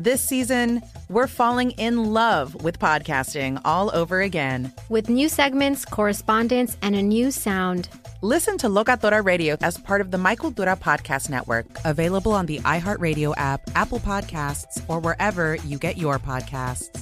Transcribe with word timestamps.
This 0.00 0.22
season, 0.22 0.80
we're 1.08 1.26
falling 1.26 1.72
in 1.72 2.12
love 2.12 2.62
with 2.62 2.78
podcasting 2.78 3.60
all 3.64 3.90
over 3.92 4.20
again. 4.20 4.72
with 4.88 5.08
new 5.08 5.28
segments, 5.28 5.84
correspondence, 5.84 6.76
and 6.82 6.94
a 6.94 7.02
new 7.02 7.32
sound. 7.32 7.88
Listen 8.22 8.56
to 8.58 8.68
Locatora 8.68 9.24
Radio 9.24 9.56
as 9.60 9.76
part 9.76 10.00
of 10.00 10.12
the 10.12 10.18
My 10.18 10.36
Cultura 10.36 10.78
Podcast 10.78 11.30
Network. 11.30 11.66
Available 11.84 12.30
on 12.30 12.46
the 12.46 12.60
iHeartRadio 12.60 13.34
app, 13.38 13.60
Apple 13.74 13.98
Podcasts, 13.98 14.80
or 14.86 15.00
wherever 15.00 15.56
you 15.66 15.78
get 15.78 15.98
your 15.98 16.20
podcasts. 16.20 16.96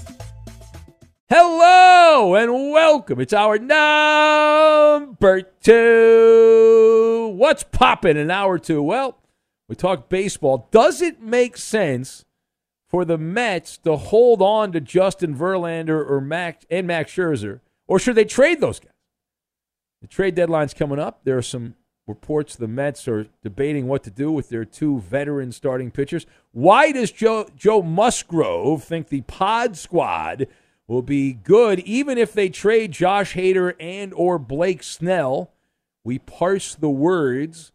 Hello 1.29 2.35
and 2.35 2.51
welcome. 2.73 3.21
It's 3.21 3.35
hour 3.35 3.59
number 3.59 5.43
two. 5.43 7.35
What's 7.37 7.63
popping 7.63 8.17
in 8.17 8.31
hour 8.31 8.59
two? 8.59 8.83
Well, 8.83 9.19
we 9.69 9.77
talk 9.77 10.09
baseball. 10.09 10.69
Does 10.71 11.03
it 11.03 11.21
make 11.21 11.59
sense 11.59 12.25
for 12.89 13.05
the 13.05 13.19
Mets 13.19 13.79
to 13.79 13.97
hold 13.97 14.41
on 14.41 14.73
to 14.73 14.81
Justin 14.81 15.35
Verlander 15.35 16.09
or 16.09 16.21
Max 16.21 16.65
and 16.71 16.87
Max 16.87 17.13
Scherzer, 17.13 17.61
or 17.87 17.99
should 17.99 18.15
they 18.15 18.25
trade 18.25 18.61
those 18.61 18.79
guys? 18.79 18.93
The 20.03 20.09
trade 20.09 20.35
deadline's 20.35 20.75
coming 20.75 20.99
up. 20.99 21.25
There 21.25 21.39
are 21.39 21.43
some 21.43 21.75
reports 22.07 22.55
the 22.55 22.69
Mets 22.69 23.09
are 23.09 23.27
debating 23.43 23.89
what 23.89 24.05
to 24.05 24.11
do 24.11 24.31
with 24.31 24.49
their 24.49 24.65
two 24.65 25.01
veteran 25.01 25.53
starting 25.53 25.91
pitchers. 25.91 26.27
Why 26.53 26.93
does 26.93 27.11
Joe 27.11 27.49
Joe 27.57 27.83
Musgrove 27.83 28.85
think 28.85 29.09
the 29.09 29.23
Pod 29.23 29.77
Squad 29.77 30.47
will 30.87 31.03
be 31.03 31.33
good 31.33 31.81
even 31.81 32.19
if 32.19 32.33
they 32.33 32.49
trade 32.49 32.93
Josh 32.93 33.35
Hader 33.35 33.75
and 33.81 34.15
or 34.15 34.39
Blake 34.39 34.83
Snell? 34.83 35.53
We 36.05 36.21
parse 36.21 36.75
the 36.75 36.91
words. 36.91 37.73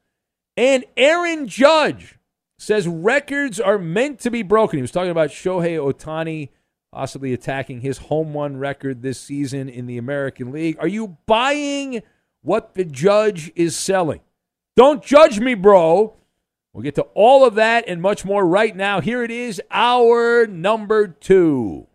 And 0.55 0.85
Aaron 0.95 1.47
Judge 1.47 2.17
says 2.61 2.87
records 2.87 3.59
are 3.59 3.79
meant 3.79 4.19
to 4.19 4.29
be 4.29 4.43
broken. 4.43 4.77
He 4.77 4.81
was 4.83 4.91
talking 4.91 5.09
about 5.09 5.31
Shohei 5.31 5.77
Ohtani 5.77 6.49
possibly 6.91 7.33
attacking 7.33 7.81
his 7.81 7.97
home 7.97 8.37
run 8.37 8.55
record 8.57 9.01
this 9.01 9.19
season 9.19 9.67
in 9.67 9.87
the 9.87 9.97
American 9.97 10.51
League. 10.51 10.77
Are 10.79 10.87
you 10.87 11.17
buying 11.25 12.03
what 12.43 12.75
the 12.75 12.85
judge 12.85 13.51
is 13.55 13.75
selling? 13.75 14.19
Don't 14.75 15.03
judge 15.03 15.39
me, 15.39 15.55
bro. 15.55 16.15
We'll 16.71 16.83
get 16.83 16.95
to 16.95 17.07
all 17.15 17.45
of 17.45 17.55
that 17.55 17.85
and 17.87 17.99
much 17.99 18.23
more 18.25 18.45
right 18.45 18.75
now. 18.75 19.01
Here 19.01 19.23
it 19.23 19.31
is, 19.31 19.59
hour 19.71 20.45
number 20.45 21.07
two. 21.07 21.87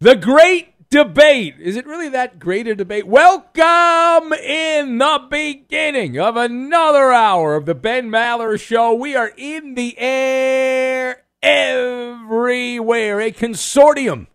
The 0.00 0.14
great 0.14 0.71
debate. 0.92 1.54
Is 1.58 1.76
it 1.76 1.86
really 1.86 2.10
that 2.10 2.38
great 2.38 2.66
a 2.68 2.74
debate? 2.74 3.06
Welcome 3.06 4.34
in 4.34 4.98
the 4.98 5.26
beginning 5.30 6.18
of 6.18 6.36
another 6.36 7.10
hour 7.10 7.54
of 7.54 7.64
the 7.64 7.74
Ben 7.74 8.10
Maller 8.10 8.60
Show. 8.60 8.92
We 8.92 9.16
are 9.16 9.32
in 9.38 9.74
the 9.74 9.98
air 9.98 11.24
everywhere, 11.42 13.22
a 13.22 13.32
consortium 13.32 14.26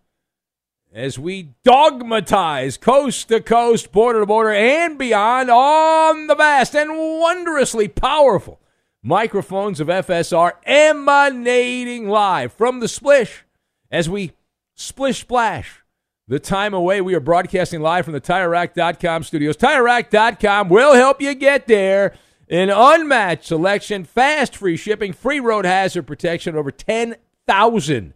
as 0.92 1.16
we 1.16 1.50
dogmatize 1.62 2.76
coast 2.76 3.28
to 3.28 3.40
coast, 3.40 3.92
border 3.92 4.18
to 4.18 4.26
border, 4.26 4.52
and 4.52 4.98
beyond 4.98 5.50
on 5.50 6.26
the 6.26 6.34
vast 6.34 6.74
and 6.74 6.90
wondrously 7.20 7.86
powerful 7.86 8.60
microphones 9.00 9.78
of 9.78 9.86
FSR 9.86 10.54
emanating 10.64 12.08
live 12.08 12.52
from 12.52 12.80
the 12.80 12.88
splish 12.88 13.44
as 13.92 14.10
we 14.10 14.32
splish 14.74 15.20
splash 15.20 15.84
the 16.28 16.38
time 16.38 16.74
away. 16.74 17.00
We 17.00 17.14
are 17.14 17.20
broadcasting 17.20 17.80
live 17.80 18.04
from 18.04 18.12
the 18.12 18.20
TireRack.com 18.20 19.24
studios. 19.24 19.56
TireRack.com 19.56 20.68
will 20.68 20.94
help 20.94 21.20
you 21.20 21.34
get 21.34 21.66
there. 21.66 22.14
An 22.50 22.70
unmatched 22.70 23.44
selection, 23.44 24.04
fast 24.04 24.56
free 24.56 24.76
shipping, 24.76 25.12
free 25.12 25.40
road 25.40 25.64
hazard 25.64 26.06
protection, 26.06 26.56
over 26.56 26.70
10,000 26.70 28.14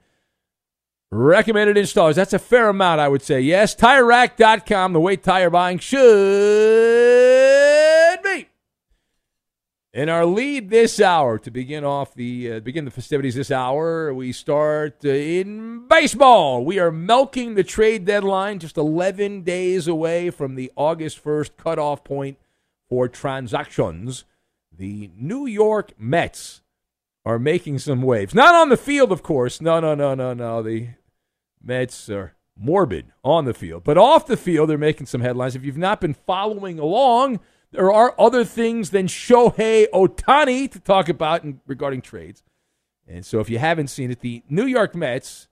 recommended 1.10 1.76
installers. 1.76 2.14
That's 2.14 2.32
a 2.32 2.38
fair 2.38 2.68
amount, 2.70 3.00
I 3.00 3.08
would 3.08 3.22
say. 3.22 3.40
Yes, 3.40 3.74
TireRack.com, 3.74 4.94
the 4.94 5.00
way 5.00 5.16
tire 5.16 5.50
buying 5.50 5.78
should. 5.78 7.41
In 9.94 10.08
our 10.08 10.24
lead 10.24 10.70
this 10.70 11.00
hour 11.00 11.38
to 11.38 11.50
begin 11.50 11.84
off 11.84 12.14
the 12.14 12.52
uh, 12.52 12.60
begin 12.60 12.86
the 12.86 12.90
festivities 12.90 13.34
this 13.34 13.50
hour, 13.50 14.14
we 14.14 14.32
start 14.32 15.04
uh, 15.04 15.10
in 15.10 15.86
baseball. 15.86 16.64
We 16.64 16.78
are 16.78 16.90
milking 16.90 17.56
the 17.56 17.62
trade 17.62 18.06
deadline, 18.06 18.58
just 18.58 18.78
11 18.78 19.42
days 19.42 19.86
away 19.86 20.30
from 20.30 20.54
the 20.54 20.72
August 20.76 21.22
1st 21.22 21.58
cutoff 21.58 22.04
point 22.04 22.38
for 22.88 23.06
transactions. 23.06 24.24
The 24.74 25.10
New 25.14 25.44
York 25.44 25.92
Mets 25.98 26.62
are 27.26 27.38
making 27.38 27.78
some 27.78 28.00
waves. 28.00 28.34
Not 28.34 28.54
on 28.54 28.70
the 28.70 28.78
field, 28.78 29.12
of 29.12 29.22
course. 29.22 29.60
No, 29.60 29.78
no, 29.78 29.94
no, 29.94 30.14
no, 30.14 30.32
no. 30.32 30.62
The 30.62 30.88
Mets 31.62 32.08
are 32.08 32.34
morbid 32.56 33.12
on 33.22 33.44
the 33.44 33.52
field, 33.52 33.84
but 33.84 33.98
off 33.98 34.26
the 34.26 34.38
field, 34.38 34.70
they're 34.70 34.78
making 34.78 35.04
some 35.04 35.20
headlines. 35.20 35.54
If 35.54 35.66
you've 35.66 35.76
not 35.76 36.00
been 36.00 36.14
following 36.14 36.78
along, 36.78 37.40
there 37.72 37.90
are 37.90 38.14
other 38.18 38.44
things 38.44 38.90
than 38.90 39.06
Shohei 39.06 39.86
Ohtani 39.92 40.70
to 40.70 40.78
talk 40.78 41.08
about 41.08 41.42
in, 41.42 41.60
regarding 41.66 42.02
trades. 42.02 42.42
And 43.08 43.26
so, 43.26 43.40
if 43.40 43.50
you 43.50 43.58
haven't 43.58 43.88
seen 43.88 44.10
it, 44.10 44.20
the 44.20 44.42
New 44.48 44.66
York 44.66 44.94
Mets 44.94 45.48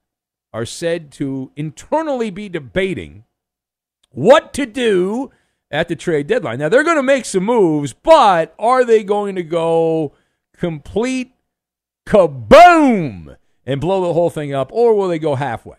are 0.53 0.67
said 0.67 1.11
to 1.13 1.51
internally 1.57 2.31
be 2.31 2.49
debating 2.49 3.25
what 4.11 4.53
to 4.55 4.67
do 4.67 5.31
at 5.71 5.89
the 5.89 5.97
trade 5.97 6.27
deadline. 6.27 6.59
Now, 6.59 6.69
they're 6.69 6.85
going 6.85 6.97
to 6.97 7.03
make 7.03 7.25
some 7.25 7.45
moves, 7.45 7.93
but 7.93 8.55
are 8.59 8.85
they 8.85 9.03
going 9.03 9.37
to 9.37 9.43
go 9.43 10.13
complete 10.57 11.35
kaboom 12.07 13.37
and 13.65 13.81
blow 13.81 14.05
the 14.05 14.13
whole 14.13 14.31
thing 14.31 14.53
up, 14.53 14.71
or 14.73 14.95
will 14.95 15.09
they 15.09 15.19
go 15.19 15.37
halfway? 15.37 15.79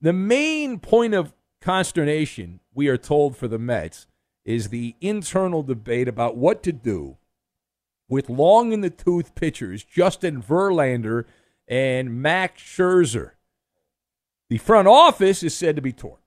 The 0.00 0.12
main 0.12 0.78
point 0.78 1.14
of 1.14 1.32
consternation, 1.60 2.60
we 2.74 2.88
are 2.88 2.98
told, 2.98 3.36
for 3.36 3.48
the 3.48 3.58
Mets 3.58 4.06
is 4.44 4.68
the 4.68 4.94
internal 5.00 5.62
debate 5.62 6.08
about 6.08 6.36
what 6.36 6.62
to 6.62 6.72
do 6.72 7.16
with 8.08 8.28
long 8.28 8.72
in 8.72 8.80
the 8.80 8.90
tooth 8.90 9.34
pitchers, 9.34 9.82
Justin 9.82 10.42
Verlander 10.42 11.24
and 11.66 12.20
Max 12.20 12.62
Scherzer. 12.62 13.32
The 14.50 14.58
front 14.58 14.86
office 14.86 15.42
is 15.42 15.56
said 15.56 15.76
to 15.76 15.82
be 15.82 15.92
torn. 15.92 16.18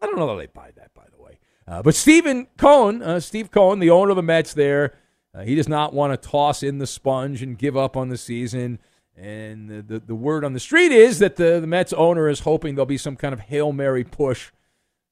I 0.00 0.06
don't 0.06 0.18
know 0.18 0.26
that 0.28 0.38
they 0.38 0.46
buy 0.46 0.72
that, 0.76 0.92
by 0.94 1.04
the 1.14 1.22
way. 1.22 1.38
Uh, 1.66 1.82
but 1.82 1.94
Stephen 1.94 2.48
Cohen, 2.56 3.02
uh, 3.02 3.20
Steve 3.20 3.52
Cohen, 3.52 3.78
the 3.78 3.90
owner 3.90 4.10
of 4.10 4.16
the 4.16 4.22
Mets 4.22 4.52
there, 4.52 4.94
uh, 5.34 5.42
he 5.42 5.54
does 5.54 5.68
not 5.68 5.94
want 5.94 6.12
to 6.12 6.28
toss 6.28 6.62
in 6.62 6.78
the 6.78 6.86
sponge 6.86 7.42
and 7.42 7.56
give 7.56 7.76
up 7.76 7.96
on 7.96 8.08
the 8.08 8.18
season. 8.18 8.80
And 9.16 9.68
the, 9.68 9.82
the, 9.82 9.98
the 10.00 10.14
word 10.14 10.44
on 10.44 10.52
the 10.52 10.60
street 10.60 10.90
is 10.90 11.20
that 11.20 11.36
the, 11.36 11.60
the 11.60 11.66
Mets 11.66 11.92
owner 11.92 12.28
is 12.28 12.40
hoping 12.40 12.74
there'll 12.74 12.86
be 12.86 12.98
some 12.98 13.16
kind 13.16 13.32
of 13.32 13.40
Hail 13.40 13.72
Mary 13.72 14.02
push 14.02 14.50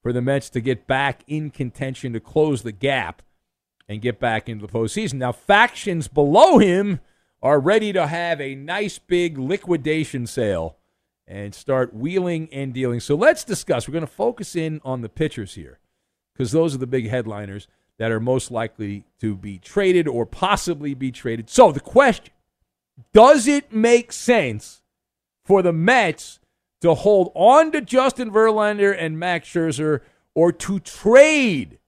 for 0.03 0.13
the 0.13 0.23
Mets 0.23 0.51
to 0.51 0.61
get 0.61 0.87
back 0.87 1.23
in 1.27 1.51
contention 1.51 2.13
to 2.13 2.21
close 2.21 2.63
the 2.63 2.73
gap 2.73 3.23
and 3.89 4.01
get 4.01 4.19
back 4.19 4.49
into 4.49 4.67
the 4.67 4.73
postseason. 4.73 5.15
Now, 5.15 5.33
factions 5.33 6.09
below 6.09 6.59
him 6.59 7.01
are 7.43 7.61
ready 7.61 7.93
to 7.93 8.07
have 8.07 8.41
a 8.41 8.55
nice 8.55 8.99
big 8.99 9.39
liquidation 9.39 10.27
sale 10.27 10.77
and 11.27 11.55
start 11.55 11.95
wheeling 11.95 12.49
and 12.53 12.75
dealing. 12.75 13.01
So 13.01 13.15
let's 13.15 13.45
discuss. 13.45 13.87
We're 13.87 13.93
going 13.93 14.03
to 14.03 14.13
focus 14.13 14.57
in 14.57 14.81
on 14.85 15.01
the 15.01 15.09
pitchers 15.09 15.55
here 15.55 15.79
because 16.33 16.53
those 16.53 16.75
are 16.75 16.79
the 16.79 16.87
big 16.87 17.09
headliners 17.09 17.69
that 17.99 18.11
are 18.11 18.21
most 18.21 18.51
likely 18.51 19.05
to 19.21 19.37
be 19.37 19.59
traded 19.59 20.09
or 20.09 20.27
possibly 20.27 20.95
be 20.95 21.13
traded. 21.13 21.49
So 21.49 21.71
the 21.71 21.81
question 21.81 22.35
does 23.13 23.47
it 23.47 23.73
make 23.73 24.13
sense 24.13 24.83
for 25.45 25.63
the 25.63 25.73
Mets 25.73 26.40
to 26.81 26.95
hold 26.95 27.33
on 27.35 27.73
to 27.73 27.81
Justin 27.81 28.31
Verlander 28.31 28.95
and 28.97 29.19
Max 29.19 29.49
Scherzer 29.49 30.01
or 30.35 30.53
to 30.53 30.81
trade 30.81 31.79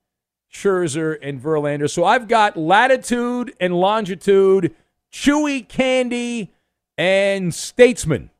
Scherzer 0.53 1.19
and 1.23 1.43
Verlander? 1.43 1.89
So 1.89 2.05
I've 2.05 2.29
got 2.29 2.56
latitude 2.56 3.55
and 3.61 3.75
longitude, 3.75 4.75
chewy 5.12 5.67
candy, 5.67 6.53
and 6.99 7.55
statesman. 7.55 8.31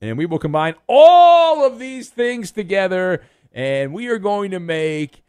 And 0.00 0.18
we 0.18 0.26
will 0.26 0.38
combine 0.38 0.74
all 0.86 1.64
of 1.64 1.78
these 1.78 2.10
things 2.10 2.50
together, 2.50 3.22
and 3.52 3.92
we 3.92 4.08
are 4.08 4.18
going 4.18 4.50
to 4.50 4.60
make 4.60 5.22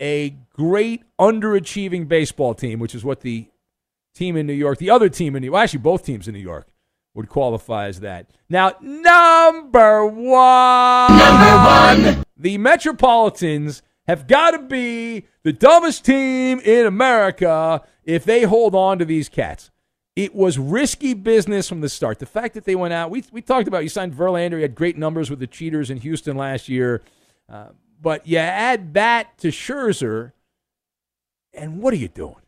a 0.00 0.36
great 0.52 1.02
underachieving 1.18 2.08
baseball 2.08 2.54
team, 2.54 2.78
which 2.78 2.94
is 2.94 3.04
what 3.04 3.20
the 3.20 3.46
team 4.14 4.36
in 4.36 4.46
New 4.46 4.52
York, 4.52 4.78
the 4.78 4.90
other 4.90 5.08
team 5.08 5.34
in 5.34 5.42
New 5.42 5.52
well, 5.52 5.62
actually 5.62 5.78
both 5.78 6.04
teams 6.04 6.28
in 6.28 6.34
New 6.34 6.40
York 6.40 6.71
would 7.14 7.28
qualify 7.28 7.86
as 7.86 8.00
that. 8.00 8.30
Now, 8.48 8.74
number 8.80 10.06
one, 10.06 11.16
number 11.16 12.14
one, 12.16 12.24
the 12.36 12.58
Metropolitans 12.58 13.82
have 14.06 14.26
got 14.26 14.52
to 14.52 14.58
be 14.58 15.26
the 15.42 15.52
dumbest 15.52 16.04
team 16.04 16.60
in 16.60 16.86
America 16.86 17.82
if 18.04 18.24
they 18.24 18.42
hold 18.42 18.74
on 18.74 18.98
to 18.98 19.04
these 19.04 19.28
cats. 19.28 19.70
It 20.14 20.34
was 20.34 20.58
risky 20.58 21.14
business 21.14 21.68
from 21.68 21.80
the 21.80 21.88
start. 21.88 22.18
The 22.18 22.26
fact 22.26 22.54
that 22.54 22.64
they 22.64 22.74
went 22.74 22.92
out, 22.92 23.10
we, 23.10 23.24
we 23.32 23.40
talked 23.40 23.68
about 23.68 23.82
you 23.82 23.88
signed 23.88 24.14
Verlander, 24.14 24.56
he 24.56 24.62
had 24.62 24.74
great 24.74 24.98
numbers 24.98 25.30
with 25.30 25.38
the 25.38 25.46
cheaters 25.46 25.88
in 25.88 25.98
Houston 25.98 26.36
last 26.36 26.68
year. 26.68 27.02
Uh, 27.48 27.68
but 28.00 28.26
you 28.26 28.36
add 28.38 28.94
that 28.94 29.38
to 29.38 29.48
Scherzer, 29.48 30.32
and 31.54 31.80
what 31.80 31.94
are 31.94 31.98
you 31.98 32.08
doing? 32.08 32.41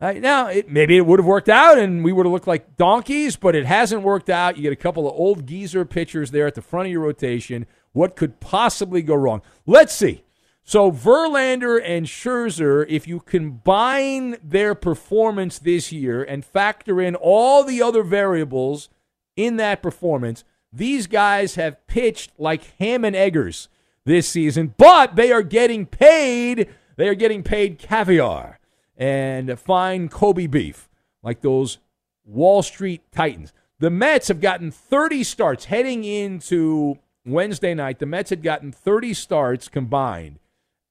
Now, 0.00 0.46
it, 0.46 0.70
maybe 0.70 0.96
it 0.96 1.04
would 1.04 1.18
have 1.18 1.26
worked 1.26 1.50
out 1.50 1.78
and 1.78 2.02
we 2.02 2.12
would 2.12 2.24
have 2.24 2.32
looked 2.32 2.46
like 2.46 2.76
donkeys, 2.76 3.36
but 3.36 3.54
it 3.54 3.66
hasn't 3.66 4.02
worked 4.02 4.30
out. 4.30 4.56
You 4.56 4.62
get 4.62 4.72
a 4.72 4.76
couple 4.76 5.06
of 5.06 5.14
old 5.14 5.46
geezer 5.46 5.84
pitchers 5.84 6.30
there 6.30 6.46
at 6.46 6.54
the 6.54 6.62
front 6.62 6.86
of 6.86 6.92
your 6.92 7.02
rotation. 7.02 7.66
What 7.92 8.16
could 8.16 8.40
possibly 8.40 9.02
go 9.02 9.14
wrong? 9.14 9.42
Let's 9.66 9.94
see. 9.94 10.24
So, 10.62 10.92
Verlander 10.92 11.82
and 11.84 12.06
Scherzer, 12.06 12.86
if 12.88 13.08
you 13.08 13.20
combine 13.20 14.36
their 14.42 14.74
performance 14.74 15.58
this 15.58 15.90
year 15.90 16.22
and 16.22 16.44
factor 16.44 17.00
in 17.00 17.14
all 17.16 17.64
the 17.64 17.82
other 17.82 18.02
variables 18.02 18.88
in 19.36 19.56
that 19.56 19.82
performance, 19.82 20.44
these 20.72 21.06
guys 21.08 21.56
have 21.56 21.84
pitched 21.88 22.30
like 22.38 22.76
ham 22.78 23.04
and 23.04 23.16
eggers 23.16 23.68
this 24.04 24.28
season, 24.28 24.74
but 24.78 25.16
they 25.16 25.32
are 25.32 25.42
getting 25.42 25.86
paid. 25.86 26.68
They 26.96 27.08
are 27.08 27.14
getting 27.14 27.42
paid 27.42 27.78
caviar 27.78 28.59
and 29.00 29.58
fine 29.58 30.10
Kobe 30.10 30.46
beef 30.46 30.88
like 31.22 31.40
those 31.40 31.78
Wall 32.24 32.62
Street 32.62 33.02
Titans. 33.10 33.52
The 33.78 33.90
Mets 33.90 34.28
have 34.28 34.42
gotten 34.42 34.70
30 34.70 35.24
starts 35.24 35.64
heading 35.64 36.04
into 36.04 36.98
Wednesday 37.24 37.74
night. 37.74 37.98
The 37.98 38.06
Mets 38.06 38.28
had 38.30 38.42
gotten 38.42 38.70
30 38.70 39.14
starts 39.14 39.68
combined 39.68 40.38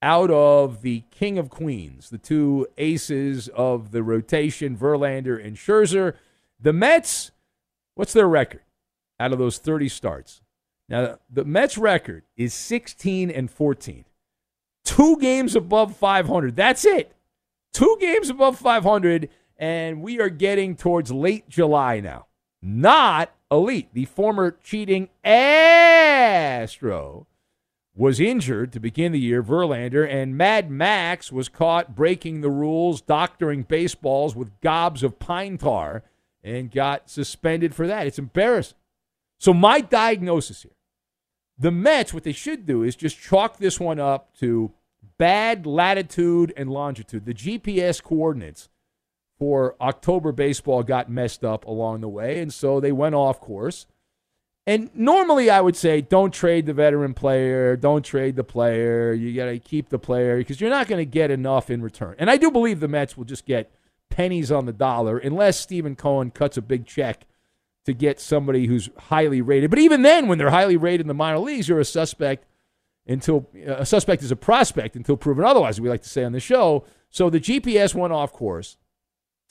out 0.02 0.32
of 0.32 0.82
the 0.82 1.04
King 1.12 1.38
of 1.38 1.50
Queens, 1.50 2.10
the 2.10 2.18
two 2.18 2.66
aces 2.78 3.48
of 3.50 3.92
the 3.92 4.02
rotation, 4.02 4.76
Verlander 4.76 5.44
and 5.44 5.56
Scherzer. 5.56 6.16
The 6.60 6.74
Mets, 6.74 7.32
what's 7.94 8.14
their 8.14 8.28
record 8.28 8.62
out 9.20 9.34
of 9.34 9.40
those 9.40 9.60
30 9.60 9.88
starts? 9.88 10.42
Now, 10.88 11.20
the 11.30 11.46
Mets 11.46 11.78
record 11.78 12.24
is 12.36 12.56
16 12.56 13.30
and 13.30 13.52
14. 13.52 14.06
Two 14.84 15.18
games 15.18 15.56
above 15.56 15.96
500. 15.96 16.56
That's 16.56 16.86
it. 16.86 17.14
Two 17.80 17.96
games 18.02 18.30
above 18.30 18.60
500, 18.60 19.30
and 19.58 20.02
we 20.02 20.20
are 20.20 20.28
getting 20.28 20.76
towards 20.76 21.14
late 21.14 21.48
July 21.48 22.02
now. 22.02 22.26
Not 22.62 23.34
elite. 23.50 23.88
The 23.94 24.04
former 24.04 24.58
cheating 24.62 25.08
Astro 25.24 27.26
was 27.96 28.20
injured 28.20 28.74
to 28.74 28.82
begin 28.82 29.14
the 29.14 29.20
year, 29.20 29.42
Verlander, 29.42 30.06
and 30.06 30.38
Mad 30.38 30.70
Max 30.70 31.32
was 31.32 31.48
caught 31.48 31.96
breaking 31.96 32.42
the 32.42 32.50
rules, 32.50 33.00
doctoring 33.00 33.64
baseballs 33.64 34.36
with 34.36 34.60
gobs 34.60 35.02
of 35.02 35.18
pine 35.18 35.58
tar, 35.58 36.04
and 36.44 36.72
got 36.72 37.10
suspended 37.10 37.74
for 37.74 37.88
that. 37.88 38.08
It's 38.08 38.20
embarrassing. 38.20 38.76
So, 39.38 39.54
my 39.54 39.80
diagnosis 39.80 40.64
here 40.64 40.76
the 41.58 41.72
Mets, 41.72 42.14
what 42.14 42.24
they 42.24 42.34
should 42.34 42.66
do 42.66 42.84
is 42.84 42.98
just 42.98 43.18
chalk 43.18 43.58
this 43.58 43.80
one 43.80 44.02
up 44.02 44.36
to 44.40 44.74
bad 45.18 45.66
latitude 45.66 46.54
and 46.58 46.70
longitude. 46.70 47.26
The 47.26 47.34
GPS 47.34 48.02
coordinates 48.02 48.70
for 49.38 49.76
October 49.80 50.32
baseball 50.32 50.84
got 50.84 51.10
messed 51.10 51.44
up 51.44 51.66
along 51.66 52.02
the 52.02 52.10
way, 52.10 52.40
and 52.40 52.54
so 52.54 52.80
they 52.80 52.92
went 52.92 53.16
off 53.16 53.40
course. 53.40 53.86
And 54.68 54.92
normally 54.94 55.50
I 55.50 55.62
would 55.62 55.76
say 55.76 56.02
don't 56.02 56.34
trade 56.34 56.68
the 56.68 56.74
veteran 56.74 57.14
player, 57.14 57.76
don't 57.76 58.04
trade 58.04 58.36
the 58.36 58.44
player. 58.44 59.14
You 59.14 59.34
got 59.34 59.46
to 59.46 59.58
keep 59.58 59.90
the 59.90 59.98
player 59.98 60.38
because 60.38 60.62
you're 60.62 60.70
not 60.70 60.88
going 60.88 61.00
to 61.00 61.10
get 61.10 61.32
enough 61.32 61.72
in 61.72 61.82
return. 61.82 62.16
And 62.20 62.30
I 62.30 62.38
do 62.38 62.52
believe 62.52 62.80
the 62.80 62.88
Mets 62.88 63.18
will 63.18 63.26
just 63.26 63.46
get 63.46 63.72
pennies 64.10 64.52
on 64.52 64.66
the 64.66 64.74
dollar 64.74 65.18
unless 65.18 65.60
Stephen 65.60 65.96
Cohen 65.96 66.30
cuts 66.30 66.58
a 66.58 66.62
big 66.62 66.86
check 66.86 67.26
to 67.86 67.94
get 67.94 68.20
somebody 68.20 68.68
who's 68.68 68.90
highly 68.98 69.42
rated. 69.42 69.72
But 69.72 69.80
even 69.80 70.04
then, 70.04 70.28
when 70.28 70.38
they're 70.38 70.52
highly 70.52 70.78
rated 70.78 71.02
in 71.02 71.08
the 71.08 71.14
minor 71.16 71.40
leagues, 71.40 71.68
you're 71.68 71.80
a 71.80 71.86
suspect 71.86 72.46
until 73.08 73.48
a 73.66 73.86
suspect 73.86 74.24
is 74.24 74.32
a 74.32 74.36
prospect 74.36 74.96
until 74.96 75.18
proven 75.18 75.44
otherwise. 75.44 75.80
We 75.82 75.90
like 75.90 76.04
to 76.04 76.10
say 76.10 76.24
on 76.24 76.32
the 76.32 76.40
show. 76.40 76.86
So 77.10 77.30
the 77.30 77.40
GPS 77.40 77.96
went 77.96 78.14
off 78.14 78.32
course, 78.32 78.78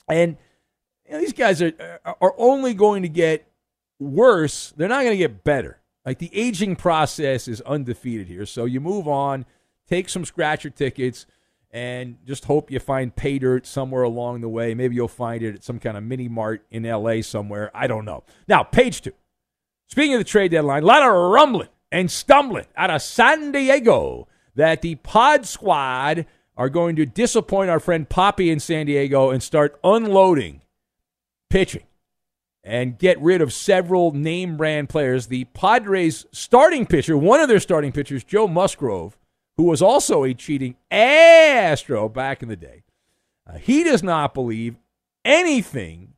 and 0.07 0.37
you 1.05 1.13
know, 1.13 1.19
these 1.19 1.33
guys 1.33 1.61
are 1.61 1.99
are 2.21 2.33
only 2.37 2.73
going 2.73 3.03
to 3.03 3.09
get 3.09 3.51
worse. 3.99 4.73
They're 4.77 4.87
not 4.87 5.03
going 5.03 5.13
to 5.13 5.17
get 5.17 5.43
better. 5.43 5.81
Like 6.05 6.19
the 6.19 6.31
aging 6.33 6.75
process 6.77 7.47
is 7.47 7.61
undefeated 7.61 8.27
here. 8.27 8.45
So 8.45 8.65
you 8.65 8.79
move 8.79 9.07
on, 9.07 9.45
take 9.87 10.09
some 10.09 10.25
scratcher 10.25 10.69
tickets 10.69 11.25
and 11.71 12.17
just 12.25 12.45
hope 12.45 12.71
you 12.71 12.79
find 12.79 13.15
pay 13.15 13.37
dirt 13.37 13.67
somewhere 13.67 14.03
along 14.03 14.41
the 14.41 14.49
way. 14.49 14.73
Maybe 14.73 14.95
you'll 14.95 15.07
find 15.07 15.43
it 15.43 15.55
at 15.55 15.63
some 15.63 15.79
kind 15.79 15.97
of 15.97 16.03
mini 16.03 16.27
mart 16.27 16.65
in 16.71 16.83
LA 16.83 17.21
somewhere. 17.21 17.69
I 17.75 17.87
don't 17.87 18.05
know. 18.05 18.23
Now, 18.47 18.63
page 18.63 19.01
two. 19.01 19.13
Speaking 19.87 20.13
of 20.15 20.19
the 20.19 20.25
trade 20.25 20.51
deadline, 20.51 20.83
a 20.83 20.85
lot 20.85 21.03
of 21.03 21.11
rumbling 21.11 21.69
and 21.91 22.09
stumbling 22.11 22.65
out 22.75 22.91
of 22.91 23.01
San 23.01 23.51
Diego 23.51 24.27
that 24.55 24.81
the 24.81 24.95
pod 24.95 25.45
squad 25.45 26.25
are 26.57 26.69
going 26.69 26.95
to 26.97 27.05
disappoint 27.05 27.69
our 27.69 27.79
friend 27.79 28.09
Poppy 28.09 28.49
in 28.49 28.59
San 28.59 28.85
Diego 28.85 29.29
and 29.29 29.41
start 29.41 29.79
unloading 29.83 30.61
pitching 31.49 31.83
and 32.63 32.97
get 32.99 33.19
rid 33.21 33.41
of 33.41 33.53
several 33.53 34.11
name 34.11 34.57
brand 34.57 34.89
players. 34.89 35.27
The 35.27 35.45
Padres 35.45 36.25
starting 36.31 36.85
pitcher, 36.85 37.17
one 37.17 37.39
of 37.39 37.47
their 37.47 37.59
starting 37.59 37.91
pitchers, 37.91 38.23
Joe 38.23 38.47
Musgrove, 38.47 39.17
who 39.57 39.63
was 39.63 39.81
also 39.81 40.23
a 40.23 40.33
cheating 40.33 40.75
Astro 40.91 42.09
back 42.09 42.43
in 42.43 42.49
the 42.49 42.55
day, 42.55 42.83
uh, 43.47 43.57
he 43.57 43.83
does 43.83 44.03
not 44.03 44.33
believe 44.33 44.75
anything 45.25 46.13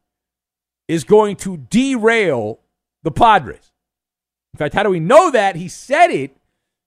is 0.87 1.03
going 1.03 1.35
to 1.37 1.57
derail 1.57 2.59
the 3.03 3.11
Padres. 3.11 3.70
In 4.53 4.57
fact, 4.57 4.73
how 4.73 4.83
do 4.83 4.89
we 4.89 4.99
know 4.99 5.31
that? 5.31 5.55
He 5.55 5.67
said 5.67 6.11
it. 6.11 6.35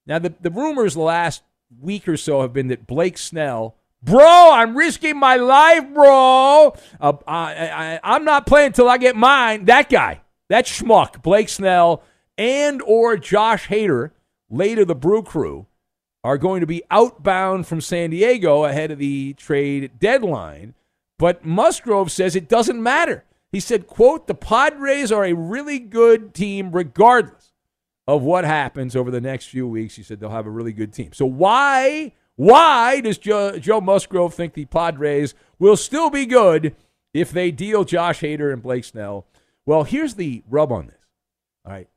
Now, 0.07 0.19
the, 0.19 0.35
the 0.41 0.51
rumors 0.51 0.95
the 0.95 1.01
last 1.01 1.43
week 1.81 2.07
or 2.07 2.17
so 2.17 2.43
have 2.43 2.53
been 2.53 2.69
that 2.69 2.87
Blake 2.87 3.17
Snell, 3.17 3.77
bro, 4.03 4.51
I'm 4.53 4.77
risking 4.77 5.19
my 5.19 5.37
life, 5.37 5.93
bro. 5.93 6.77
Uh, 7.01 7.13
I, 7.27 7.69
I, 7.69 8.01
I'm 8.03 8.25
not 8.25 8.47
playing 8.47 8.69
until 8.69 8.89
I 8.89 8.99
get 8.99 9.17
mine. 9.17 9.65
That 9.65 9.89
guy, 9.89 10.21
that 10.51 10.67
schmuck, 10.67 11.23
Blake 11.23 11.49
Snell, 11.49 12.03
and 12.37 12.83
or 12.83 13.17
Josh 13.17 13.69
Hader, 13.69 14.11
later 14.51 14.85
the 14.85 14.95
Brew 14.95 15.23
Crew, 15.23 15.67
are 16.23 16.39
going 16.39 16.61
to 16.61 16.67
be 16.67 16.83
outbound 16.91 17.67
from 17.67 17.81
San 17.81 18.11
Diego 18.11 18.65
ahead 18.65 18.91
of 18.91 18.99
the 18.99 19.35
trade 19.35 19.93
deadline. 19.99 20.75
But 21.19 21.45
Musgrove 21.45 22.11
says 22.13 22.37
it 22.37 22.49
doesn't 22.49 22.83
matter. 22.83 23.25
He 23.53 23.61
said, 23.61 23.87
quote, 23.87 24.27
the 24.27 24.35
Padres 24.35 25.13
are 25.13 25.25
a 25.25 25.33
really 25.33 25.79
good 25.79 26.35
team 26.35 26.73
regardless 26.73 27.54
of 28.07 28.23
what 28.23 28.45
happens 28.45 28.95
over 28.95 29.11
the 29.11 29.21
next 29.21 29.47
few 29.47 29.67
weeks. 29.67 29.97
He 29.97 30.03
said 30.03 30.21
they'll 30.21 30.31
have 30.31 30.47
a 30.47 30.51
really 30.51 30.73
good 30.73 30.93
team. 30.93 31.13
So 31.13 31.27
why, 31.27 32.13
why 32.37 33.01
does 33.01 33.19
Joe, 33.19 33.59
Joe 33.59 33.81
Musgrove 33.81 34.35
think 34.35 34.55
the 34.55 34.67
Padres 34.67 35.35
will 35.59 35.77
still 35.77 36.11
be 36.11 36.27
good 36.27 36.75
if 37.13 37.31
they 37.31 37.51
deal 37.51 37.85
Josh 37.85 38.21
Hader 38.21 38.53
and 38.53 38.63
Blake 38.63 38.85
Snell? 38.85 39.27
Well, 39.67 39.85
here's 39.85 40.15
the 40.15 40.43
rub 40.49 40.73
on 40.73 40.87
this. 40.87 40.97
All 41.65 41.73
right. 41.73 41.89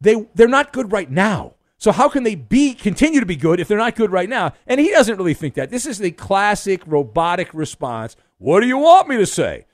They 0.00 0.26
they're 0.34 0.48
not 0.48 0.72
good 0.72 0.92
right 0.92 1.10
now. 1.10 1.54
So 1.78 1.90
how 1.90 2.08
can 2.08 2.22
they 2.22 2.34
be 2.34 2.74
continue 2.74 3.20
to 3.20 3.26
be 3.26 3.36
good 3.36 3.58
if 3.58 3.68
they're 3.68 3.78
not 3.78 3.96
good 3.96 4.12
right 4.12 4.28
now? 4.28 4.52
And 4.66 4.78
he 4.78 4.90
doesn't 4.90 5.16
really 5.16 5.34
think 5.34 5.54
that. 5.54 5.70
This 5.70 5.86
is 5.86 5.98
the 5.98 6.10
classic 6.10 6.82
robotic 6.86 7.52
response. 7.52 8.14
What 8.38 8.60
do 8.60 8.66
you 8.66 8.78
want 8.78 9.08
me 9.08 9.16
to 9.16 9.26
say? 9.26 9.66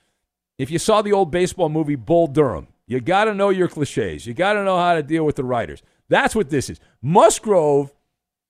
If 0.58 0.70
you 0.70 0.78
saw 0.78 1.02
the 1.02 1.12
old 1.12 1.30
baseball 1.30 1.68
movie 1.68 1.96
Bull 1.96 2.26
Durham, 2.26 2.68
you 2.88 3.00
got 3.00 3.24
to 3.24 3.34
know 3.34 3.50
your 3.50 3.68
cliches. 3.68 4.26
You 4.26 4.34
got 4.34 4.54
to 4.54 4.64
know 4.64 4.78
how 4.78 4.94
to 4.94 5.02
deal 5.02 5.24
with 5.24 5.36
the 5.36 5.44
writers. 5.44 5.82
That's 6.08 6.34
what 6.34 6.48
this 6.48 6.70
is. 6.70 6.80
Musgrove, 7.02 7.94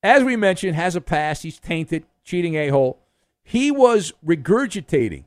as 0.02 0.23
we 0.23 0.37
mentioned, 0.37 0.76
has 0.76 0.95
a 0.95 1.00
past. 1.00 1.42
He's 1.42 1.59
tainted, 1.59 2.07
cheating 2.25 2.54
a 2.54 2.68
hole. 2.68 3.00
He 3.42 3.71
was 3.73 4.12
regurgitating 4.25 5.25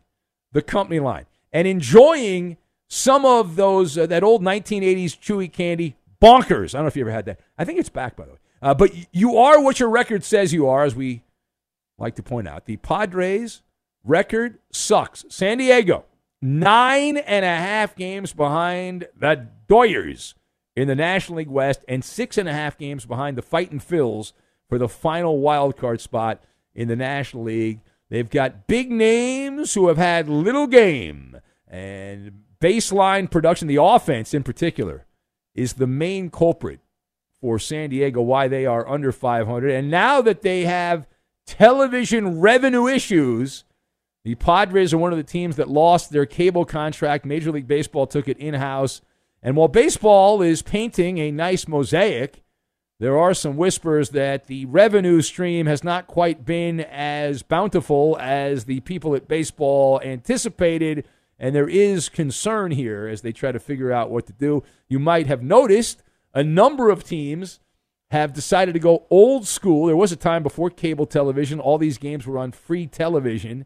the 0.54 0.62
company 0.62 1.02
line 1.02 1.26
and 1.52 1.68
enjoying 1.68 2.58
some 2.88 3.26
of 3.26 3.58
those 3.58 3.98
uh, 3.98 4.06
that 4.08 4.24
old 4.24 4.42
1980s 4.42 5.20
chewy 5.20 5.52
candy 5.52 5.98
bonkers. 6.22 6.74
I 6.74 6.78
don't 6.78 6.84
know 6.84 6.88
if 6.88 6.96
you 6.96 7.04
ever 7.04 7.12
had 7.12 7.26
that. 7.26 7.40
I 7.58 7.66
think 7.66 7.80
it's 7.80 7.90
back 7.90 8.16
by 8.16 8.26
the 8.26 8.32
way. 8.32 8.38
Uh, 8.62 8.74
but 8.74 8.92
you 9.12 9.38
are 9.38 9.62
what 9.62 9.80
your 9.80 9.90
record 9.90 10.24
says 10.24 10.54
you 10.54 10.68
are, 10.68 10.84
as 10.84 10.96
we 10.96 11.24
like 11.98 12.16
to 12.16 12.24
point 12.24 12.48
out. 12.48 12.66
The 12.66 12.78
Padres 12.78 13.62
record 14.04 14.60
sucks. 14.72 15.26
San 15.30 15.58
Diego 15.58 16.06
nine 16.42 17.18
and 17.18 17.46
a 17.46 17.56
half 17.56 17.96
games 17.96 18.34
behind 18.34 19.08
the 19.18 19.48
Doyers 19.68 20.34
in 20.76 20.88
the 20.88 20.96
National 20.96 21.40
League 21.40 21.50
West, 21.50 21.82
and 21.88 22.04
six 22.04 22.38
and 22.38 22.48
a 22.48 22.54
half 22.54 22.78
games 22.78 23.06
behind 23.06 23.38
the 23.38 23.42
Fighting 23.42 23.80
Phils 23.80 24.34
for 24.70 24.78
the 24.78 24.88
final 24.88 25.40
wild 25.40 25.76
card 25.76 26.00
spot 26.00 26.42
in 26.74 26.88
the 26.88 26.96
National 26.96 27.44
League. 27.44 27.82
They've 28.10 28.30
got 28.30 28.68
big 28.68 28.90
names 28.90 29.74
who 29.74 29.88
have 29.90 29.98
had 29.98 30.30
little 30.30 30.68
game 30.68 31.40
and 31.68 32.44
baseline 32.62 33.30
production. 33.30 33.68
The 33.68 33.82
offense, 33.82 34.34
in 34.34 34.44
particular, 34.44 35.06
is 35.54 35.74
the 35.74 35.88
main 35.88 36.30
culprit 36.30 36.80
for 37.40 37.60
San 37.60 37.90
Diego 37.90 38.22
why 38.22 38.48
they 38.48 38.66
are 38.66 38.88
under 38.88 39.12
500. 39.12 39.72
And 39.72 39.90
now 39.90 40.22
that 40.22 40.42
they 40.42 40.64
have 40.66 41.08
television 41.46 42.40
revenue 42.40 42.88
issues, 42.88 43.66
the 44.24 44.36
Padres 44.36 44.94
are 44.94 44.98
one 44.98 45.12
of 45.12 45.18
the 45.18 45.24
teams 45.24 45.56
that 45.56 45.70
lost 45.70 46.12
their 46.12 46.26
cable 46.26 46.66
contract. 46.66 47.26
Major 47.26 47.52
League 47.52 47.68
Baseball 47.68 48.06
took 48.06 48.28
it 48.28 48.38
in 48.38 48.54
house. 48.54 49.02
And 49.42 49.56
while 49.56 49.68
baseball 49.68 50.42
is 50.42 50.62
painting 50.62 51.18
a 51.18 51.32
nice 51.32 51.68
mosaic, 51.68 52.44
there 53.00 53.18
are 53.18 53.34
some 53.34 53.58
whispers 53.58 54.10
that 54.10 54.46
the 54.46 54.66
revenue 54.66 55.22
stream 55.22 55.66
has 55.66 55.84
not 55.84 56.06
quite 56.06 56.46
been 56.46 56.82
as 56.82 57.42
bountiful 57.42 58.16
as 58.20 58.66
the 58.66 58.82
people 58.82 59.16
at 59.16 59.28
baseball 59.28 60.00
anticipated. 60.04 61.08
And 61.40 61.56
there 61.56 61.68
is 61.68 62.08
concern 62.08 62.70
here 62.70 63.08
as 63.08 63.24
they 63.24 63.32
try 63.32 63.52
to 63.52 63.60
figure 63.60 63.92
out 63.92 64.12
what 64.12 64.28
to 64.28 64.34
do. 64.34 64.62
You 64.88 65.00
might 65.00 65.26
have 65.26 65.42
noticed 65.42 66.04
a 66.36 66.44
number 66.44 66.92
of 66.92 67.04
teams 67.04 67.60
have 68.12 68.34
decided 68.34 68.74
to 68.74 68.80
go 68.80 69.08
old 69.10 69.48
school. 69.48 69.88
There 69.88 69.96
was 69.96 70.12
a 70.12 70.18
time 70.18 70.44
before 70.44 70.70
cable 70.70 71.08
television, 71.08 71.60
all 71.60 71.80
these 71.80 71.98
games 71.98 72.28
were 72.28 72.38
on 72.38 72.52
free 72.52 72.86
television. 72.86 73.66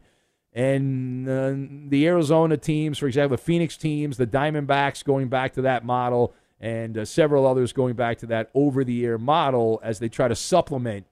And 0.56 1.28
uh, 1.28 1.52
the 1.90 2.06
Arizona 2.06 2.56
teams, 2.56 2.96
for 2.96 3.06
example, 3.06 3.36
the 3.36 3.42
Phoenix 3.42 3.76
teams, 3.76 4.16
the 4.16 4.26
Diamondbacks 4.26 5.04
going 5.04 5.28
back 5.28 5.52
to 5.52 5.62
that 5.62 5.84
model, 5.84 6.32
and 6.58 6.96
uh, 6.96 7.04
several 7.04 7.46
others 7.46 7.74
going 7.74 7.94
back 7.94 8.16
to 8.18 8.26
that 8.28 8.48
over 8.54 8.82
the 8.82 9.04
air 9.04 9.18
model 9.18 9.78
as 9.84 9.98
they 9.98 10.08
try 10.08 10.28
to 10.28 10.34
supplement 10.34 11.04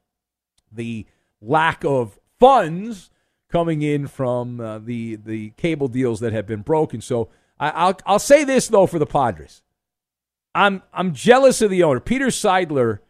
the 0.72 1.04
lack 1.42 1.84
of 1.84 2.18
funds 2.40 3.10
coming 3.50 3.82
in 3.82 4.06
from 4.06 4.60
uh, 4.62 4.78
the, 4.78 5.16
the 5.16 5.50
cable 5.58 5.88
deals 5.88 6.20
that 6.20 6.32
have 6.32 6.46
been 6.46 6.62
broken. 6.62 7.02
So 7.02 7.28
I, 7.60 7.88
will 7.88 7.98
I'll 8.06 8.18
say 8.18 8.44
this, 8.44 8.68
though, 8.68 8.86
for 8.86 8.98
the 8.98 9.04
Padres. 9.04 9.62
I'm, 10.54 10.82
I'm 10.90 11.12
jealous 11.12 11.60
of 11.60 11.70
the 11.70 11.82
owner. 11.82 12.00
Peter 12.00 12.28
Seidler, 12.28 13.00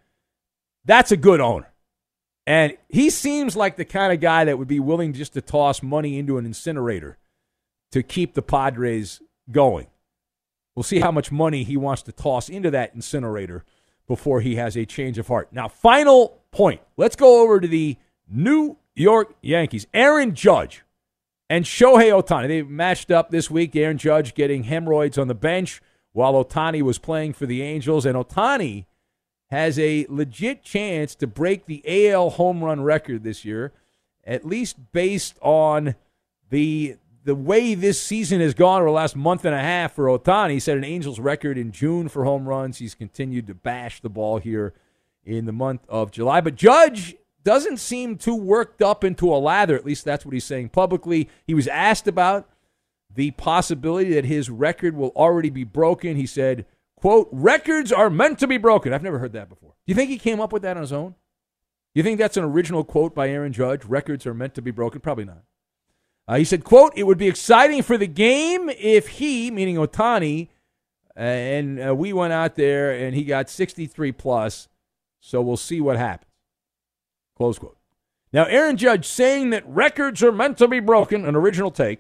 that's 0.85 1.13
a 1.13 1.17
good 1.17 1.41
owner. 1.41 1.74
And 2.47 2.77
he 2.89 3.09
seems 3.11 3.57
like 3.57 3.77
the 3.77 3.85
kind 3.85 4.13
of 4.13 4.21
guy 4.21 4.45
that 4.45 4.59
would 4.59 4.69
be 4.69 4.81
willing 4.81 5.13
just 5.13 5.33
to 5.35 5.41
toss 5.41 5.83
money 5.83 6.19
into 6.19 6.37
an 6.37 6.45
incinerator 6.45 7.19
to 7.93 8.03
keep 8.03 8.35
the 8.35 8.43
Padres 8.43 9.23
going. 9.51 9.87
We'll 10.75 10.83
see 10.83 11.01
how 11.01 11.13
much 11.13 11.31
money 11.31 11.63
he 11.63 11.77
wants 11.77 12.03
to 12.03 12.13
toss 12.13 12.49
into 12.49 12.71
that 12.73 12.95
incinerator 12.95 13.65
before 14.07 14.41
he 14.41 14.57
has 14.57 14.77
a 14.77 14.85
change 14.85 15.19
of 15.19 15.29
heart. 15.29 15.49
Now, 15.53 15.69
final 15.69 16.43
point. 16.51 16.81
Let's 16.97 17.17
go 17.17 17.43
over 17.43 17.61
to 17.61 17.69
the 17.69 17.97
New 18.29 18.77
York 18.95 19.35
Yankees. 19.41 19.87
Aaron 19.95 20.35
Judge 20.35 20.83
and 21.49 21.65
Shohei 21.65 22.11
Ohtani. 22.11 22.49
They 22.49 22.63
matched 22.63 23.11
up 23.11 23.31
this 23.31 23.51
week. 23.51 23.75
Aaron 23.77 23.99
Judge 23.99 24.35
getting 24.35 24.65
hemorrhoids 24.65 25.17
on 25.17 25.29
the 25.29 25.35
bench 25.35 25.81
while 26.13 26.35
Ohtani 26.35 26.83
was 26.83 26.99
playing 26.99 27.33
for 27.33 27.47
the 27.47 27.63
Angels. 27.63 28.05
And 28.05 28.17
Ohtani 28.17 28.87
has 29.51 29.79
a 29.79 30.07
legit 30.09 30.63
chance 30.63 31.15
to 31.17 31.27
break 31.27 31.67
the 31.67 32.11
AL 32.11 32.31
home 32.31 32.65
run 32.65 32.83
record 32.83 33.23
this 33.23 33.45
year, 33.45 33.73
at 34.25 34.45
least 34.45 34.93
based 34.93 35.39
on 35.43 35.95
the 36.51 36.97
the 37.25 37.35
way 37.35 37.75
this 37.75 38.01
season 38.01 38.41
has 38.41 38.53
gone 38.53 38.81
over 38.81 38.91
the 38.91 38.95
last 38.95 39.17
month 39.17 39.47
and 39.47 39.55
a 39.55 39.61
half 39.61 39.95
for 39.95 40.07
Ohtani. 40.07 40.53
He 40.53 40.61
set 40.61 40.77
an 40.77 40.85
Angels 40.85 41.19
record 41.19 41.57
in 41.57 41.73
June 41.73 42.09
for 42.09 42.25
home 42.25 42.47
runs. 42.47 42.79
He's 42.79 42.95
continued 42.95 43.47
to 43.47 43.55
bash 43.55 44.01
the 44.01 44.11
ball 44.11 44.39
here 44.39 44.75
in 45.25 45.47
the 45.47 45.53
month 45.53 45.87
of 45.89 46.11
July. 46.11 46.43
But 46.43 46.55
Judge 46.55 47.17
doesn't 47.43 47.79
seem 47.79 48.17
too 48.17 48.35
worked 48.35 48.83
up 48.83 49.05
into 49.05 49.35
a 49.35 49.37
lather. 49.37 49.75
At 49.75 49.87
least 49.87 50.05
that's 50.05 50.27
what 50.27 50.35
he's 50.35 50.45
saying 50.45 50.69
publicly. 50.71 51.31
He 51.47 51.55
was 51.55 51.67
asked 51.67 52.07
about 52.07 52.49
the 53.15 53.31
possibility 53.33 54.13
that 54.15 54.25
his 54.27 54.51
record 54.51 54.95
will 54.95 55.13
already 55.17 55.51
be 55.51 55.65
broken. 55.65 56.17
He 56.17 56.27
said, 56.27 56.67
quote, 57.05 57.29
records 57.33 57.93
are 57.93 58.09
meant 58.09 58.39
to 58.39 58.47
be 58.47 58.57
broken. 58.57 58.95
I've 58.95 59.03
never 59.03 59.19
heard 59.19 59.35
that 59.35 59.51
before. 59.51 59.75
Do 59.87 59.91
you 59.91 59.95
think 59.95 60.09
he 60.09 60.17
came 60.17 60.41
up 60.41 60.55
with 60.55 60.63
that 60.63 60.79
on 60.79 60.81
his 60.81 60.93
own? 60.93 61.17
You 61.95 62.03
think 62.03 62.19
that's 62.19 62.39
an 62.39 62.45
original 62.45 62.83
quote 62.83 63.15
by 63.15 63.29
Aaron 63.29 63.53
Judge? 63.53 63.85
Records 63.85 64.25
are 64.25 64.33
meant 64.33 64.55
to 64.55 64.63
be 64.63 64.71
broken? 64.71 65.03
Probably 65.03 65.27
not. 65.27 65.43
Uh, 66.27 66.37
he 66.37 66.45
said, 66.45 66.65
quote, 66.65 66.95
it 66.97 67.03
would 67.03 67.19
be 67.19 67.29
exciting 67.29 67.83
for 67.83 67.99
the 67.99 68.07
game 68.07 68.71
if 68.71 69.09
he, 69.09 69.51
meaning 69.51 69.77
Ohtani, 69.77 70.49
uh, 71.15 71.21
and 71.21 71.89
uh, 71.89 71.95
we 71.95 72.15
went 72.15 72.33
out 72.33 72.55
there 72.55 72.93
and 72.93 73.15
he 73.15 73.25
got 73.25 73.51
63 73.51 74.11
plus, 74.13 74.69
so 75.21 75.43
we'll 75.43 75.59
see 75.59 75.83
what 75.83 75.99
happens. 75.99 76.33
Close 77.37 77.59
quote. 77.59 77.77
Now, 78.33 78.45
Aaron 78.47 78.79
Judge 78.79 79.07
saying 79.07 79.51
that 79.51 79.69
records 79.69 80.23
are 80.23 80.33
meant 80.33 80.57
to 80.57 80.69
be 80.69 80.81
broken, 80.81 81.27
an 81.27 81.37
original 81.37 81.71
take. 81.71 81.99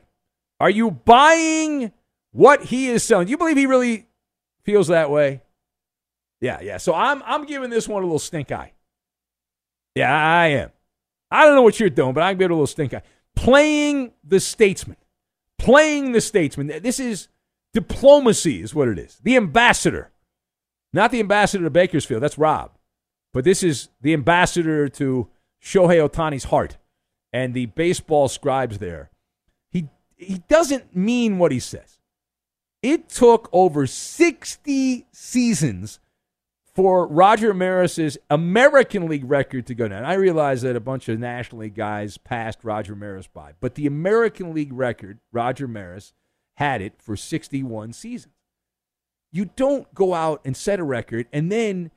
Are 0.58 0.70
you 0.70 0.90
buying 0.90 1.92
what 2.32 2.64
he 2.64 2.88
is 2.88 3.04
selling? 3.04 3.26
Do 3.26 3.32
you 3.32 3.36
believe 3.36 3.58
he 3.58 3.66
really 3.66 4.06
feels 4.64 4.88
that 4.88 5.10
way. 5.10 5.42
Yeah, 6.40 6.60
yeah. 6.60 6.76
So 6.78 6.94
I'm 6.94 7.22
I'm 7.24 7.46
giving 7.46 7.70
this 7.70 7.88
one 7.88 8.02
a 8.02 8.06
little 8.06 8.18
stink 8.18 8.52
eye. 8.52 8.72
Yeah, 9.94 10.12
I 10.12 10.48
am. 10.48 10.70
I 11.30 11.44
don't 11.44 11.54
know 11.54 11.62
what 11.62 11.80
you're 11.80 11.90
doing, 11.90 12.14
but 12.14 12.22
I'm 12.22 12.36
giving 12.36 12.46
it 12.46 12.52
a 12.52 12.54
little 12.54 12.66
stink 12.66 12.94
eye. 12.94 13.02
Playing 13.36 14.12
the 14.22 14.40
statesman. 14.40 14.96
Playing 15.58 16.12
the 16.12 16.20
statesman. 16.20 16.66
This 16.66 17.00
is 17.00 17.28
diplomacy, 17.72 18.60
is 18.60 18.74
what 18.74 18.88
it 18.88 18.98
is. 18.98 19.20
The 19.22 19.36
ambassador. 19.36 20.10
Not 20.92 21.10
the 21.10 21.20
ambassador 21.20 21.64
to 21.64 21.70
Bakersfield. 21.70 22.22
That's 22.22 22.38
Rob. 22.38 22.72
But 23.32 23.44
this 23.44 23.62
is 23.62 23.88
the 24.00 24.12
ambassador 24.12 24.88
to 24.90 25.28
Shohei 25.62 26.08
Ohtani's 26.08 26.44
heart 26.44 26.76
and 27.34 27.52
the 27.52 27.66
baseball 27.66 28.28
scribes 28.28 28.78
there. 28.78 29.10
He 29.72 29.88
he 30.16 30.38
doesn't 30.48 30.94
mean 30.94 31.38
what 31.38 31.50
he 31.50 31.58
says. 31.58 31.93
It 32.84 33.08
took 33.08 33.48
over 33.50 33.86
60 33.86 35.06
seasons 35.10 36.00
for 36.74 37.06
Roger 37.06 37.54
Maris's 37.54 38.18
American 38.28 39.08
League 39.08 39.24
record 39.24 39.66
to 39.68 39.74
go 39.74 39.88
down. 39.88 40.04
I 40.04 40.12
realize 40.12 40.60
that 40.60 40.76
a 40.76 40.80
bunch 40.80 41.08
of 41.08 41.18
National 41.18 41.62
League 41.62 41.76
guys 41.76 42.18
passed 42.18 42.58
Roger 42.62 42.94
Maris 42.94 43.26
by, 43.26 43.52
but 43.58 43.74
the 43.74 43.86
American 43.86 44.52
League 44.52 44.74
record, 44.74 45.18
Roger 45.32 45.66
Maris 45.66 46.12
had 46.58 46.82
it 46.82 47.00
for 47.00 47.16
61 47.16 47.94
seasons. 47.94 48.34
You 49.32 49.46
don't 49.56 49.92
go 49.94 50.12
out 50.12 50.42
and 50.44 50.54
set 50.54 50.78
a 50.78 50.84
record 50.84 51.26
and 51.32 51.50
then 51.50 51.90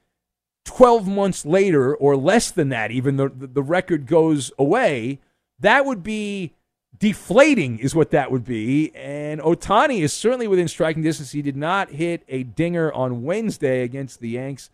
12 0.64 1.06
months 1.06 1.46
later 1.46 1.94
or 1.94 2.16
less 2.16 2.50
than 2.50 2.70
that 2.70 2.92
even 2.92 3.18
the, 3.18 3.30
the 3.36 3.62
record 3.62 4.08
goes 4.08 4.54
away. 4.58 5.20
That 5.60 5.86
would 5.86 6.02
be 6.02 6.54
deflating 7.00 7.80
is 7.80 7.96
what 7.96 8.12
that 8.12 8.32
would 8.32 8.44
be. 8.44 8.96
And 8.96 9.42
Ohtani 9.42 10.00
is 10.00 10.14
certainly 10.14 10.48
within 10.48 10.68
striking 10.68 11.04
distance. 11.04 11.32
He 11.32 11.42
did 11.42 11.56
not 11.56 11.92
hit 11.92 12.24
a 12.28 12.44
dinger 12.44 12.92
on 12.92 13.24
Wednesday 13.24 13.84
against 13.84 14.20
the 14.20 14.30
Yanks. 14.30 14.70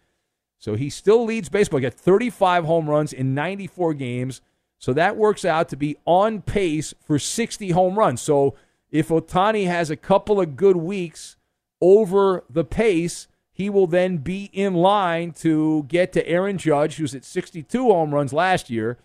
So 0.58 0.76
he 0.76 0.90
still 0.90 1.26
leads 1.26 1.50
baseball. 1.50 1.80
He 1.80 1.84
got 1.84 1.94
35 1.94 2.66
home 2.66 2.90
runs 2.90 3.12
in 3.12 3.34
94 3.34 3.94
games. 3.96 4.42
So 4.80 4.94
that 4.94 5.18
works 5.18 5.46
out 5.46 5.70
to 5.70 5.76
be 5.76 5.98
on 6.06 6.42
pace 6.42 6.94
for 7.06 7.20
60 7.20 7.72
home 7.72 7.98
runs. 7.98 8.22
So 8.22 8.56
if 8.92 9.10
Ohtani 9.10 9.66
has 9.66 9.90
a 9.90 9.96
couple 9.96 10.40
of 10.40 10.56
good 10.56 10.78
weeks 10.78 11.36
over 11.82 12.44
the 12.50 12.64
pace, 12.64 13.28
he 13.52 13.70
will 13.70 13.88
then 13.88 14.18
be 14.18 14.50
in 14.54 14.74
line 14.74 15.32
to 15.34 15.84
get 15.88 16.12
to 16.14 16.28
Aaron 16.28 16.58
Judge, 16.58 16.96
who's 16.96 17.14
at 17.14 17.26
62 17.26 17.86
home 17.86 18.14
runs 18.14 18.34
last 18.34 18.70
year, 18.70 18.98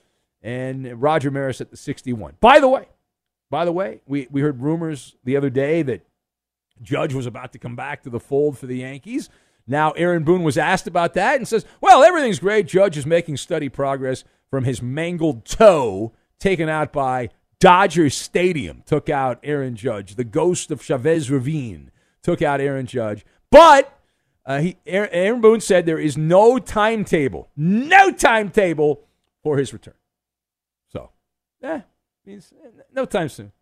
and 0.43 1.01
Roger 1.03 1.31
Maris 1.31 1.61
at 1.61 1.71
the 1.71 1.77
61. 1.77 2.35
By 2.41 2.61
the 2.61 2.69
way, 2.69 2.87
by 3.51 3.65
the 3.65 3.73
way, 3.73 4.01
we, 4.07 4.29
we 4.31 4.41
heard 4.41 4.61
rumors 4.61 5.17
the 5.25 5.37
other 5.37 5.51
day 5.51 5.83
that 5.83 6.07
Judge 6.83 7.15
was 7.15 7.27
about 7.27 7.53
to 7.53 7.59
come 7.59 7.77
back 7.77 8.03
to 8.03 8.11
the 8.11 8.21
fold 8.21 8.59
for 8.59 8.67
the 8.67 8.79
Yankees. 8.79 9.29
Now, 9.67 9.93
Aaron 9.93 10.25
Boone 10.25 10.43
was 10.43 10.57
asked 10.57 10.87
about 10.87 11.15
that 11.15 11.37
and 11.37 11.47
says, 11.47 11.65
Well, 11.81 12.03
everything's 12.03 12.39
great. 12.39 12.67
Judge 12.67 12.97
is 12.97 13.07
making 13.07 13.37
steady 13.37 13.69
progress 13.69 14.25
from 14.51 14.65
his 14.65 14.81
mangled 14.81 15.45
toe 15.45 16.13
taken 16.39 16.69
out 16.69 16.93
by 16.93 17.31
Dodger 17.61 18.09
Stadium. 18.09 18.83
Took 18.87 19.09
out 19.09 19.41
Aaron 19.43 19.77
Judge. 19.77 20.15
The 20.15 20.25
ghost 20.25 20.71
of 20.71 20.83
Chavez 20.83 21.31
Ravine 21.31 21.91
took 22.23 22.41
out 22.41 22.61
Aaron 22.61 22.87
Judge. 22.87 23.27
But 23.51 23.93
uh, 24.47 24.61
he, 24.61 24.77
Aaron 24.87 25.41
Boone 25.41 25.61
said 25.61 25.85
there 25.85 25.99
is 25.99 26.17
no 26.17 26.59
timetable, 26.59 27.49
no 27.57 28.11
timetable 28.11 29.03
for 29.43 29.59
his 29.59 29.73
return. 29.73 29.95
So, 30.91 31.11
eh, 31.63 31.81
means 32.29 32.53
no 32.95 33.05
time 33.05 33.29
soon. 33.29 33.53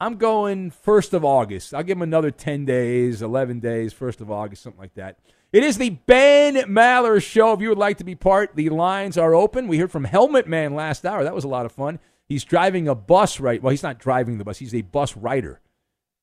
I'm 0.00 0.16
going 0.16 0.70
1st 0.70 1.12
of 1.12 1.24
August. 1.24 1.74
I'll 1.74 1.82
give 1.82 1.98
him 1.98 2.02
another 2.02 2.30
10 2.30 2.64
days, 2.64 3.20
11 3.20 3.60
days, 3.60 3.92
1st 3.92 4.22
of 4.22 4.30
August, 4.30 4.62
something 4.62 4.80
like 4.80 4.94
that. 4.94 5.18
It 5.52 5.62
is 5.62 5.76
the 5.76 5.90
Ben 5.90 6.54
Maller 6.54 7.22
Show. 7.22 7.52
If 7.52 7.60
you 7.60 7.68
would 7.68 7.78
like 7.78 7.98
to 7.98 8.04
be 8.04 8.14
part, 8.14 8.56
the 8.56 8.70
lines 8.70 9.18
are 9.18 9.34
open. 9.34 9.68
We 9.68 9.78
heard 9.78 9.90
from 9.92 10.04
Helmet 10.04 10.46
Man 10.46 10.74
last 10.74 11.04
hour. 11.04 11.22
That 11.22 11.34
was 11.34 11.44
a 11.44 11.48
lot 11.48 11.66
of 11.66 11.72
fun. 11.72 11.98
He's 12.26 12.44
driving 12.44 12.88
a 12.88 12.94
bus 12.94 13.40
right. 13.40 13.62
Well, 13.62 13.72
he's 13.72 13.82
not 13.82 13.98
driving 13.98 14.38
the 14.38 14.44
bus. 14.44 14.58
He's 14.58 14.74
a 14.74 14.82
bus 14.82 15.16
rider 15.16 15.60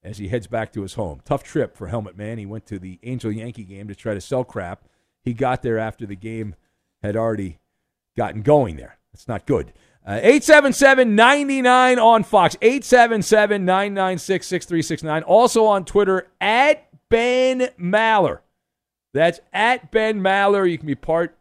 as 0.01 0.17
he 0.17 0.29
heads 0.29 0.47
back 0.47 0.71
to 0.73 0.81
his 0.81 0.93
home. 0.93 1.21
Tough 1.25 1.43
trip 1.43 1.75
for 1.75 1.87
Helmet 1.87 2.17
Man. 2.17 2.37
He 2.37 2.45
went 2.45 2.65
to 2.67 2.79
the 2.79 2.99
Angel 3.03 3.31
Yankee 3.31 3.65
game 3.65 3.89
to 3.89 3.95
try 3.95 4.13
to 4.13 4.21
sell 4.21 4.45
crap. 4.45 4.85
He 5.23 5.33
got 5.33 5.61
there 5.61 5.77
after 5.77 6.05
the 6.05 6.15
game 6.15 6.55
had 7.03 7.17
already 7.17 7.59
gotten 8.15 8.41
going 8.41 8.77
there. 8.77 8.97
That's 9.11 9.27
not 9.27 9.45
good. 9.45 9.73
Uh, 10.07 10.19
877 10.23 11.15
99 11.15 11.99
on 11.99 12.23
Fox. 12.23 12.55
877 12.61 13.65
996 13.65 14.47
6369. 14.47 15.23
Also 15.23 15.65
on 15.65 15.83
Twitter 15.83 16.29
at 16.39 16.87
Ben 17.09 17.67
Maller. 17.77 18.39
That's 19.13 19.41
at 19.51 19.91
Ben 19.91 20.21
Maller. 20.21 20.69
You 20.69 20.77
can 20.77 20.87
be 20.87 20.95
part 20.95 21.37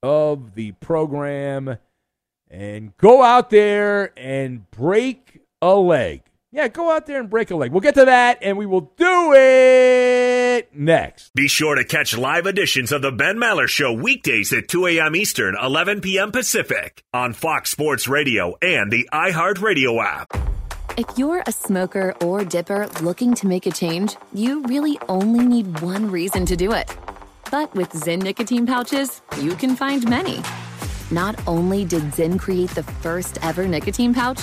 of 0.00 0.54
the 0.54 0.72
program 0.72 1.78
and 2.48 2.96
go 2.98 3.24
out 3.24 3.50
there 3.50 4.12
and 4.16 4.70
break 4.70 5.40
a 5.60 5.74
leg. 5.74 6.22
Yeah, 6.54 6.68
go 6.68 6.92
out 6.92 7.06
there 7.06 7.18
and 7.18 7.28
break 7.28 7.50
a 7.50 7.56
leg. 7.56 7.72
We'll 7.72 7.80
get 7.80 7.96
to 7.96 8.04
that, 8.04 8.38
and 8.40 8.56
we 8.56 8.64
will 8.64 8.92
do 8.96 9.32
it 9.34 10.72
next. 10.72 11.34
Be 11.34 11.48
sure 11.48 11.74
to 11.74 11.82
catch 11.82 12.16
live 12.16 12.46
editions 12.46 12.92
of 12.92 13.02
the 13.02 13.10
Ben 13.10 13.38
Maller 13.38 13.66
Show 13.66 13.92
weekdays 13.92 14.52
at 14.52 14.68
2 14.68 14.86
a.m. 14.86 15.16
Eastern, 15.16 15.56
11 15.60 16.00
p.m. 16.00 16.30
Pacific 16.30 17.02
on 17.12 17.32
Fox 17.32 17.72
Sports 17.72 18.06
Radio 18.06 18.54
and 18.62 18.92
the 18.92 19.08
iHeartRadio 19.12 20.00
app. 20.00 20.28
If 20.96 21.18
you're 21.18 21.42
a 21.44 21.50
smoker 21.50 22.14
or 22.22 22.44
dipper 22.44 22.86
looking 23.02 23.34
to 23.34 23.48
make 23.48 23.66
a 23.66 23.72
change, 23.72 24.14
you 24.32 24.62
really 24.62 24.96
only 25.08 25.44
need 25.44 25.80
one 25.80 26.08
reason 26.08 26.46
to 26.46 26.54
do 26.54 26.70
it. 26.70 26.88
But 27.50 27.74
with 27.74 27.90
Zyn 27.90 28.22
nicotine 28.22 28.64
pouches, 28.64 29.22
you 29.40 29.56
can 29.56 29.74
find 29.74 30.08
many. 30.08 30.40
Not 31.10 31.34
only 31.48 31.84
did 31.84 32.04
Zyn 32.12 32.38
create 32.38 32.70
the 32.70 32.84
first 32.84 33.38
ever 33.42 33.66
nicotine 33.66 34.14
pouch, 34.14 34.42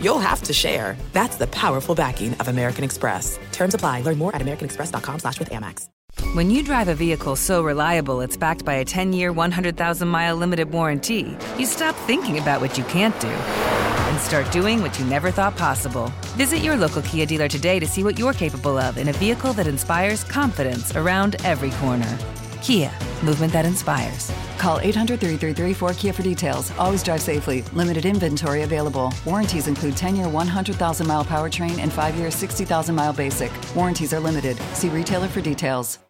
you'll 0.00 0.18
have 0.18 0.42
to 0.42 0.52
share. 0.52 0.96
That's 1.12 1.36
the 1.36 1.46
powerful 1.48 1.94
backing 1.94 2.34
of 2.34 2.48
American 2.48 2.84
Express. 2.84 3.38
Terms 3.52 3.74
apply. 3.74 4.02
Learn 4.02 4.18
more 4.18 4.34
at 4.34 4.42
americanexpress.com 4.42 5.20
slash 5.20 5.38
with 5.38 5.50
Amex. 5.50 5.88
When 6.34 6.50
you 6.50 6.62
drive 6.62 6.88
a 6.88 6.94
vehicle 6.94 7.36
so 7.36 7.62
reliable 7.62 8.22
it's 8.22 8.36
backed 8.36 8.64
by 8.64 8.74
a 8.74 8.84
10-year, 8.84 9.32
100,000-mile 9.32 10.36
limited 10.36 10.70
warranty, 10.70 11.36
you 11.58 11.66
stop 11.66 11.94
thinking 12.06 12.38
about 12.38 12.60
what 12.60 12.78
you 12.78 12.84
can't 12.84 13.18
do 13.20 13.28
and 13.28 14.20
start 14.20 14.50
doing 14.50 14.80
what 14.80 14.98
you 14.98 15.04
never 15.04 15.30
thought 15.30 15.56
possible. 15.56 16.10
Visit 16.36 16.58
your 16.58 16.76
local 16.76 17.02
Kia 17.02 17.26
dealer 17.26 17.48
today 17.48 17.78
to 17.78 17.86
see 17.86 18.02
what 18.02 18.18
you're 18.18 18.32
capable 18.32 18.78
of 18.78 18.96
in 18.96 19.08
a 19.08 19.12
vehicle 19.12 19.52
that 19.52 19.66
inspires 19.66 20.24
confidence 20.24 20.96
around 20.96 21.36
every 21.44 21.70
corner. 21.72 22.18
Kia, 22.66 22.90
movement 23.22 23.52
that 23.52 23.64
inspires. 23.64 24.32
Call 24.58 24.80
800 24.80 25.20
333 25.20 25.72
4KIA 25.88 26.12
for 26.12 26.22
details. 26.22 26.72
Always 26.78 27.00
drive 27.00 27.22
safely. 27.22 27.62
Limited 27.72 28.04
inventory 28.04 28.62
available. 28.62 29.14
Warranties 29.24 29.68
include 29.68 29.96
10 29.96 30.16
year 30.16 30.28
100,000 30.28 31.06
mile 31.06 31.24
powertrain 31.24 31.78
and 31.78 31.92
5 31.92 32.16
year 32.16 32.28
60,000 32.28 32.92
mile 32.92 33.12
basic. 33.12 33.52
Warranties 33.76 34.12
are 34.12 34.18
limited. 34.18 34.56
See 34.74 34.88
retailer 34.88 35.28
for 35.28 35.40
details. 35.40 36.00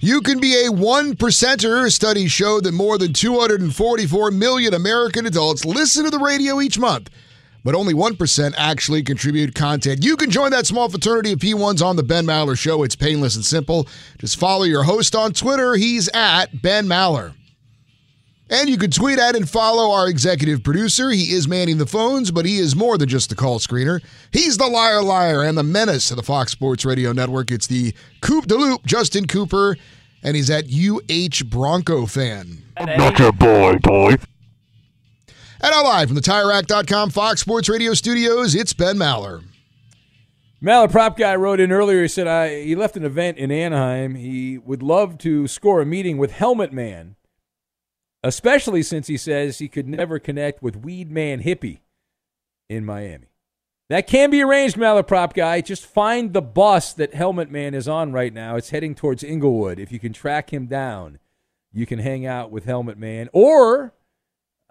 You 0.00 0.22
can 0.22 0.40
be 0.40 0.64
a 0.64 0.72
one 0.72 1.14
percenter. 1.14 1.92
Studies 1.92 2.32
show 2.32 2.58
that 2.62 2.72
more 2.72 2.96
than 2.96 3.12
244 3.12 4.30
million 4.30 4.72
American 4.72 5.26
adults 5.26 5.66
listen 5.66 6.04
to 6.04 6.10
the 6.10 6.20
radio 6.20 6.62
each 6.62 6.78
month, 6.78 7.10
but 7.68 7.74
only 7.74 7.92
1% 7.92 8.54
actually 8.56 9.02
contribute 9.02 9.54
content. 9.54 10.02
You 10.02 10.16
can 10.16 10.30
join 10.30 10.52
that 10.52 10.66
small 10.66 10.88
fraternity 10.88 11.32
of 11.32 11.38
P1s 11.38 11.84
on 11.84 11.96
the 11.96 12.02
Ben 12.02 12.24
Maller 12.24 12.58
Show. 12.58 12.82
It's 12.82 12.96
painless 12.96 13.36
and 13.36 13.44
simple. 13.44 13.86
Just 14.16 14.40
follow 14.40 14.64
your 14.64 14.84
host 14.84 15.14
on 15.14 15.34
Twitter. 15.34 15.74
He's 15.74 16.08
at 16.14 16.62
Ben 16.62 16.86
Maller. 16.86 17.34
And 18.48 18.70
you 18.70 18.78
can 18.78 18.90
tweet 18.90 19.18
at 19.18 19.36
and 19.36 19.46
follow 19.46 19.90
our 19.90 20.08
executive 20.08 20.64
producer. 20.64 21.10
He 21.10 21.34
is 21.34 21.46
manning 21.46 21.76
the 21.76 21.84
phones, 21.84 22.30
but 22.30 22.46
he 22.46 22.56
is 22.56 22.74
more 22.74 22.96
than 22.96 23.10
just 23.10 23.28
the 23.28 23.34
call 23.36 23.58
screener. 23.58 24.02
He's 24.30 24.56
the 24.56 24.66
liar 24.66 25.02
liar 25.02 25.42
and 25.42 25.58
the 25.58 25.62
menace 25.62 26.10
of 26.10 26.16
the 26.16 26.22
Fox 26.22 26.52
Sports 26.52 26.86
Radio 26.86 27.12
Network. 27.12 27.50
It's 27.50 27.66
the 27.66 27.92
Coop 28.22 28.46
de 28.46 28.54
Loop, 28.54 28.86
Justin 28.86 29.26
Cooper, 29.26 29.76
and 30.22 30.36
he's 30.36 30.48
at 30.48 30.64
UH 30.72 31.44
Bronco 31.44 32.06
fan. 32.06 32.62
Not 32.80 33.18
your 33.18 33.32
boy, 33.32 33.76
boy. 33.82 34.16
And 35.60 35.70
now 35.72 35.84
live 35.84 36.08
from 36.08 36.14
the 36.14 36.20
TireRack.com 36.20 37.10
Fox 37.10 37.40
Sports 37.40 37.68
Radio 37.68 37.94
studios, 37.94 38.54
it's 38.54 38.72
Ben 38.72 38.96
Maller. 38.96 39.42
Maller 40.62 40.90
prop 40.90 41.16
guy 41.16 41.36
wrote 41.36 41.60
in 41.60 41.72
earlier. 41.72 42.02
He 42.02 42.08
said 42.08 42.26
I, 42.26 42.62
he 42.62 42.74
left 42.74 42.96
an 42.96 43.04
event 43.04 43.38
in 43.38 43.50
Anaheim. 43.50 44.14
He 44.14 44.58
would 44.58 44.82
love 44.82 45.18
to 45.18 45.46
score 45.46 45.80
a 45.80 45.86
meeting 45.86 46.18
with 46.18 46.32
Helmet 46.32 46.72
Man 46.72 47.16
especially 48.22 48.82
since 48.82 49.06
he 49.06 49.16
says 49.16 49.58
he 49.58 49.68
could 49.68 49.88
never 49.88 50.18
connect 50.18 50.62
with 50.62 50.76
Weed 50.76 51.10
Man 51.10 51.42
Hippie 51.42 51.80
in 52.68 52.84
Miami. 52.84 53.26
That 53.88 54.06
can 54.06 54.30
be 54.30 54.42
arranged, 54.42 54.76
Malaprop 54.76 55.32
guy. 55.32 55.62
Just 55.62 55.86
find 55.86 56.32
the 56.32 56.42
bus 56.42 56.92
that 56.94 57.14
Helmet 57.14 57.50
Man 57.50 57.74
is 57.74 57.88
on 57.88 58.12
right 58.12 58.34
now. 58.34 58.56
It's 58.56 58.70
heading 58.70 58.94
towards 58.94 59.24
Inglewood. 59.24 59.78
If 59.78 59.90
you 59.90 59.98
can 59.98 60.12
track 60.12 60.52
him 60.52 60.66
down, 60.66 61.18
you 61.72 61.86
can 61.86 61.98
hang 61.98 62.26
out 62.26 62.50
with 62.50 62.64
Helmet 62.64 62.98
Man. 62.98 63.30
Or 63.32 63.94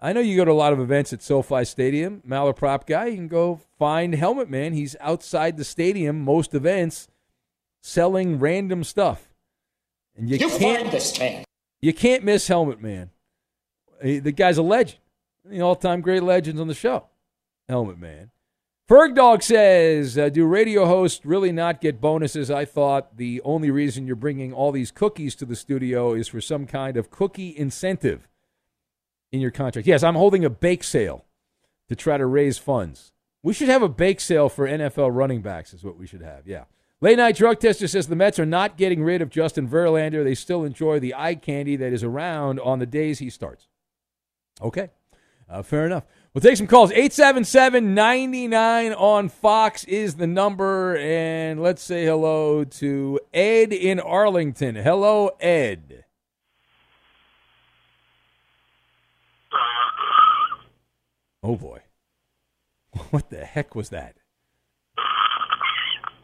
I 0.00 0.12
know 0.12 0.20
you 0.20 0.36
go 0.36 0.44
to 0.44 0.52
a 0.52 0.54
lot 0.54 0.72
of 0.72 0.78
events 0.80 1.12
at 1.12 1.22
SoFi 1.22 1.64
Stadium. 1.64 2.22
Malaprop 2.26 2.86
guy, 2.86 3.06
you 3.06 3.16
can 3.16 3.28
go 3.28 3.60
find 3.78 4.14
Helmet 4.14 4.48
Man. 4.48 4.72
He's 4.72 4.94
outside 5.00 5.56
the 5.56 5.64
stadium 5.64 6.20
most 6.20 6.54
events, 6.54 7.08
selling 7.82 8.38
random 8.38 8.84
stuff, 8.84 9.28
and 10.16 10.30
you, 10.30 10.36
You 10.36 10.48
can't 10.56 10.90
this 10.90 11.18
man. 11.18 11.44
you 11.80 11.92
can't 11.92 12.22
miss 12.24 12.46
Helmet 12.46 12.80
Man. 12.80 13.10
The 14.00 14.30
guy's 14.32 14.58
a 14.58 14.62
legend, 14.62 15.00
the 15.44 15.60
all-time 15.60 16.00
great 16.00 16.22
legends 16.22 16.60
on 16.60 16.68
the 16.68 16.74
show. 16.74 17.06
Helmet 17.68 17.98
Man. 17.98 18.30
Ferg 18.88 19.14
Dog 19.16 19.42
says, 19.42 20.16
uh, 20.16 20.28
"Do 20.30 20.46
radio 20.46 20.86
hosts 20.86 21.26
really 21.26 21.52
not 21.52 21.80
get 21.80 22.00
bonuses? 22.00 22.50
I 22.50 22.64
thought 22.64 23.16
the 23.18 23.42
only 23.42 23.70
reason 23.70 24.06
you're 24.06 24.16
bringing 24.16 24.52
all 24.52 24.72
these 24.72 24.90
cookies 24.92 25.34
to 25.36 25.44
the 25.44 25.56
studio 25.56 26.14
is 26.14 26.28
for 26.28 26.40
some 26.40 26.66
kind 26.66 26.96
of 26.96 27.10
cookie 27.10 27.54
incentive 27.54 28.28
in 29.32 29.40
your 29.40 29.50
contract." 29.50 29.86
Yes, 29.86 30.02
I'm 30.02 30.14
holding 30.14 30.44
a 30.44 30.50
bake 30.50 30.84
sale 30.84 31.24
to 31.88 31.96
try 31.96 32.16
to 32.16 32.26
raise 32.26 32.58
funds. 32.58 33.12
We 33.42 33.54
should 33.54 33.68
have 33.68 33.82
a 33.82 33.88
bake 33.88 34.20
sale 34.20 34.48
for 34.48 34.66
NFL 34.66 35.14
running 35.14 35.42
backs. 35.42 35.72
Is 35.72 35.84
what 35.84 35.96
we 35.96 36.06
should 36.06 36.22
have. 36.22 36.46
Yeah. 36.46 36.64
Late 37.00 37.16
night 37.16 37.36
drug 37.36 37.60
tester 37.60 37.86
says 37.86 38.08
the 38.08 38.16
Mets 38.16 38.40
are 38.40 38.46
not 38.46 38.76
getting 38.76 39.04
rid 39.04 39.22
of 39.22 39.30
Justin 39.30 39.68
Verlander. 39.68 40.24
They 40.24 40.34
still 40.34 40.64
enjoy 40.64 40.98
the 40.98 41.14
eye 41.14 41.36
candy 41.36 41.76
that 41.76 41.92
is 41.92 42.02
around 42.02 42.58
on 42.58 42.80
the 42.80 42.86
days 42.86 43.20
he 43.20 43.30
starts. 43.30 43.68
Okay. 44.60 44.90
Uh, 45.48 45.62
fair 45.62 45.86
enough. 45.86 46.04
We'll 46.34 46.42
take 46.42 46.56
some 46.56 46.66
calls. 46.66 46.90
877 46.90 47.94
99 47.94 48.92
on 48.92 49.28
Fox 49.28 49.84
is 49.84 50.16
the 50.16 50.26
number. 50.26 50.96
And 50.96 51.62
let's 51.62 51.82
say 51.82 52.04
hello 52.04 52.64
to 52.64 53.20
Ed 53.32 53.72
in 53.72 54.00
Arlington. 54.00 54.74
Hello, 54.74 55.30
Ed. 55.40 56.04
Oh, 61.42 61.56
boy. 61.56 61.80
What 63.10 63.30
the 63.30 63.44
heck 63.44 63.74
was 63.74 63.90
that? 63.90 64.16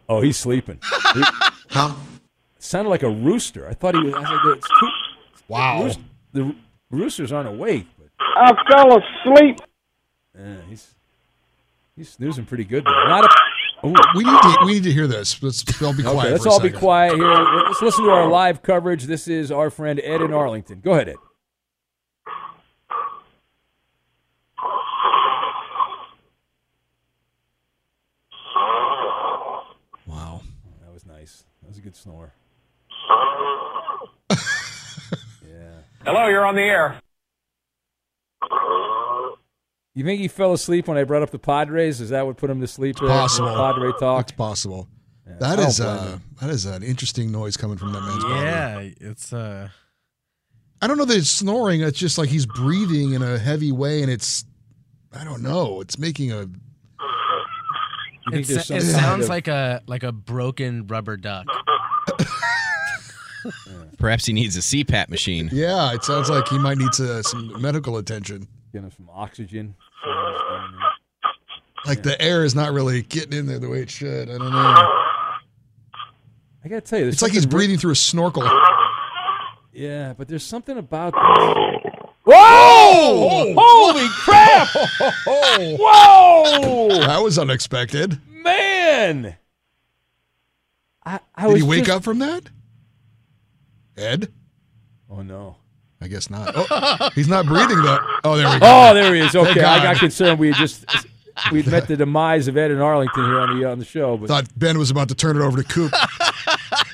Oh, 0.09 0.21
he's 0.21 0.37
sleeping. 0.37 0.79
He- 1.15 1.23
Sounded 2.59 2.89
like 2.91 3.03
a 3.03 3.11
rooster. 3.11 3.69
I 3.69 3.75
thought 3.75 3.95
he 3.95 4.01
was. 4.03 4.15
I 4.15 4.21
was 4.21 4.31
like, 4.31 4.57
it's 4.57 4.69
too, 4.81 4.89
Wow. 5.49 5.79
The, 5.79 5.85
roost- 5.85 6.01
the 6.33 6.55
roosters 6.91 7.33
aren't 7.33 7.49
awake, 7.49 7.87
but 7.99 8.09
I 8.19 8.53
fell 8.71 8.99
asleep. 8.99 9.59
uh, 10.39 10.63
he's 10.69 10.95
he's 11.95 12.09
snoozing 12.09 12.47
pretty 12.47 12.65
good. 12.65 12.85
Though. 12.85 13.07
Not 13.09 13.25
a. 13.25 13.87
Ooh. 13.87 13.93
We 14.17 14.25
need 14.25 14.41
to 14.41 14.57
we 14.65 14.73
need 14.73 14.83
to 14.85 14.93
hear 14.93 15.07
this. 15.07 15.43
Let's 15.43 15.63
all 15.83 15.93
be 15.95 16.03
quiet. 16.03 16.19
Okay, 16.19 16.31
let's 16.33 16.45
for 16.45 16.49
a 16.49 16.53
all 16.53 16.61
be 16.61 16.71
quiet 16.71 17.15
here. 17.17 17.29
Let's 17.67 17.83
listen 17.83 18.05
to 18.05 18.11
our 18.11 18.27
live 18.29 18.63
coverage. 18.63 19.05
This 19.05 19.29
is 19.29 19.53
our 19.53 19.69
friend 19.69 20.01
Ed 20.03 20.23
in 20.23 20.33
Arlington. 20.33 20.81
Go 20.81 20.93
ahead, 20.95 21.11
Ed. 21.11 21.17
Wow. 30.07 30.43
That 30.85 30.93
was 30.93 31.07
nice. 31.07 31.45
That 32.05 32.13
was 32.13 32.29
a 32.29 32.31
good 32.31 32.31
snore. 32.31 32.33
Hello, 36.05 36.27
you're 36.29 36.45
on 36.45 36.55
the 36.55 36.63
air. 36.63 37.01
You 39.95 40.05
think 40.05 40.21
he 40.21 40.29
fell 40.29 40.53
asleep 40.53 40.87
when 40.89 40.99
I 40.99 41.05
brought 41.05 41.23
up 41.23 41.31
the 41.31 41.39
Padres? 41.39 42.01
Is 42.01 42.11
that 42.11 42.27
what 42.27 42.37
put 42.37 42.51
him 42.51 42.61
to 42.61 42.67
sleep? 42.67 42.97
there? 42.99 43.09
Possible. 43.09 43.55
Padre 43.55 43.93
talk. 43.99 44.23
It's 44.29 44.33
possible. 44.33 44.89
Yeah, 45.27 45.37
That 45.39 45.53
I 45.53 45.57
don't 45.57 45.67
is 45.69 45.79
blame 45.79 45.89
uh, 45.89 46.19
that 46.41 46.51
is 46.51 46.67
an 46.67 46.83
interesting 46.83 47.33
noise 47.33 47.57
coming 47.57 47.79
from 47.79 47.93
that 47.93 48.03
man's 48.03 48.23
body. 48.25 48.95
Yeah, 49.01 49.09
it's 49.11 49.33
uh 49.33 49.69
I 50.83 50.87
don't 50.87 50.99
know 50.99 51.07
that 51.07 51.17
it's 51.17 51.31
snoring. 51.31 51.81
It's 51.81 51.99
just 51.99 52.19
like 52.19 52.29
he's 52.29 52.45
breathing 52.45 53.15
in 53.15 53.23
a 53.23 53.39
heavy 53.39 53.73
way, 53.73 54.03
and 54.03 54.11
it's 54.11 54.45
I 55.17 55.25
don't 55.25 55.43
know. 55.43 55.81
It's 55.81 55.99
making 55.99 56.33
a 56.33 56.41
You 56.41 56.51
it, 58.41 58.47
sa- 58.47 58.61
it 58.61 58.65
some 58.65 58.79
kind 58.79 58.91
sounds 58.91 59.23
of- 59.25 59.31
like 59.31 59.49
a 59.49 59.83
like 59.87 60.03
a 60.03 60.13
broken 60.13 60.87
rubber 60.89 61.17
duck. 61.17 61.47
Perhaps 63.99 64.27
he 64.27 64.33
needs 64.33 64.57
a 64.57 64.61
CPAP 64.61 65.09
machine. 65.09 65.49
yeah. 65.53 65.93
It 65.95 66.05
sounds 66.05 66.29
like 66.31 66.47
he 66.49 66.59
might 66.59 66.79
need 66.79 66.93
to, 66.93 67.23
some 67.25 67.61
medical 67.61 67.97
attention. 67.99 68.47
Getting 68.73 68.91
some 68.91 69.09
oxygen. 69.13 69.75
Like 71.87 72.03
the 72.03 72.21
air 72.21 72.45
is 72.45 72.55
not 72.55 72.73
really 72.73 73.03
getting 73.03 73.39
in 73.39 73.47
there 73.47 73.59
the 73.59 73.69
way 73.69 73.81
it 73.83 73.91
should. 73.91 74.29
I 74.31 74.39
don't 74.39 74.51
know. 74.51 75.01
I 76.65 76.69
gotta 76.69 76.81
tell 76.81 76.99
you, 76.99 77.07
It's 77.09 77.21
like 77.21 77.33
he's 77.33 77.43
something 77.43 77.59
re- 77.59 77.65
breathing 77.67 77.79
through 77.79 77.93
a 77.93 77.97
snorkel. 77.97 78.43
Yeah, 79.73 80.15
but 80.15 80.29
there's 80.29 80.45
something 80.45 80.79
about 80.79 81.13
this. 81.13 81.23
Whoa! 82.27 83.55
Holy 83.59 84.09
crap! 84.09 84.69
Whoa! 85.27 86.89
That 87.01 87.21
was 87.23 87.39
unexpected. 87.39 88.19
Man! 88.31 89.37
I, 91.05 91.21
I 91.35 91.43
Did 91.49 91.53
was 91.53 91.63
he 91.63 91.69
wake 91.69 91.85
just- 91.85 91.97
up 91.99 92.03
from 92.05 92.21
that? 92.21 92.45
Ed? 93.97 94.33
Oh 95.11 95.23
no. 95.23 95.57
I 96.01 96.09
guess 96.09 96.29
not. 96.29 96.53
Oh, 96.55 97.09
he's 97.15 97.29
not 97.29 97.47
breathing 97.47 97.81
though. 97.83 97.99
Oh, 98.25 98.37
there 98.37 98.47
we 98.53 98.59
go. 98.61 98.67
Oh, 98.67 98.95
there 98.95 99.15
he 99.15 99.21
is. 99.21 99.35
Okay, 99.35 99.63
I 99.63 99.83
got 99.83 99.97
concerned. 99.97 100.39
We 100.39 100.53
just 100.53 100.85
we'd 101.51 101.67
met 101.67 101.89
the 101.89 101.97
demise 101.97 102.47
of 102.49 102.57
Ed 102.57 102.71
in 102.71 102.81
Arlington 102.81 103.25
here 103.25 103.41
on 103.41 103.59
the 103.59 103.71
on 103.71 103.79
the 103.79 103.85
show, 103.85 104.17
but 104.17 104.29
Thought 104.29 104.59
Ben 104.59 104.79
was 104.79 104.91
about 104.91 105.09
to 105.09 105.15
turn 105.15 105.37
it 105.37 105.41
over 105.41 105.63
to 105.63 105.69
Coop. 105.69 105.93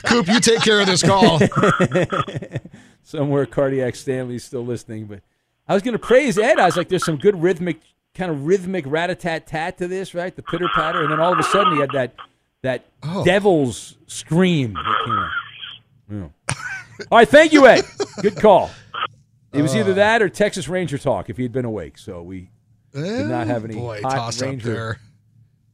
Coop, 0.05 0.29
you 0.29 0.39
take 0.41 0.61
care 0.61 0.81
of 0.81 0.87
this 0.87 1.03
call. 1.03 1.41
somewhere 3.03 3.47
cardiac 3.47 3.97
Stanley's 3.97 4.45
still 4.45 4.65
listening. 4.65 5.07
But 5.07 5.21
I 5.67 5.75
was 5.75 5.83
going 5.83 5.93
to 5.93 5.99
praise 5.99 6.39
Ed. 6.39 6.59
I 6.59 6.67
was 6.67 6.77
like, 6.77 6.89
"There's 6.89 7.05
some 7.05 7.17
good 7.17 7.41
rhythmic, 7.43 7.81
kind 8.15 8.31
of 8.31 8.47
rhythmic 8.47 8.85
rat 8.87 9.11
a 9.11 9.15
tat 9.15 9.47
tat 9.47 9.79
to 9.79 9.89
this, 9.89 10.15
right? 10.15 10.35
The 10.35 10.43
pitter 10.43 10.69
patter." 10.75 11.03
And 11.03 11.11
then 11.11 11.21
all 11.21 11.33
of 11.33 11.39
a 11.39 11.43
sudden, 11.45 11.75
he 11.75 11.81
had 11.81 11.91
that 11.93 12.15
that 12.63 12.85
Oh. 13.03 13.25
devil's 13.25 13.97
scream 14.07 14.75
that 14.75 15.03
came 15.05 15.15
out. 15.15 15.31
Yeah. 16.49 16.55
All 17.11 17.19
right, 17.19 17.29
thank 17.29 17.53
you, 17.53 17.67
Ed. 17.67 17.85
Good 18.23 18.37
call. 18.37 18.71
It 19.53 19.63
was 19.63 19.75
Uh. 19.75 19.79
either 19.79 19.95
that 19.95 20.23
or 20.23 20.29
Texas 20.29 20.69
Ranger 20.69 20.99
talk 20.99 21.29
if 21.31 21.37
he 21.37 21.43
had 21.43 21.53
been 21.53 21.65
awake. 21.65 21.99
So 21.99 22.23
we 22.23 22.51
did 22.95 23.27
not 23.27 23.47
have 23.47 23.65
any 23.65 23.75
Boy, 23.75 24.01
hot 24.03 24.39
Ranger. 24.41 24.73
there. 24.73 25.01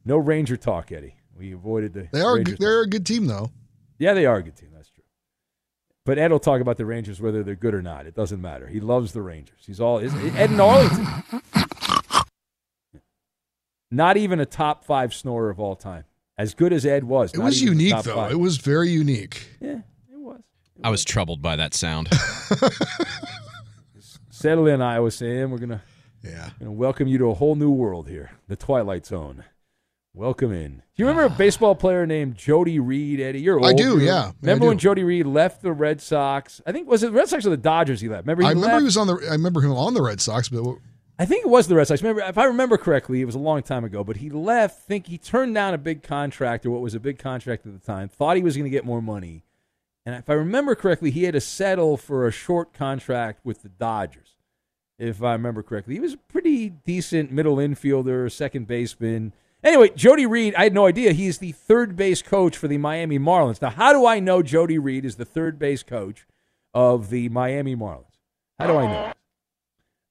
No 0.05 0.17
Ranger 0.17 0.57
talk, 0.57 0.91
Eddie. 0.91 1.15
We 1.37 1.51
avoided 1.53 1.93
the. 1.93 2.07
They 2.11 2.21
are 2.21 2.35
Ranger 2.35 2.55
they're 2.59 2.81
a 2.81 2.87
good 2.87 3.05
team 3.05 3.25
though. 3.27 3.51
yeah, 3.99 4.13
they 4.13 4.25
are 4.25 4.37
a 4.37 4.43
good 4.43 4.55
team. 4.55 4.69
That's 4.73 4.89
true. 4.89 5.03
But 6.05 6.17
Ed 6.17 6.31
will 6.31 6.39
talk 6.39 6.61
about 6.61 6.77
the 6.77 6.85
Rangers 6.85 7.19
whether 7.21 7.43
they're 7.43 7.55
good 7.55 7.73
or 7.75 7.81
not. 7.81 8.05
It 8.07 8.15
doesn't 8.15 8.41
matter. 8.41 8.67
He 8.67 8.79
loves 8.79 9.11
the 9.13 9.21
Rangers. 9.21 9.59
He's 9.65 9.79
all 9.79 9.97
is 9.99 10.13
Ed 10.35 10.51
in 10.51 10.59
Arlington. 10.59 11.05
Not 13.91 14.17
even 14.17 14.39
a 14.39 14.45
top 14.45 14.83
five 14.83 15.13
snorer 15.13 15.49
of 15.49 15.59
all 15.59 15.75
time. 15.75 16.03
As 16.37 16.53
good 16.53 16.71
as 16.73 16.85
Ed 16.85 17.03
was, 17.05 17.33
It 17.33 17.39
was 17.39 17.61
unique 17.61 17.93
though. 18.03 18.15
five. 18.15 18.31
It 18.31 18.39
was 18.39 18.57
very 18.57 18.89
unique. 18.89 19.49
Yeah. 19.59 19.79
I 20.83 20.89
was 20.89 21.03
troubled 21.03 21.41
by 21.41 21.55
that 21.55 21.73
sound. 21.73 22.09
Settle 24.29 24.67
in, 24.67 24.81
Iowa 24.81 25.11
Sam. 25.11 25.51
We're 25.51 25.57
gonna 25.57 25.81
yeah 26.23 26.51
gonna 26.59 26.71
welcome 26.71 27.07
you 27.07 27.17
to 27.17 27.29
a 27.29 27.33
whole 27.33 27.55
new 27.55 27.71
world 27.71 28.07
here, 28.07 28.31
the 28.47 28.55
Twilight 28.55 29.05
Zone. 29.05 29.43
Welcome 30.13 30.51
in. 30.51 30.77
Do 30.77 30.81
you 30.95 31.05
remember 31.05 31.25
a 31.25 31.29
ah. 31.33 31.37
baseball 31.37 31.75
player 31.75 32.07
named 32.07 32.35
Jody 32.35 32.79
Reed, 32.79 33.19
Eddie? 33.19 33.41
You're 33.41 33.59
old. 33.59 33.67
I 33.67 33.73
do, 33.73 33.83
You're- 33.83 34.05
yeah. 34.05 34.11
Yeah, 34.11 34.25
I 34.27 34.33
Remember 34.41 34.67
when. 34.67 34.79
Jody 34.79 35.03
Reed 35.03 35.27
left 35.27 35.61
the 35.61 35.71
Red 35.71 36.01
Sox? 36.01 36.59
I 36.65 36.71
think 36.71 36.87
was 36.87 37.03
it 37.03 37.07
the 37.07 37.11
Red 37.11 37.29
Sox 37.29 37.45
or 37.45 37.51
the 37.51 37.57
Dodgers? 37.57 38.01
He 38.01 38.09
left. 38.09 38.23
Remember? 38.23 38.41
He 38.41 38.47
I 38.47 38.51
remember 38.51 38.67
left? 38.67 38.81
he 38.81 38.85
was 38.85 38.97
on 38.97 39.07
the. 39.07 39.13
I 39.29 39.33
remember 39.33 39.61
him 39.61 39.73
on 39.73 39.93
the 39.93 40.01
Red 40.01 40.19
Sox, 40.19 40.49
but 40.49 40.63
what- 40.63 40.79
I 41.19 41.25
think 41.25 41.45
it 41.45 41.49
was 41.49 41.67
the 41.67 41.75
Red 41.75 41.87
Sox. 41.87 42.01
Remember, 42.01 42.21
if 42.21 42.37
I 42.37 42.45
remember 42.45 42.77
correctly, 42.77 43.21
it 43.21 43.25
was 43.25 43.35
a 43.35 43.39
long 43.39 43.63
time 43.63 43.83
ago. 43.83 44.03
But 44.03 44.17
he 44.17 44.29
left. 44.29 44.87
Think 44.87 45.07
he 45.07 45.17
turned 45.17 45.53
down 45.55 45.73
a 45.73 45.77
big 45.77 46.03
contract 46.03 46.65
or 46.65 46.71
what 46.71 46.81
was 46.81 46.93
a 46.93 46.99
big 46.99 47.17
contract 47.19 47.65
at 47.65 47.73
the 47.73 47.85
time. 47.85 48.09
Thought 48.09 48.37
he 48.37 48.43
was 48.43 48.55
going 48.55 48.65
to 48.65 48.75
get 48.75 48.85
more 48.85 49.01
money, 49.01 49.43
and 50.07 50.15
if 50.15 50.29
I 50.29 50.35
remember 50.35 50.73
correctly, 50.73 51.11
he 51.11 51.25
had 51.25 51.33
to 51.33 51.41
settle 51.41 51.97
for 51.97 52.25
a 52.25 52.31
short 52.31 52.71
contract 52.71 53.41
with 53.43 53.61
the 53.61 53.67
Dodgers. 53.67 54.37
If 54.97 55.21
I 55.21 55.33
remember 55.33 55.61
correctly, 55.61 55.95
he 55.95 55.99
was 55.99 56.13
a 56.13 56.17
pretty 56.17 56.69
decent 56.69 57.29
middle 57.29 57.57
infielder, 57.57 58.31
second 58.31 58.67
baseman. 58.67 59.33
Anyway, 59.61 59.89
Jody 59.89 60.25
Reed, 60.25 60.55
I 60.55 60.63
had 60.63 60.73
no 60.73 60.85
idea. 60.85 61.11
He's 61.11 61.39
the 61.39 61.51
third 61.51 61.97
base 61.97 62.21
coach 62.21 62.55
for 62.55 62.69
the 62.69 62.77
Miami 62.77 63.19
Marlins. 63.19 63.61
Now, 63.61 63.71
how 63.71 63.91
do 63.91 64.05
I 64.05 64.21
know 64.21 64.41
Jody 64.41 64.79
Reed 64.79 65.03
is 65.03 65.17
the 65.17 65.25
third 65.25 65.59
base 65.59 65.83
coach 65.83 66.25
of 66.73 67.09
the 67.09 67.27
Miami 67.27 67.75
Marlins? 67.75 68.05
How 68.57 68.67
do 68.67 68.77
I 68.77 68.87
know? 68.87 69.13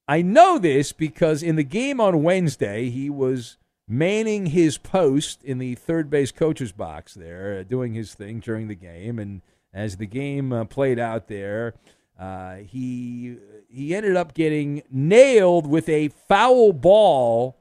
I 0.07 0.21
know 0.21 0.59
this 0.59 0.93
because 0.93 1.43
in 1.43 1.57
the 1.57 1.65
game 1.65 2.03
on 2.03 2.23
Wednesday, 2.23 2.91
he 2.91 3.09
was 3.09 3.57
manning 3.89 4.47
his 4.47 4.77
post 4.77 5.43
in 5.43 5.57
the 5.57 5.75
third 5.75 6.11
base 6.11 6.33
coach's 6.33 6.73
box 6.73 7.15
there, 7.15 7.61
uh, 7.61 7.63
doing 7.63 7.95
his 7.95 8.13
thing 8.13 8.41
during 8.41 8.69
the 8.69 8.75
game. 8.75 9.19
And 9.19 9.41
as 9.77 9.99
the 9.99 10.07
game 10.07 10.53
uh, 10.55 10.65
played 10.65 10.99
out 10.99 11.29
there, 11.29 11.75
uh, 12.19 12.57
he 12.57 13.37
he 13.69 13.95
ended 13.95 14.17
up 14.17 14.33
getting 14.33 14.83
nailed 14.91 15.67
with 15.67 15.87
a 15.89 16.09
foul 16.09 16.73
ball 16.73 17.59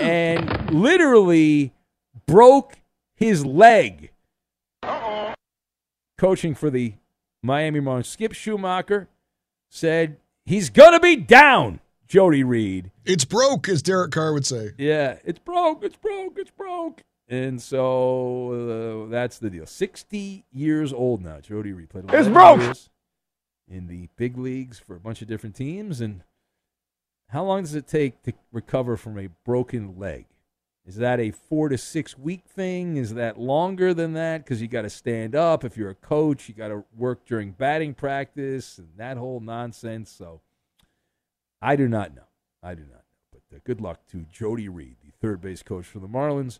and 0.00 0.70
literally 0.70 1.74
broke 2.26 2.78
his 3.16 3.44
leg. 3.44 4.12
Coaching 6.16 6.54
for 6.54 6.70
the 6.70 6.94
Miami 7.42 7.80
Marlins, 7.80 8.06
Skip 8.06 8.32
Schumaker 8.32 9.08
said 9.68 10.16
he's 10.44 10.70
going 10.70 10.92
to 10.92 11.00
be 11.00 11.16
down. 11.16 11.80
Jody 12.06 12.42
Reed. 12.42 12.90
It's 13.04 13.24
broke, 13.24 13.68
as 13.68 13.82
Derek 13.82 14.12
Carr 14.12 14.32
would 14.32 14.46
say. 14.46 14.70
Yeah, 14.78 15.18
it's 15.24 15.38
broke, 15.40 15.84
it's 15.84 15.96
broke, 15.96 16.38
it's 16.38 16.50
broke. 16.50 17.02
And 17.28 17.60
so 17.60 19.04
uh, 19.06 19.10
that's 19.10 19.38
the 19.38 19.50
deal. 19.50 19.66
60 19.66 20.44
years 20.52 20.92
old 20.92 21.22
now. 21.22 21.40
Jody 21.40 21.72
Reed 21.72 21.90
played 21.90 22.04
11 22.04 22.20
It's 22.20 22.32
broke. 22.32 22.76
in 23.68 23.86
the 23.86 24.08
big 24.16 24.38
leagues 24.38 24.78
for 24.78 24.96
a 24.96 25.00
bunch 25.00 25.20
of 25.20 25.28
different 25.28 25.54
teams. 25.54 26.00
And 26.00 26.22
how 27.28 27.44
long 27.44 27.62
does 27.62 27.74
it 27.74 27.86
take 27.86 28.22
to 28.22 28.32
recover 28.50 28.96
from 28.96 29.18
a 29.18 29.28
broken 29.44 29.98
leg? 29.98 30.26
Is 30.86 30.96
that 30.96 31.20
a 31.20 31.32
four 31.32 31.68
to 31.68 31.76
six 31.76 32.16
week 32.16 32.44
thing? 32.46 32.96
Is 32.96 33.12
that 33.12 33.38
longer 33.38 33.92
than 33.92 34.14
that? 34.14 34.42
Because 34.42 34.62
you 34.62 34.68
got 34.68 34.82
to 34.82 34.90
stand 34.90 35.34
up. 35.34 35.62
If 35.62 35.76
you're 35.76 35.90
a 35.90 35.94
coach, 35.94 36.48
you 36.48 36.54
got 36.54 36.68
to 36.68 36.84
work 36.96 37.26
during 37.26 37.50
batting 37.50 37.92
practice 37.92 38.78
and 38.78 38.88
that 38.96 39.18
whole 39.18 39.40
nonsense. 39.40 40.10
So 40.10 40.40
I 41.60 41.76
do 41.76 41.88
not 41.88 42.14
know. 42.16 42.22
I 42.62 42.74
do 42.74 42.84
not 42.84 42.92
know. 42.92 42.98
But 43.50 43.56
uh, 43.56 43.60
good 43.64 43.82
luck 43.82 44.00
to 44.12 44.24
Jody 44.32 44.70
Reed, 44.70 44.96
the 45.04 45.12
third 45.20 45.42
base 45.42 45.62
coach 45.62 45.84
for 45.84 45.98
the 45.98 46.08
Marlins, 46.08 46.58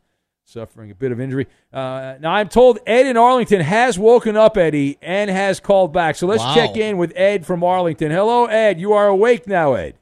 suffering 0.48 0.90
a 0.90 0.94
bit 0.94 1.12
of 1.12 1.20
injury. 1.20 1.46
Uh, 1.72 2.14
now 2.20 2.32
I'm 2.32 2.48
told 2.48 2.78
Ed 2.86 3.06
in 3.06 3.16
Arlington 3.16 3.60
has 3.60 3.98
woken 3.98 4.36
up, 4.36 4.56
Eddie, 4.56 4.96
and 5.02 5.30
has 5.30 5.60
called 5.60 5.92
back. 5.92 6.16
So 6.16 6.26
let's 6.26 6.42
Wow. 6.42 6.54
check 6.54 6.76
in 6.76 6.96
with 6.96 7.12
Ed 7.14 7.44
from 7.44 7.62
Arlington. 7.62 8.10
Hello, 8.10 8.46
Ed. 8.46 8.80
You 8.80 8.94
are 8.94 9.08
awake 9.08 9.46
now, 9.46 9.74
Ed. 9.74 9.94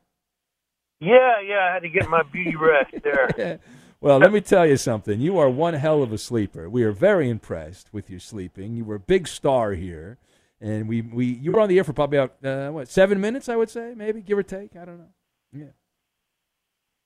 Yeah, 1.01 1.41
yeah, 1.47 1.67
I 1.69 1.75
had 1.75 1.83
to 1.83 1.89
get 1.89 2.09
my 2.09 2.23
beauty 2.33 2.57
rest 2.57 2.95
there. 3.03 3.59
Well, 3.99 4.19
let 4.19 4.31
me 4.31 4.43
tell 4.43 4.67
you 4.67 4.77
something. 4.77 5.21
You 5.21 5.39
are 5.39 5.49
one 5.49 5.73
hell 5.73 6.03
of 6.03 6.13
a 6.13 6.19
sleeper. 6.19 6.69
We 6.69 6.85
are 6.85 6.93
very 6.93 7.31
impressed 7.31 7.93
with 7.95 8.11
your 8.11 8.21
sleeping. 8.21 8.75
You 8.77 8.85
were 8.85 8.97
a 8.97 9.01
big 9.01 9.27
star 9.27 9.73
here, 9.73 10.19
and 10.61 10.87
we, 10.87 11.01
we 11.01 11.25
you 11.25 11.51
were 11.51 11.61
on 11.61 11.71
the 11.71 11.79
air 11.79 11.83
for 11.83 11.95
probably 11.95 12.19
about 12.19 12.45
uh, 12.45 12.71
what 12.73 12.89
seven 12.89 13.21
minutes, 13.23 13.49
I 13.49 13.57
would 13.57 13.71
say, 13.71 13.95
maybe 13.97 14.21
give 14.21 14.37
or 14.37 14.43
take. 14.43 14.77
I 14.77 14.85
don't 14.85 14.99
know. 14.99 15.09
Yeah. 15.53 15.65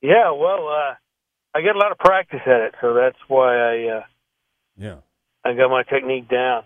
Yeah, 0.03 0.33
well, 0.33 0.67
uh, 0.69 0.95
I 1.55 1.63
get 1.63 1.75
a 1.75 1.79
lot 1.79 1.93
of 1.93 1.99
practice 1.99 2.41
at 2.47 2.61
it, 2.61 2.75
so 2.81 2.95
that's 2.95 3.19
why 3.29 3.57
I 3.57 3.97
uh, 3.99 4.03
Yeah. 4.77 4.97
I 5.45 5.55
got 5.55 5.71
my 5.71 5.83
technique 5.83 6.29
down. 6.29 6.65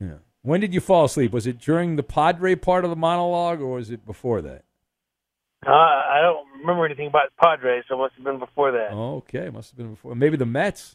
Yeah. 0.00 0.18
When 0.42 0.60
did 0.60 0.72
you 0.72 0.80
fall 0.80 1.04
asleep? 1.04 1.32
Was 1.32 1.46
it 1.46 1.58
during 1.58 1.96
the 1.96 2.02
Padre 2.02 2.54
part 2.54 2.84
of 2.84 2.90
the 2.90 2.96
monologue, 2.96 3.60
or 3.60 3.72
was 3.74 3.90
it 3.90 4.06
before 4.06 4.40
that? 4.42 4.62
Uh, 5.66 5.70
I 5.70 6.20
don't 6.22 6.46
remember 6.60 6.86
anything 6.86 7.08
about 7.08 7.30
Padres, 7.42 7.84
so 7.88 7.96
it 7.96 7.98
must 7.98 8.14
have 8.14 8.24
been 8.24 8.38
before 8.38 8.70
that. 8.72 8.92
Okay, 8.92 9.50
must 9.50 9.70
have 9.70 9.78
been 9.78 9.90
before. 9.90 10.14
Maybe 10.14 10.36
the 10.36 10.46
Mets. 10.46 10.94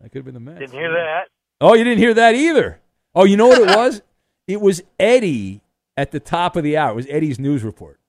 That 0.00 0.10
could 0.10 0.18
have 0.18 0.24
been 0.24 0.34
the 0.34 0.40
Mets. 0.40 0.58
Didn't 0.58 0.72
hear 0.74 0.90
that. 0.90 1.28
Oh, 1.60 1.74
you 1.74 1.84
didn't 1.84 2.00
hear 2.00 2.14
that 2.14 2.34
either. 2.34 2.80
Oh, 3.14 3.24
you 3.24 3.36
know 3.36 3.46
what 3.46 3.60
it 3.60 3.76
was? 3.76 4.02
it 4.48 4.60
was 4.60 4.82
Eddie 4.98 5.60
at 5.96 6.10
the 6.10 6.20
top 6.20 6.56
of 6.56 6.64
the 6.64 6.76
hour. 6.76 6.90
It 6.90 6.96
was 6.96 7.06
Eddie's 7.08 7.38
news 7.38 7.62
report. 7.62 8.00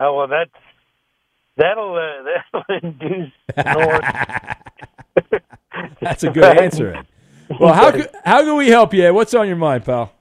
Oh 0.00 0.16
well, 0.16 0.28
that's 0.28 0.50
that'll 1.56 1.94
uh, 1.94 2.62
that'll 2.62 2.90
induce 2.90 3.32
North. 3.76 4.04
That's 6.00 6.24
a 6.24 6.30
good 6.30 6.58
answer. 6.58 6.94
Ed. 6.94 7.06
Well, 7.58 7.74
how 7.74 7.90
can, 7.90 8.06
how 8.24 8.42
can 8.42 8.56
we 8.56 8.68
help 8.68 8.94
you? 8.94 9.04
Ed? 9.04 9.10
What's 9.10 9.34
on 9.34 9.48
your 9.48 9.56
mind, 9.56 9.84
pal? 9.84 10.12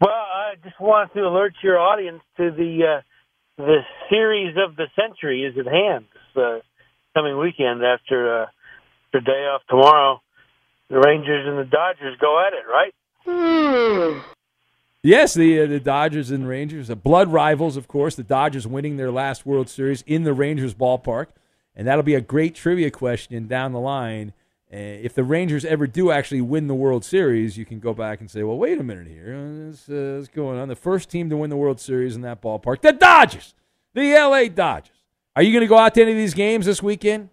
Well, 0.00 0.10
I 0.10 0.54
just 0.64 0.80
wanted 0.80 1.12
to 1.14 1.20
alert 1.26 1.54
your 1.62 1.78
audience 1.78 2.22
to 2.36 2.50
the 2.50 2.98
uh, 2.98 3.02
the 3.58 3.80
series 4.08 4.56
of 4.56 4.76
the 4.76 4.86
century 4.98 5.42
is 5.42 5.58
at 5.58 5.66
hand 5.66 6.06
this 6.12 6.42
uh, 6.42 6.58
coming 7.14 7.38
weekend 7.38 7.82
after 7.84 8.42
uh, 8.42 8.46
after 9.06 9.20
day 9.20 9.46
off 9.46 9.62
tomorrow. 9.68 10.20
The 10.88 10.98
Rangers 10.98 11.46
and 11.46 11.58
the 11.58 11.64
Dodgers 11.70 12.16
go 12.18 12.42
at 12.46 12.54
it, 12.54 12.64
right? 12.66 12.94
Yes, 15.02 15.34
the 15.34 15.60
uh, 15.60 15.66
the 15.66 15.78
Dodgers 15.78 16.30
and 16.30 16.48
Rangers, 16.48 16.88
the 16.88 16.96
blood 16.96 17.28
rivals, 17.32 17.76
of 17.76 17.86
course. 17.86 18.16
The 18.16 18.24
Dodgers 18.24 18.66
winning 18.66 18.96
their 18.96 19.12
last 19.12 19.46
World 19.46 19.68
Series 19.68 20.02
in 20.06 20.24
the 20.24 20.32
Rangers 20.32 20.74
ballpark, 20.74 21.26
and 21.76 21.86
that'll 21.86 22.02
be 22.02 22.16
a 22.16 22.20
great 22.20 22.56
trivia 22.56 22.90
question 22.90 23.46
down 23.46 23.72
the 23.72 23.80
line. 23.80 24.32
Uh, 24.72 24.76
if 24.76 25.14
the 25.14 25.22
Rangers 25.22 25.64
ever 25.64 25.86
do 25.86 26.10
actually 26.10 26.40
win 26.40 26.66
the 26.66 26.74
World 26.74 27.04
Series, 27.04 27.56
you 27.56 27.64
can 27.64 27.78
go 27.78 27.94
back 27.94 28.20
and 28.20 28.28
say, 28.28 28.42
"Well, 28.42 28.58
wait 28.58 28.78
a 28.78 28.82
minute 28.82 29.06
here, 29.06 29.34
uh, 29.34 29.66
what's, 29.68 29.88
uh, 29.88 30.16
what's 30.18 30.28
going 30.28 30.58
on?" 30.58 30.66
The 30.66 30.76
first 30.76 31.08
team 31.08 31.30
to 31.30 31.36
win 31.36 31.48
the 31.48 31.56
World 31.56 31.78
Series 31.78 32.16
in 32.16 32.22
that 32.22 32.42
ballpark, 32.42 32.80
the 32.80 32.92
Dodgers, 32.92 33.54
the 33.94 34.12
L.A. 34.14 34.48
Dodgers. 34.48 34.96
Are 35.36 35.42
you 35.42 35.52
going 35.52 35.62
to 35.62 35.68
go 35.68 35.78
out 35.78 35.94
to 35.94 36.02
any 36.02 36.10
of 36.10 36.18
these 36.18 36.34
games 36.34 36.66
this 36.66 36.82
weekend, 36.82 37.30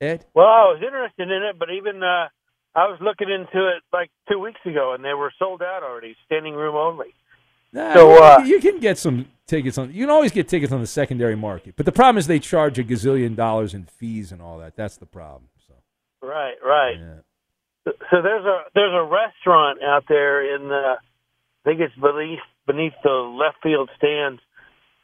Ed? 0.00 0.26
Well, 0.34 0.46
I 0.46 0.64
was 0.64 0.82
interested 0.84 1.30
in 1.30 1.44
it, 1.44 1.56
but 1.56 1.70
even 1.70 2.02
uh, 2.02 2.28
I 2.76 2.86
was 2.88 2.98
looking 3.00 3.30
into 3.30 3.66
it 3.68 3.82
like 3.92 4.10
two 4.30 4.38
weeks 4.38 4.60
ago, 4.66 4.92
and 4.94 5.02
they 5.04 5.14
were 5.14 5.32
sold 5.38 5.62
out 5.62 5.82
already, 5.82 6.14
standing 6.26 6.54
room 6.54 6.74
only. 6.76 7.14
Nah, 7.72 7.94
So, 7.94 8.10
you- 8.14 8.22
uh, 8.22 8.42
you 8.44 8.60
can 8.60 8.78
get 8.78 8.98
some 8.98 9.26
tickets 9.46 9.78
on. 9.78 9.92
You 9.92 10.02
can 10.04 10.10
always 10.10 10.30
get 10.30 10.46
tickets 10.48 10.72
on 10.72 10.80
the 10.80 10.86
secondary 10.86 11.36
market, 11.36 11.74
but 11.76 11.86
the 11.86 11.92
problem 11.92 12.18
is 12.18 12.26
they 12.26 12.38
charge 12.38 12.78
a 12.78 12.84
gazillion 12.84 13.34
dollars 13.34 13.74
in 13.74 13.84
fees 13.84 14.30
and 14.30 14.42
all 14.42 14.58
that. 14.58 14.76
That's 14.76 14.96
the 14.98 15.06
problem. 15.06 15.48
So 15.66 15.74
Right, 16.22 16.54
right. 16.64 16.96
So 17.84 18.20
there's 18.22 18.44
a 18.44 18.64
there's 18.74 18.94
a 18.94 19.04
restaurant 19.04 19.82
out 19.82 20.04
there 20.08 20.54
in 20.54 20.68
the 20.68 20.96
I 20.98 21.64
think 21.64 21.80
it's 21.80 21.94
beneath 21.94 22.40
beneath 22.66 22.94
the 23.02 23.10
left 23.10 23.62
field 23.62 23.90
stands, 23.96 24.40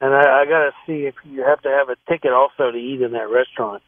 and 0.00 0.12
I, 0.14 0.42
I 0.42 0.44
got 0.46 0.64
to 0.64 0.72
see 0.87 1.06
if 1.06 1.14
you 1.24 1.42
have 1.44 1.61
to 1.62 1.68
have 1.68 1.88
a 1.88 1.96
ticket 2.11 2.32
also 2.32 2.70
to 2.72 2.78
eat 2.78 3.00
in 3.02 3.12
that 3.12 3.30
restaurant. 3.30 3.82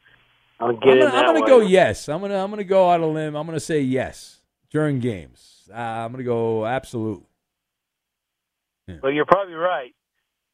I'll 0.61 0.73
get 0.73 0.83
I'm 0.88 0.99
gonna, 0.99 1.05
that 1.11 1.14
I'm 1.14 1.27
gonna 1.35 1.40
way. 1.43 1.47
go 1.49 1.61
yes. 1.61 2.09
I'm 2.09 2.21
gonna 2.21 2.43
I'm 2.43 2.51
gonna 2.51 2.64
go 2.64 2.90
out 2.90 3.01
a 3.01 3.07
limb. 3.07 3.35
I'm 3.37 3.47
gonna 3.47 3.61
say 3.61 3.81
yes 3.81 4.40
during 4.71 5.01
games. 5.01 5.69
Uh, 5.73 5.77
I'm 5.77 6.12
gonna 6.12 6.25
go 6.25 6.64
absolutely. 6.67 7.25
Well, 9.03 9.12
you're 9.12 9.25
probably 9.25 9.55
right, 9.55 9.95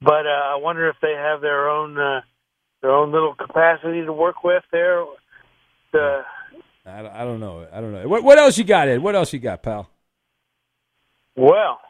but 0.00 0.24
uh, 0.26 0.54
I 0.54 0.58
wonder 0.62 0.88
if 0.88 0.96
they 1.02 1.12
have 1.12 1.40
their 1.40 1.68
own 1.68 1.98
uh, 1.98 2.20
their 2.80 2.92
own 2.92 3.10
little 3.12 3.34
capacity 3.34 4.04
to 4.04 4.12
work 4.12 4.44
with 4.44 4.62
there. 4.72 5.04
The 5.92 6.22
I, 6.86 7.02
don't- 7.02 7.12
I 7.14 7.24
don't 7.24 7.40
know. 7.40 7.66
I 7.72 7.80
don't 7.80 7.92
know. 7.92 8.06
What 8.08 8.22
what 8.22 8.38
else 8.38 8.56
you 8.56 8.64
got, 8.64 8.86
Ed? 8.88 9.02
What 9.02 9.14
else 9.16 9.32
you 9.32 9.38
got, 9.40 9.62
pal? 9.62 9.90
well, 11.36 11.80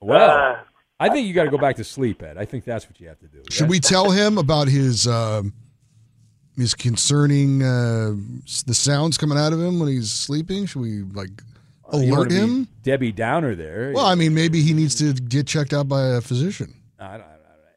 Well, 0.00 0.30
Uh, 0.30 0.56
I 0.98 1.08
think 1.10 1.26
you 1.28 1.34
got 1.34 1.44
to 1.44 1.50
go 1.50 1.58
back 1.58 1.76
to 1.76 1.84
sleep, 1.84 2.22
Ed. 2.22 2.38
I 2.38 2.44
think 2.46 2.64
that's 2.64 2.86
what 2.88 2.98
you 3.00 3.08
have 3.08 3.18
to 3.20 3.26
do. 3.26 3.42
Should 3.50 3.68
we 3.68 3.80
tell 3.80 4.10
him 4.10 4.38
about 4.38 4.68
his 4.68 5.06
um 5.06 5.52
his 6.56 6.74
concerning 6.74 7.62
uh, 7.62 8.14
the 8.66 8.74
sounds 8.74 9.18
coming 9.18 9.38
out 9.38 9.52
of 9.52 9.60
him 9.60 9.78
when 9.78 9.88
he's 9.88 10.10
sleeping? 10.12 10.66
Should 10.66 10.82
we 10.82 11.02
like 11.02 11.30
You 11.92 11.92
don't 11.92 12.02
alert 12.02 12.18
wanna 12.18 12.28
be 12.30 12.34
him? 12.36 12.68
Debbie 12.82 13.12
Downer 13.12 13.54
there. 13.54 13.92
Well, 13.94 14.06
I 14.06 14.14
mean, 14.14 14.34
maybe 14.34 14.62
he 14.62 14.72
needs 14.72 14.94
to 14.96 15.12
get 15.12 15.46
checked 15.46 15.72
out 15.72 15.88
by 15.88 16.02
a 16.02 16.20
physician. 16.20 16.74
I 16.98 17.12
don't, 17.12 17.20
I 17.20 17.24
don't, 17.24 17.30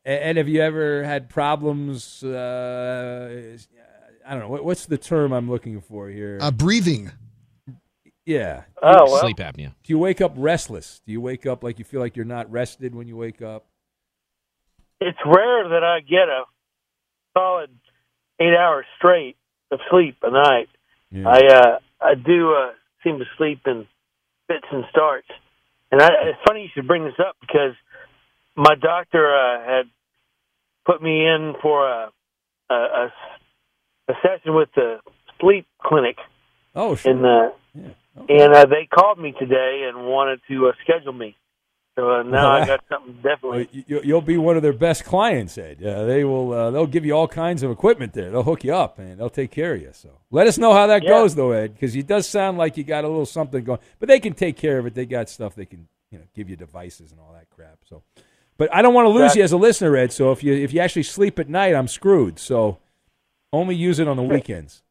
and 0.06 0.24
and 0.24 0.38
have 0.38 0.48
you 0.48 0.62
ever 0.62 1.04
had 1.04 1.30
problems? 1.30 2.24
Uh, 2.24 3.58
I 4.26 4.32
don't 4.36 4.42
know. 4.42 4.64
What's 4.64 4.86
the 4.86 4.98
term 4.98 5.32
I'm 5.34 5.50
looking 5.50 5.82
for 5.82 6.08
here? 6.08 6.38
Uh, 6.40 6.52
breathing. 6.52 7.12
yeah. 8.26 8.64
Oh, 8.82 9.06
well. 9.12 9.22
Sleep 9.22 9.38
apnea. 9.38 9.74
Do 9.84 9.94
you 9.94 9.98
wake 9.98 10.22
up 10.22 10.34
restless? 10.38 11.02
Do 11.06 11.12
you 11.12 11.20
wake 11.20 11.46
up 11.46 11.64
like 11.64 11.80
you 11.80 11.86
feel 11.86 12.00
like 12.00 12.16
you're 12.16 12.26
not 12.26 12.50
rested 12.52 12.94
when 12.96 13.08
you 13.08 13.18
wake 13.18 13.42
up? 13.42 13.66
it's 15.02 15.18
rare 15.26 15.70
that 15.70 15.82
I 15.84 16.02
get 16.02 16.28
a 16.28 16.44
solid 17.34 17.70
eight 18.40 18.56
hours 18.56 18.86
straight 18.98 19.36
of 19.72 19.80
sleep 19.90 20.18
a 20.24 20.32
night. 20.32 20.70
I 21.26 21.48
uh, 21.48 21.80
I 22.02 22.16
do 22.16 22.54
uh, 22.54 22.72
seem 23.04 23.20
to 23.20 23.26
sleep 23.38 23.62
in 23.66 23.88
fits 24.48 24.66
and 24.72 24.84
starts, 24.92 25.28
and 25.92 26.02
I, 26.02 26.08
it's 26.24 26.40
funny 26.48 26.64
you 26.64 26.70
should 26.74 26.88
bring 26.88 27.06
this 27.06 27.20
up 27.20 27.36
because 27.42 27.74
my 28.56 28.76
doctor 28.76 29.36
uh, 29.36 29.66
had 29.66 29.86
put 30.86 31.02
me 31.02 31.26
in 31.26 31.54
for 31.62 31.88
a, 31.88 32.12
a 32.70 32.74
a 32.74 33.14
a 34.10 34.14
session 34.22 34.54
with 34.54 34.70
the 34.76 35.00
sleep 35.40 35.68
clinic. 35.82 36.18
Oh, 36.76 36.96
sure. 36.96 37.12
In 37.12 37.22
the 37.22 37.54
and 38.28 38.54
uh, 38.54 38.66
they 38.66 38.88
called 38.94 39.20
me 39.20 39.34
today 39.40 39.88
and 39.88 40.06
wanted 40.06 40.42
to 40.50 40.68
uh, 40.68 40.72
schedule 40.84 41.14
me. 41.14 41.36
So 42.00 42.12
uh, 42.12 42.24
now 42.24 42.52
I 42.52 42.66
got 42.66 42.82
something 42.88 43.14
definitely. 43.24 43.68
You, 43.88 44.00
you'll 44.06 44.22
be 44.22 44.38
one 44.38 44.56
of 44.56 44.64
their 44.64 44.72
best 44.74 45.04
clients, 45.04 45.58
Ed. 45.58 45.84
Uh, 45.84 46.06
they 46.06 46.24
will. 46.24 46.54
Uh, 46.54 46.72
they'll 46.72 46.88
give 46.88 47.06
you 47.06 47.12
all 47.12 47.28
kinds 47.28 47.62
of 47.62 47.72
equipment 47.72 48.14
there. 48.14 48.32
They'll 48.32 48.44
hook 48.44 48.64
you 48.64 48.74
up 48.74 49.00
and 49.00 49.20
they'll 49.20 49.30
take 49.30 49.52
care 49.52 49.74
of 49.74 49.82
you. 49.82 49.90
So 49.92 50.10
let 50.32 50.48
us 50.48 50.58
know 50.58 50.72
how 50.72 50.88
that 50.88 51.04
Yeah. 51.04 51.10
goes, 51.10 51.36
though, 51.36 51.52
Ed, 51.52 51.74
because 51.74 51.94
it 51.98 52.08
does 52.08 52.26
sound 52.26 52.58
like 52.58 52.78
you 52.78 52.86
got 52.86 53.04
a 53.04 53.08
little 53.10 53.26
something 53.26 53.66
going. 53.66 53.80
But 54.00 54.08
they 54.08 54.22
can 54.22 54.34
take 54.34 54.56
care 54.56 54.80
of 54.80 54.86
it. 54.86 54.94
They 54.94 55.06
got 55.06 55.28
stuff 55.28 55.56
they 55.56 55.66
can, 55.66 55.90
you 56.10 56.20
know, 56.20 56.24
give 56.34 56.50
you 56.50 56.56
devices 56.56 57.12
and 57.12 57.20
all 57.20 57.34
that 57.34 57.50
crap. 57.50 57.80
So, 57.90 58.02
but 58.56 58.74
I 58.74 58.82
don't 58.82 58.94
want 58.94 59.08
to 59.08 59.10
lose 59.10 59.36
you 59.36 59.44
as 59.44 59.52
a 59.52 59.58
listener, 59.58 59.98
Ed. 59.98 60.14
So 60.14 60.32
if 60.32 60.42
you 60.42 60.54
if 60.54 60.74
you 60.74 60.80
actually 60.80 61.04
sleep 61.04 61.38
at 61.38 61.50
night, 61.50 61.76
I'm 61.76 61.90
screwed. 61.90 62.40
So 62.40 62.78
only 63.52 63.76
use 63.76 64.00
it 64.00 64.08
on 64.08 64.16
the 64.16 64.24
weekends. 64.24 64.84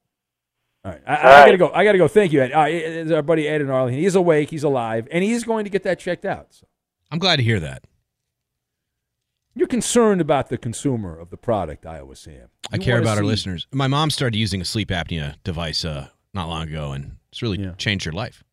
All 0.85 0.93
right, 0.93 1.01
I, 1.07 1.15
I, 1.17 1.41
All 1.41 1.47
gotta 1.47 1.57
go. 1.59 1.71
I 1.75 1.85
gotta 1.85 1.99
go. 1.99 2.07
Thank 2.07 2.33
you, 2.33 2.43
Ed. 2.43 2.53
Uh, 2.53 3.15
our 3.17 3.23
buddy 3.23 3.49
Ed 3.49 3.63
in 3.63 3.71
Arlington. 3.71 4.01
He's 4.01 4.15
awake. 4.15 4.51
He's 4.51 4.63
alive, 4.63 5.09
and 5.11 5.25
he's 5.25 5.43
going 5.43 5.65
to 5.65 5.71
get 5.71 5.83
that 5.85 5.99
checked 5.99 6.25
out. 6.27 6.49
So. 6.51 6.68
I'm 7.11 7.19
glad 7.19 7.37
to 7.37 7.43
hear 7.43 7.61
that. 7.61 7.85
You're 9.55 9.67
concerned 9.69 10.21
about 10.21 10.51
the 10.51 10.59
consumer 10.59 11.19
of 11.19 11.31
the 11.31 11.37
product, 11.37 11.85
Iowa 11.85 12.15
Sam. 12.15 12.49
I 12.71 12.79
care 12.79 12.95
wanna 12.97 13.03
about 13.05 13.19
our 13.19 13.25
listeners. 13.25 13.67
My 13.73 13.89
mom 13.89 14.11
started 14.11 14.39
using 14.39 14.61
a 14.61 14.65
sleep 14.65 14.89
apnea 14.91 15.35
device 15.43 15.85
uh, 15.85 16.09
not 16.33 16.49
long 16.49 16.69
ago, 16.69 16.93
and 16.93 17.17
it's 17.33 17.43
really 17.43 17.69
changed 17.77 18.05
her 18.05 18.13
life. 18.13 18.45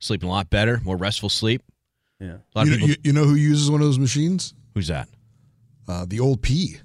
Sleeping 0.00 0.28
a 0.28 0.32
lot 0.32 0.50
better, 0.50 0.80
more 0.84 0.96
restful 0.96 1.28
sleep. 1.28 1.62
Yeah. 2.20 2.38
A 2.54 2.58
lot 2.58 2.66
You, 2.66 2.72
of 2.72 2.78
people. 2.78 2.88
you, 2.88 2.96
you 3.04 3.12
know 3.12 3.24
who 3.24 3.34
uses 3.34 3.70
one 3.70 3.80
of 3.80 3.86
those 3.86 3.98
machines? 3.98 4.54
who's 4.74 4.88
that? 4.88 5.08
uh, 5.88 6.04
the 6.06 6.18
old 6.20 6.42
P. 6.42 6.78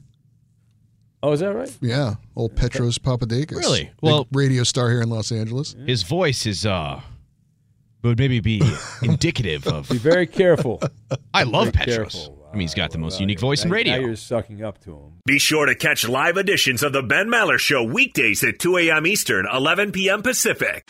Oh, 1.23 1.31
is 1.33 1.39
that 1.41 1.53
right? 1.53 1.75
Yeah, 1.81 2.15
old 2.35 2.55
Petros 2.55 2.97
Papadakis. 2.99 3.51
Really? 3.57 3.83
Big 3.85 3.93
Well- 4.01 4.27
radio 4.31 4.63
star 4.63 4.89
here 4.89 5.01
in 5.01 5.09
Los 5.09 5.31
Angeles. 5.31 5.75
His 5.85 6.03
voice 6.03 6.45
is 6.45 6.65
uh 6.65 7.01
would 8.03 8.19
maybe 8.19 8.39
be 8.39 8.61
indicative 9.01 9.67
of. 9.67 9.89
Be 9.89 9.97
very 9.97 10.27
careful. 10.27 10.81
I 11.33 11.43
love 11.43 11.65
Very 11.69 11.85
Petros. 11.85 12.13
careful. 12.13 12.37
I 12.51 12.55
mean, 12.55 12.61
he's 12.61 12.73
got 12.73 12.91
the 12.91 12.97
most 12.97 13.19
unique 13.21 13.39
voice 13.39 13.63
in 13.63 13.71
radio. 13.71 13.95
Now 13.95 14.01
you're 14.01 14.15
sucking 14.17 14.61
up 14.61 14.81
to 14.83 14.91
him. 14.91 15.13
Be 15.25 15.39
sure 15.39 15.65
to 15.67 15.73
catch 15.75 16.07
live 16.09 16.35
editions 16.35 16.83
of 16.83 16.91
the 16.91 17.01
Ben 17.01 17.27
Maller 17.29 17.57
Show 17.57 17.81
weekdays 17.83 18.43
at 18.43 18.59
2 18.59 18.77
a.m. 18.77 19.07
Eastern, 19.07 19.45
11 19.53 19.93
p.m. 19.93 20.21
Pacific. 20.21 20.89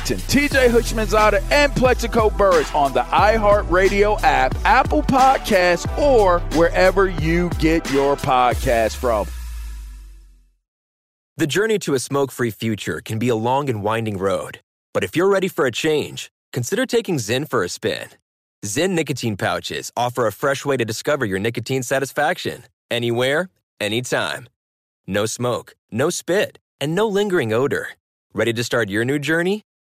TJ 0.00 0.68
Houshmandzadeh, 0.68 1.42
and 1.50 1.74
Plaxico 1.74 2.30
Burress 2.30 2.72
on 2.74 2.92
the 2.92 3.02
iHeartRadio 3.02 4.22
app, 4.22 4.54
Apple 4.64 5.02
Podcasts, 5.02 5.86
or 5.98 6.40
wherever 6.56 7.08
you 7.08 7.50
get 7.58 7.90
your 7.90 8.16
podcast 8.16 8.96
from. 8.96 9.26
The 11.38 11.46
journey 11.46 11.78
to 11.80 11.94
a 11.94 11.98
smoke 11.98 12.30
free 12.30 12.50
future 12.50 13.00
can 13.00 13.18
be 13.18 13.28
a 13.28 13.34
long 13.34 13.70
and 13.70 13.82
winding 13.82 14.18
road. 14.18 14.60
But 14.92 15.02
if 15.02 15.16
you're 15.16 15.30
ready 15.30 15.48
for 15.48 15.64
a 15.64 15.72
change, 15.72 16.30
consider 16.52 16.84
taking 16.84 17.16
Zyn 17.16 17.48
for 17.48 17.64
a 17.64 17.68
spin. 17.68 18.08
Zyn 18.64 18.90
nicotine 18.90 19.36
pouches 19.36 19.90
offer 19.96 20.26
a 20.26 20.32
fresh 20.32 20.64
way 20.64 20.76
to 20.76 20.84
discover 20.84 21.24
your 21.24 21.38
nicotine 21.38 21.82
satisfaction 21.82 22.64
anywhere, 22.90 23.48
anytime. 23.80 24.48
No 25.06 25.26
smoke, 25.26 25.74
no 25.90 26.10
spit, 26.10 26.58
and 26.80 26.94
no 26.94 27.08
lingering 27.08 27.52
odor. 27.52 27.88
Ready 28.34 28.52
to 28.52 28.62
start 28.62 28.88
your 28.88 29.04
new 29.04 29.18
journey? 29.18 29.62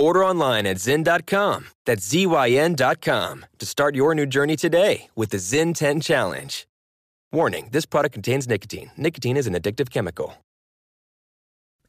Order 0.00 0.24
online 0.24 0.66
at 0.66 0.78
Zyn.com, 0.78 1.66
that's 1.84 2.08
Z-Y-N.com, 2.08 3.44
to 3.58 3.66
start 3.66 3.94
your 3.94 4.14
new 4.14 4.24
journey 4.24 4.56
today 4.56 5.10
with 5.14 5.28
the 5.28 5.36
Zyn 5.36 5.74
10 5.74 6.00
Challenge. 6.00 6.66
Warning 7.32 7.68
this 7.70 7.84
product 7.84 8.14
contains 8.14 8.48
nicotine. 8.48 8.92
Nicotine 8.96 9.36
is 9.36 9.46
an 9.46 9.52
addictive 9.52 9.90
chemical. 9.90 10.38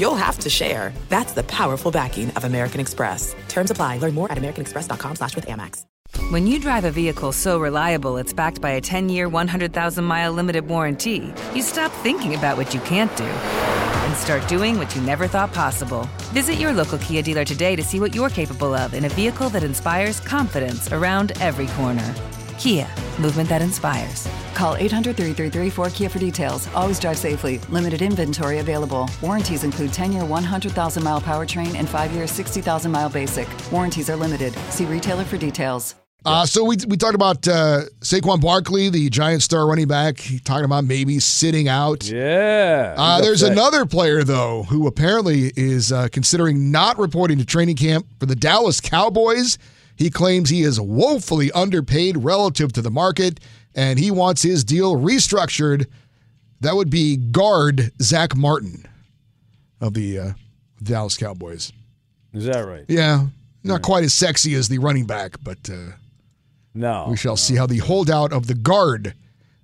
you'll 0.00 0.16
have 0.16 0.38
to 0.40 0.50
share. 0.50 0.92
That's 1.08 1.32
the 1.32 1.42
powerful 1.44 1.90
backing 1.90 2.30
of 2.30 2.44
American 2.44 2.80
Express. 2.80 3.36
Terms 3.48 3.70
apply. 3.70 3.98
Learn 3.98 4.14
more 4.14 4.32
at 4.32 4.38
americanexpress.com 4.38 5.16
slash 5.16 5.36
with 5.36 5.46
Amex. 5.46 5.84
When 6.30 6.46
you 6.46 6.58
drive 6.58 6.84
a 6.84 6.90
vehicle 6.90 7.30
so 7.32 7.60
reliable 7.60 8.16
it's 8.16 8.32
backed 8.32 8.60
by 8.60 8.70
a 8.70 8.80
10 8.80 9.08
year, 9.08 9.28
100,000 9.28 10.04
mile 10.04 10.32
limited 10.32 10.66
warranty, 10.66 11.32
you 11.54 11.62
stop 11.62 11.92
thinking 12.02 12.34
about 12.34 12.56
what 12.56 12.74
you 12.74 12.80
can't 12.80 13.14
do 13.16 13.24
and 13.24 14.16
start 14.16 14.46
doing 14.48 14.76
what 14.76 14.94
you 14.96 15.02
never 15.02 15.28
thought 15.28 15.52
possible. 15.52 16.08
Visit 16.32 16.54
your 16.54 16.72
local 16.72 16.98
Kia 16.98 17.22
dealer 17.22 17.44
today 17.44 17.76
to 17.76 17.82
see 17.82 18.00
what 18.00 18.14
you're 18.14 18.28
capable 18.28 18.74
of 18.74 18.94
in 18.94 19.04
a 19.04 19.08
vehicle 19.10 19.50
that 19.50 19.62
inspires 19.62 20.18
confidence 20.20 20.92
around 20.92 21.32
every 21.40 21.68
corner. 21.68 22.14
Kia, 22.60 22.86
movement 23.18 23.48
that 23.48 23.62
inspires. 23.62 24.28
Call 24.52 24.76
800 24.76 25.16
333 25.16 25.70
4KIA 25.70 26.10
for 26.10 26.18
details. 26.18 26.68
Always 26.74 27.00
drive 27.00 27.16
safely. 27.16 27.56
Limited 27.70 28.02
inventory 28.02 28.58
available. 28.58 29.08
Warranties 29.22 29.64
include 29.64 29.94
10 29.94 30.12
year 30.12 30.26
100,000 30.26 31.02
mile 31.02 31.22
powertrain 31.22 31.74
and 31.76 31.88
5 31.88 32.12
year 32.12 32.26
60,000 32.26 32.92
mile 32.92 33.08
basic. 33.08 33.48
Warranties 33.72 34.10
are 34.10 34.16
limited. 34.16 34.52
See 34.68 34.84
retailer 34.84 35.24
for 35.24 35.38
details. 35.38 35.94
Uh, 36.22 36.44
so 36.44 36.62
we 36.62 36.76
we 36.86 36.98
talked 36.98 37.14
about 37.14 37.48
uh, 37.48 37.80
Saquon 38.00 38.42
Barkley, 38.42 38.90
the 38.90 39.08
Giant 39.08 39.42
star 39.42 39.66
running 39.66 39.88
back, 39.88 40.16
talking 40.44 40.66
about 40.66 40.84
maybe 40.84 41.18
sitting 41.18 41.66
out. 41.66 42.04
Yeah. 42.04 42.94
Uh, 42.94 43.22
there's 43.22 43.42
upset. 43.42 43.56
another 43.56 43.86
player 43.86 44.22
though 44.22 44.64
who 44.64 44.86
apparently 44.86 45.50
is 45.56 45.92
uh, 45.92 46.08
considering 46.12 46.70
not 46.70 46.98
reporting 46.98 47.38
to 47.38 47.46
training 47.46 47.76
camp 47.76 48.06
for 48.18 48.26
the 48.26 48.36
Dallas 48.36 48.82
Cowboys. 48.82 49.56
He 50.00 50.08
claims 50.08 50.48
he 50.48 50.62
is 50.62 50.80
woefully 50.80 51.52
underpaid 51.52 52.16
relative 52.16 52.72
to 52.72 52.80
the 52.80 52.90
market, 52.90 53.38
and 53.74 53.98
he 53.98 54.10
wants 54.10 54.40
his 54.40 54.64
deal 54.64 54.96
restructured. 54.96 55.84
That 56.62 56.74
would 56.74 56.88
be 56.88 57.18
guard 57.18 57.92
Zack 58.00 58.34
Martin 58.34 58.86
of 59.78 59.92
the 59.92 60.18
uh, 60.18 60.32
Dallas 60.82 61.18
Cowboys. 61.18 61.70
Is 62.32 62.46
that 62.46 62.60
right? 62.60 62.86
Yeah, 62.88 63.26
not 63.62 63.82
quite 63.82 64.02
as 64.02 64.14
sexy 64.14 64.54
as 64.54 64.70
the 64.70 64.78
running 64.78 65.04
back, 65.04 65.36
but 65.42 65.68
uh, 65.68 65.92
no, 66.72 67.08
we 67.10 67.16
shall 67.18 67.36
see 67.36 67.56
how 67.56 67.66
the 67.66 67.78
holdout 67.78 68.32
of 68.32 68.46
the 68.46 68.54
guard 68.54 69.12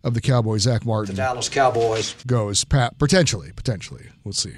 of 0.05 0.13
the 0.13 0.21
Cowboys, 0.21 0.63
Zack 0.63 0.85
Martin, 0.85 1.15
the 1.15 1.23
Dallas 1.23 1.49
Cowboys. 1.49 2.15
goes. 2.27 2.63
Pat, 2.63 2.99
potentially, 2.99 3.53
potentially, 3.57 4.05
we'll 4.23 4.35
see. 4.35 4.53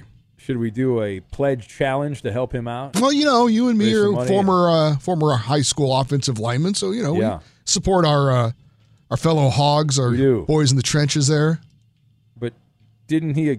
Should 0.49 0.57
we 0.57 0.71
do 0.71 1.03
a 1.03 1.21
pledge 1.21 1.69
challenge 1.69 2.23
to 2.23 2.33
help 2.33 2.55
him 2.55 2.67
out? 2.67 2.99
Well, 2.99 3.13
you 3.13 3.27
know, 3.27 3.49
you 3.49 3.69
and 3.69 3.77
me 3.79 3.93
Raise 3.93 3.97
are 4.03 4.13
money. 4.13 4.29
former 4.29 4.71
uh, 4.71 4.97
former 4.97 5.37
high 5.37 5.61
school 5.61 5.95
offensive 5.95 6.39
linemen, 6.39 6.73
so 6.73 6.91
you 6.91 7.03
know 7.03 7.21
Yeah. 7.21 7.37
we 7.37 7.45
support 7.67 8.07
our 8.07 8.31
uh, 8.33 8.53
our 9.11 9.19
fellow 9.19 9.51
hogs, 9.51 9.99
our 9.99 10.11
boys 10.47 10.71
in 10.71 10.79
the 10.79 10.83
trenches 10.83 11.27
there. 11.29 11.61
But 12.35 12.55
didn't 13.09 13.35
he 13.35 13.59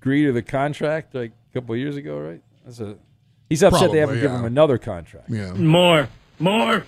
agree 0.00 0.24
to 0.24 0.32
the 0.32 0.40
contract 0.40 1.14
like 1.14 1.32
a 1.50 1.52
couple 1.60 1.74
of 1.74 1.78
years 1.78 1.96
ago? 1.96 2.18
Right? 2.18 2.40
That's 2.64 2.80
a. 2.80 2.96
He's 3.50 3.62
upset 3.62 3.92
they 3.92 3.98
haven't 3.98 4.14
Probably, 4.14 4.22
given 4.22 4.38
him 4.38 4.44
another 4.46 4.78
contract. 4.78 5.28
Yeah. 5.28 5.52
More, 5.52 6.08
more. 6.38 6.86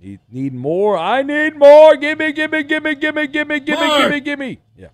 Need, 0.00 0.18
need 0.32 0.54
more. 0.54 0.98
I 0.98 1.22
need 1.22 1.56
more. 1.56 1.94
Give 1.94 2.18
me, 2.18 2.32
give 2.32 2.50
me, 2.50 2.64
give 2.64 2.82
me, 2.82 2.96
give 2.96 3.14
me, 3.14 3.28
give 3.28 3.46
me, 3.48 3.60
give 3.60 3.78
me, 3.78 3.86
give 4.00 4.10
me, 4.10 4.20
give 4.20 4.38
me. 4.40 4.58
Yeah. 4.76 4.88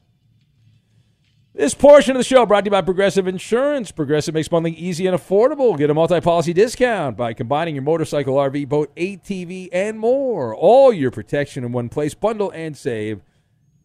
This 1.55 1.75
portion 1.75 2.13
of 2.13 2.19
the 2.19 2.25
show 2.25 2.47
brought 2.47 2.63
to 2.63 2.69
you 2.69 2.71
by 2.71 2.81
Progressive 2.81 3.29
Insurance. 3.29 3.93
Progressive 3.93 4.33
makes 4.33 4.49
bundling 4.49 4.75
easy 4.75 5.07
and 5.07 5.15
affordable. 5.15 5.77
Get 5.77 5.91
a 5.91 5.95
multi-policy 5.95 6.55
discount 6.55 7.15
by 7.15 7.35
combining 7.35 7.75
your 7.75 7.83
motorcycle, 7.83 8.37
RV, 8.37 8.71
boat, 8.71 8.91
ATV, 8.97 9.69
and 9.71 9.99
more. 9.99 10.57
All 10.57 10.95
your 10.95 11.11
protection 11.11 11.63
in 11.63 11.73
one 11.73 11.91
place. 11.91 12.15
Bundle 12.15 12.51
and 12.53 12.75
save 12.75 13.23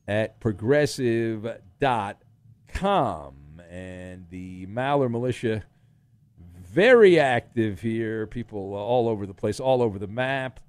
at 0.08 0.40
progressive.com. 0.40 1.62
And 3.70 4.28
the 4.30 4.66
Maller 4.68 5.12
militia 5.12 5.64
very 6.72 7.20
active 7.20 7.82
here. 7.82 8.28
People 8.28 8.76
all 8.76 9.10
over 9.10 9.26
the 9.26 9.34
place, 9.34 9.60
all 9.60 9.82
over 9.82 10.00
the 10.00 10.08
map. 10.08 10.62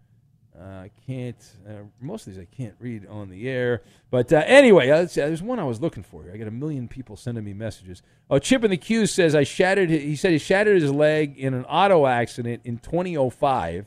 Uh, 0.60 0.64
I 0.64 0.90
can't. 1.06 1.36
Uh, 1.68 1.84
most 2.00 2.26
of 2.26 2.34
these 2.34 2.42
I 2.42 2.46
can't 2.46 2.74
read 2.80 3.06
on 3.06 3.30
the 3.30 3.48
air. 3.48 3.82
But 4.10 4.32
uh, 4.32 4.42
anyway, 4.46 4.88
there's 4.88 5.42
one 5.42 5.60
I 5.60 5.64
was 5.64 5.80
looking 5.80 6.02
for. 6.02 6.24
here. 6.24 6.32
I 6.34 6.36
got 6.36 6.48
a 6.48 6.52
million 6.52 6.88
people 6.88 7.16
sending 7.16 7.44
me 7.44 7.52
messages. 7.52 8.02
Oh, 8.28 8.38
Chip 8.38 8.64
in 8.64 8.70
the 8.70 8.76
Queue 8.76 9.06
says 9.06 9.34
I 9.34 9.44
shattered. 9.44 9.90
He 9.90 10.16
said 10.16 10.32
he 10.32 10.38
shattered 10.38 10.80
his 10.82 10.90
leg 10.90 11.38
in 11.38 11.54
an 11.54 11.64
auto 11.66 12.06
accident 12.06 12.62
in 12.64 12.78
2005. 12.78 13.86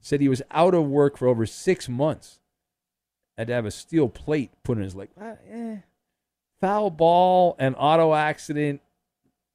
Said 0.00 0.20
he 0.20 0.28
was 0.28 0.42
out 0.50 0.74
of 0.74 0.86
work 0.86 1.16
for 1.16 1.28
over 1.28 1.46
six 1.46 1.88
months. 1.88 2.40
Had 3.38 3.46
to 3.46 3.52
have 3.52 3.66
a 3.66 3.70
steel 3.70 4.08
plate 4.08 4.50
put 4.64 4.78
in 4.78 4.84
his 4.84 4.96
leg. 4.96 5.10
Eh. 5.20 5.76
Foul 6.60 6.90
ball 6.90 7.54
and 7.58 7.76
auto 7.78 8.12
accident. 8.12 8.80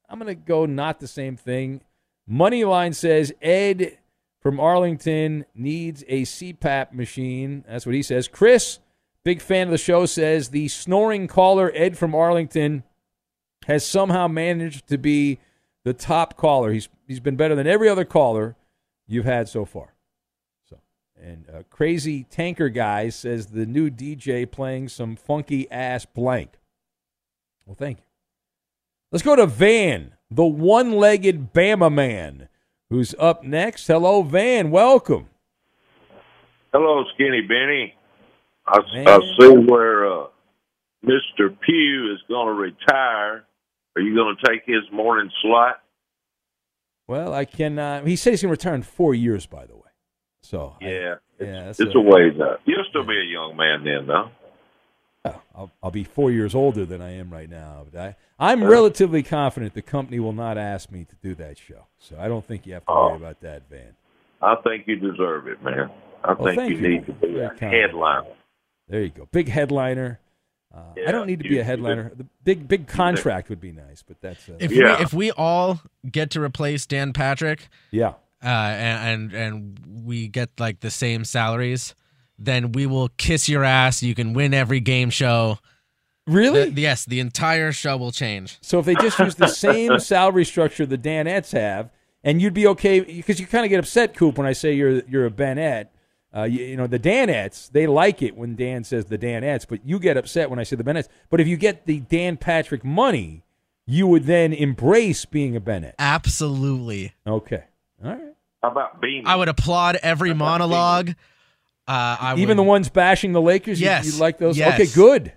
I'm 0.10 0.20
gonna 0.20 0.36
go 0.36 0.66
not 0.66 1.02
the 1.02 1.08
same 1.08 1.36
thing. 1.36 1.82
Moneyline 2.30 2.96
says 2.96 3.34
Ed 3.42 3.98
from 4.48 4.62
Arlington 4.62 5.44
needs 5.54 6.06
a 6.08 6.22
CPAP 6.22 6.94
machine. 6.94 7.66
That's 7.68 7.86
what 7.86 7.94
he 7.94 8.02
says. 8.02 8.30
Chris, 8.30 8.80
big 9.26 9.42
fan 9.42 9.68
of 9.68 9.72
the 9.72 9.78
show, 9.78 10.06
says 10.06 10.48
the 10.48 10.70
snoring 10.70 11.28
caller 11.28 11.70
Ed 11.76 11.98
from 11.98 12.16
Arlington 12.16 12.84
has 13.66 13.86
somehow 13.86 14.30
managed 14.30 14.88
to 14.88 14.98
be 14.98 15.40
the 15.84 15.92
top 15.92 16.38
caller. 16.38 16.72
He's 16.72 16.88
he's 17.10 17.20
been 17.20 17.36
better 17.36 17.56
than 17.56 17.68
every 17.68 17.90
other 17.90 18.06
caller 18.06 18.56
you've 19.06 19.26
had 19.26 19.50
so 19.50 19.66
far. 19.66 19.96
So, 20.70 20.80
and 21.22 21.46
uh, 21.54 21.64
crazy 21.70 22.24
tanker 22.24 22.70
guy 22.70 23.10
says 23.10 23.48
the 23.48 23.66
new 23.66 23.90
DJ 23.90 24.50
playing 24.50 24.88
some 24.88 25.18
funky 25.18 25.70
ass 25.70 26.06
blank. 26.06 26.52
Well, 27.66 27.76
thank 27.78 27.98
you. 27.98 28.06
Let's 29.12 29.24
go 29.24 29.36
to 29.36 29.46
Van, 29.46 30.14
the 30.32 30.46
one-legged 30.46 31.52
Bama 31.52 31.92
man 31.92 32.48
who's 32.90 33.16
up 33.20 33.44
next. 33.44 33.88
Hello, 33.88 34.22
Van. 34.24 34.72
Welcome. 34.72 35.28
Hello, 36.74 37.04
Skinny 37.14 37.42
Benny. 37.42 37.94
I, 38.66 38.80
I 39.08 39.20
see 39.40 39.50
where 39.50 40.06
uh, 40.06 40.28
Mr. 41.06 41.58
Pugh 41.60 42.14
is 42.14 42.20
going 42.28 42.48
to 42.48 42.54
retire. 42.54 43.46
Are 43.96 44.02
you 44.02 44.14
going 44.14 44.36
to 44.36 44.48
take 44.48 44.64
his 44.66 44.84
morning 44.92 45.32
slot? 45.42 45.82
Well, 47.08 47.34
I 47.34 47.46
can. 47.46 47.80
Uh, 47.80 48.04
he 48.04 48.16
said 48.16 48.32
he's 48.32 48.42
going 48.42 48.50
to 48.50 48.60
retire 48.60 48.76
in 48.76 48.84
four 48.84 49.16
years, 49.16 49.46
by 49.46 49.66
the 49.66 49.76
way. 49.76 49.82
So 50.42 50.76
Yeah, 50.82 50.88
I, 50.88 51.44
it's, 51.44 51.80
yeah, 51.80 51.86
it's 51.86 51.96
a, 51.96 52.00
ways 52.00 52.40
up. 52.40 52.62
You'll 52.66 52.84
still 52.90 53.06
be 53.06 53.18
a 53.18 53.32
young 53.32 53.56
man 53.56 53.84
then, 53.84 54.08
though. 54.08 54.30
I'll, 55.56 55.72
I'll 55.84 55.92
be 55.92 56.04
four 56.04 56.32
years 56.32 56.54
older 56.56 56.86
than 56.86 57.02
I 57.02 57.12
am 57.18 57.30
right 57.30 57.50
now. 57.50 57.86
But 57.92 58.00
I, 58.00 58.16
I'm 58.52 58.64
relatively 58.64 59.24
confident 59.24 59.74
the 59.74 59.82
company 59.82 60.20
will 60.20 60.34
not 60.34 60.58
ask 60.58 60.92
me 60.92 61.06
to 61.06 61.16
do 61.22 61.36
that 61.36 61.58
show. 61.58 61.86
So 62.00 62.18
I 62.20 62.28
don't 62.28 62.46
think 62.46 62.66
you 62.68 62.74
have 62.74 62.86
to 62.86 62.94
worry 62.94 63.16
about 63.16 63.42
that, 63.42 63.64
Van. 63.70 63.96
I 64.42 64.56
think 64.64 64.88
you 64.88 64.96
deserve 64.98 65.48
it, 65.48 65.64
man. 65.64 65.90
I 66.24 66.34
Well, 66.34 66.46
think 66.48 66.58
thank 66.60 66.72
you, 66.72 66.78
you. 66.78 66.88
need 66.90 67.06
to 67.08 67.14
be 67.14 67.28
Very 67.34 67.46
a 67.46 67.50
kind. 67.52 67.74
headliner. 67.74 68.28
There 68.88 69.02
you 69.02 69.10
go. 69.10 69.28
Big 69.32 69.50
headliner. 69.50 70.20
Uh, 70.74 70.82
I 71.08 71.12
don't 71.12 71.28
need 71.28 71.40
to 71.40 71.46
you- 71.46 71.52
be 71.52 71.60
a 71.60 71.64
headliner. 71.64 72.12
The 72.16 72.26
big 72.44 72.68
big 72.68 72.88
contract 72.88 73.50
would 73.50 73.62
be 73.62 73.72
nice, 73.72 74.04
but 74.04 74.22
that's 74.22 74.48
uh, 74.50 74.54
If 74.60 74.72
we 74.72 74.84
if 74.84 75.14
we 75.14 75.32
all 75.32 75.82
get 76.10 76.30
to 76.32 76.42
replace 76.42 76.86
Dan 76.86 77.14
Patrick, 77.14 77.70
yeah, 77.90 78.10
uh, 78.44 78.48
and, 78.48 79.32
and 79.34 79.34
and 79.34 80.06
we 80.06 80.28
get 80.28 80.50
like 80.60 80.82
the 80.82 80.92
same 80.92 81.24
salaries, 81.24 81.96
then 82.38 82.72
we 82.72 82.86
will 82.86 83.10
kiss 83.18 83.50
your 83.50 83.64
ass. 83.64 84.04
You 84.04 84.16
can 84.16 84.34
win 84.34 84.54
every 84.54 84.80
game 84.80 85.10
show. 85.10 85.60
Really? 86.26 86.70
The- 86.70 86.82
yes, 86.82 87.06
the 87.06 87.20
entire 87.20 87.72
show 87.72 87.98
will 87.98 88.12
change. 88.12 88.58
So 88.62 88.80
if 88.80 88.86
they 88.86 88.96
just 88.96 89.18
use 89.20 89.36
the 89.36 89.48
same 89.48 90.00
salary 90.00 90.46
structure 90.46 90.86
the 90.86 90.98
Danettes 90.98 91.52
have, 91.54 91.90
and 92.24 92.42
you'd 92.42 92.54
be 92.54 92.68
okay 92.68 93.00
because 93.00 93.40
you 93.40 93.48
kind 93.48 93.64
of 93.66 93.70
get 93.70 93.80
upset, 93.80 94.16
Coop, 94.16 94.38
when 94.38 94.48
I 94.48 94.54
say 94.54 94.74
you're 94.74 95.02
you're 95.04 95.26
a 95.26 95.32
Banette. 95.32 95.88
Uh, 96.36 96.44
you, 96.44 96.66
you 96.66 96.76
know 96.78 96.86
the 96.88 97.00
Danettes, 97.00 97.72
they 97.72 97.88
like 97.88 98.22
it 98.22 98.36
when 98.36 98.56
Dan 98.56 98.84
says 98.84 99.06
the 99.06 99.18
Danettes, 99.18 99.66
but 99.68 99.80
you 99.86 99.98
get 99.98 100.18
upset 100.18 100.50
when 100.50 100.60
I 100.60 100.64
say 100.64 100.76
the 100.76 100.84
Bennettes. 100.84 101.08
But 101.30 101.40
if 101.40 101.48
you 101.48 101.56
get 101.56 101.86
the 101.86 102.02
Dan 102.02 102.36
Patrick 102.36 102.84
money, 102.84 103.44
you 103.86 104.06
would 104.08 104.26
then 104.26 104.52
embrace 104.52 105.24
being 105.24 105.56
a 105.56 105.62
Bennett. 105.62 105.96
Absolutely. 105.98 107.14
Okay. 107.26 107.64
All 108.04 108.12
right. 108.12 108.36
How 108.62 108.70
about 108.70 109.02
Beanie? 109.02 109.24
I 109.26 109.38
would 109.38 109.48
applaud 109.48 109.98
every 110.04 110.34
monologue. 110.34 111.16
Uh, 111.88 112.18
I 112.20 112.34
Even 112.34 112.50
would, 112.50 112.58
the 112.58 112.68
ones 112.68 112.90
bashing 112.90 113.32
the 113.32 113.42
Lakers, 113.42 113.80
you- 113.80 113.86
Yes. 113.86 114.14
you, 114.14 114.20
like 114.20 114.38
those? 114.40 114.58
Yes. 114.58 114.74
Okay, 114.80 114.86
good. 114.94 115.32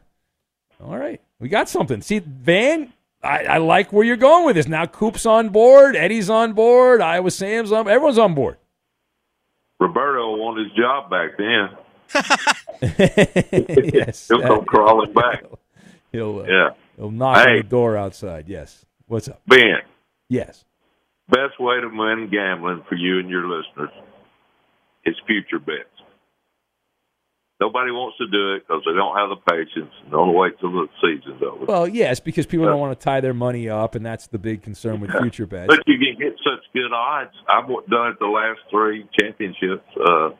All 0.84 0.96
right, 0.96 1.20
we 1.38 1.48
got 1.48 1.68
something. 1.68 2.00
See, 2.02 2.18
Van, 2.20 2.92
I, 3.22 3.44
I 3.44 3.56
like 3.58 3.92
where 3.92 4.04
you're 4.04 4.16
going 4.16 4.46
with 4.46 4.56
this. 4.56 4.66
Now 4.66 4.86
Coop's 4.86 5.26
on 5.26 5.50
board, 5.50 5.94
Eddie's 5.94 6.28
on 6.30 6.54
board, 6.54 7.00
Iowa 7.00 7.30
Sam's 7.30 7.70
on, 7.70 7.86
everyone's 7.88 8.18
on 8.18 8.34
board. 8.34 8.56
Roberto 9.78 10.30
will 10.30 10.38
want 10.38 10.58
his 10.58 10.72
job 10.72 11.10
back 11.10 11.36
then. 11.38 11.70
yes, 13.94 14.28
He'll 14.28 14.40
come 14.42 14.64
crawling 14.64 15.12
back. 15.14 15.44
He'll 16.12 16.40
uh, 16.40 16.44
Yeah. 16.48 16.68
he'll 16.96 17.10
knock 17.10 17.46
on 17.46 17.56
the 17.58 17.62
door 17.62 17.96
outside. 17.96 18.48
Yes. 18.48 18.84
What's 19.06 19.28
up? 19.28 19.40
Ben, 19.46 19.80
Yes. 20.28 20.64
best 21.28 21.58
way 21.60 21.80
to 21.80 21.88
win 21.88 22.28
gambling 22.30 22.82
for 22.88 22.94
you 22.94 23.18
and 23.18 23.28
your 23.28 23.46
listeners 23.48 23.90
is 25.04 25.14
future 25.26 25.58
bets. 25.58 25.84
Nobody 27.60 27.90
wants 27.90 28.16
to 28.16 28.26
do 28.26 28.54
it 28.54 28.62
because 28.66 28.82
they 28.86 28.92
don't 28.92 29.14
have 29.16 29.28
the 29.28 29.36
patience 29.50 29.92
and 30.02 30.10
don't 30.10 30.34
wait 30.34 30.58
till 30.60 30.72
the 30.72 30.86
season's 31.02 31.42
over. 31.42 31.66
Well, 31.66 31.86
yes, 31.86 32.18
because 32.18 32.46
people 32.46 32.64
don't 32.64 32.80
want 32.80 32.98
to 32.98 33.04
tie 33.04 33.20
their 33.20 33.34
money 33.34 33.68
up, 33.68 33.94
and 33.94 34.04
that's 34.04 34.28
the 34.28 34.38
big 34.38 34.62
concern 34.62 35.00
with 35.00 35.10
future 35.10 35.46
bets. 35.46 35.66
But 35.68 35.80
you 35.86 35.98
can 35.98 36.18
get 36.18 36.38
such 36.38 36.64
good 36.72 36.90
odds. 36.92 37.34
I've 37.48 37.68
done 37.68 38.12
it 38.12 38.18
the 38.18 38.26
last 38.26 38.60
three 38.70 39.06
championships, 39.18 39.84
uh, 40.00 40.30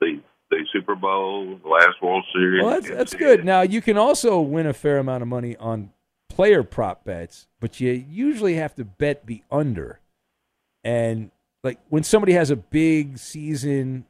the 0.00 0.22
the 0.50 0.64
Super 0.72 0.94
Bowl, 0.96 1.58
the 1.62 1.68
last 1.68 2.02
World 2.02 2.24
Series. 2.32 2.62
Well, 2.62 2.70
that's, 2.72 2.88
that's 2.88 3.14
good. 3.14 3.44
Now, 3.44 3.62
you 3.62 3.80
can 3.80 3.96
also 3.96 4.40
win 4.40 4.66
a 4.66 4.72
fair 4.72 4.98
amount 4.98 5.22
of 5.22 5.28
money 5.28 5.56
on 5.56 5.90
player 6.28 6.62
prop 6.62 7.04
bets, 7.04 7.46
but 7.60 7.80
you 7.80 7.92
usually 7.92 8.54
have 8.54 8.74
to 8.76 8.84
bet 8.84 9.26
the 9.26 9.42
under. 9.50 10.00
And 10.82 11.30
like 11.62 11.78
when 11.88 12.02
somebody 12.02 12.32
has 12.32 12.50
a 12.50 12.56
big 12.56 13.18
season, 13.18 14.06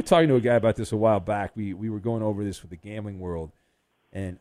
were 0.00 0.06
talking 0.08 0.28
to 0.28 0.36
a 0.36 0.40
guy 0.40 0.54
about 0.54 0.76
this 0.76 0.92
a 0.92 0.96
while 0.96 1.20
back. 1.20 1.52
We 1.54 1.74
we 1.74 1.90
were 1.90 1.98
going 1.98 2.22
over 2.22 2.42
this 2.42 2.62
with 2.62 2.70
the 2.70 2.76
gambling 2.76 3.20
world, 3.20 3.50
and 4.12 4.38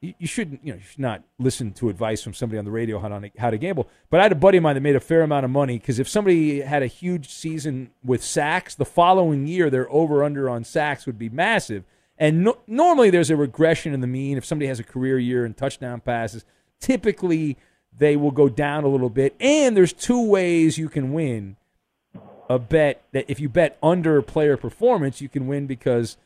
you, 0.00 0.14
you 0.18 0.26
shouldn't 0.26 0.64
you 0.64 0.72
know 0.72 0.78
you 0.78 0.84
should 0.84 0.98
not 0.98 1.22
listen 1.38 1.72
to 1.74 1.90
advice 1.90 2.22
from 2.22 2.32
somebody 2.34 2.58
on 2.58 2.64
the 2.64 2.70
radio 2.70 2.98
how 2.98 3.08
to 3.08 3.30
how 3.38 3.50
to 3.50 3.58
gamble. 3.58 3.88
But 4.10 4.20
I 4.20 4.22
had 4.24 4.32
a 4.32 4.36
buddy 4.36 4.58
of 4.58 4.62
mine 4.62 4.74
that 4.74 4.80
made 4.80 4.96
a 4.96 5.00
fair 5.00 5.22
amount 5.22 5.44
of 5.44 5.50
money 5.50 5.78
because 5.78 5.98
if 5.98 6.08
somebody 6.08 6.60
had 6.60 6.82
a 6.82 6.86
huge 6.86 7.28
season 7.28 7.90
with 8.02 8.22
sacks, 8.24 8.74
the 8.74 8.84
following 8.84 9.46
year 9.46 9.68
their 9.68 9.90
over 9.90 10.24
under 10.24 10.48
on 10.48 10.64
sacks 10.64 11.06
would 11.06 11.18
be 11.18 11.28
massive. 11.28 11.84
And 12.20 12.44
no, 12.44 12.58
normally 12.66 13.10
there's 13.10 13.30
a 13.30 13.36
regression 13.36 13.94
in 13.94 14.00
the 14.00 14.08
mean. 14.08 14.38
If 14.38 14.44
somebody 14.44 14.66
has 14.66 14.80
a 14.80 14.84
career 14.84 15.18
year 15.18 15.44
in 15.44 15.54
touchdown 15.54 16.00
passes, 16.00 16.44
typically 16.80 17.56
they 17.96 18.16
will 18.16 18.32
go 18.32 18.48
down 18.48 18.84
a 18.84 18.88
little 18.88 19.10
bit. 19.10 19.36
And 19.38 19.76
there's 19.76 19.92
two 19.92 20.26
ways 20.26 20.78
you 20.78 20.88
can 20.88 21.12
win 21.12 21.56
a 22.48 22.58
bet 22.58 23.02
that 23.12 23.26
if 23.28 23.40
you 23.40 23.48
bet 23.48 23.78
under 23.82 24.22
player 24.22 24.56
performance, 24.56 25.20
you 25.20 25.28
can 25.28 25.46
win 25.46 25.66
because 25.66 26.16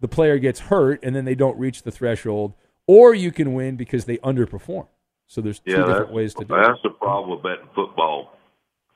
the 0.00 0.08
player 0.08 0.38
gets 0.38 0.60
hurt 0.60 1.00
and 1.02 1.14
then 1.14 1.24
they 1.24 1.34
don't 1.34 1.58
reach 1.58 1.82
the 1.82 1.90
threshold, 1.90 2.54
or 2.86 3.14
you 3.14 3.32
can 3.32 3.54
win 3.54 3.76
because 3.76 4.04
they 4.04 4.18
underperform. 4.18 4.86
So 5.26 5.40
there's 5.40 5.58
two 5.58 5.72
yeah, 5.72 5.84
different 5.84 6.12
ways 6.12 6.34
to 6.34 6.44
do 6.44 6.54
it. 6.54 6.62
that's 6.62 6.82
the 6.82 6.90
problem 6.90 7.30
with 7.30 7.42
betting 7.42 7.68
football 7.74 8.32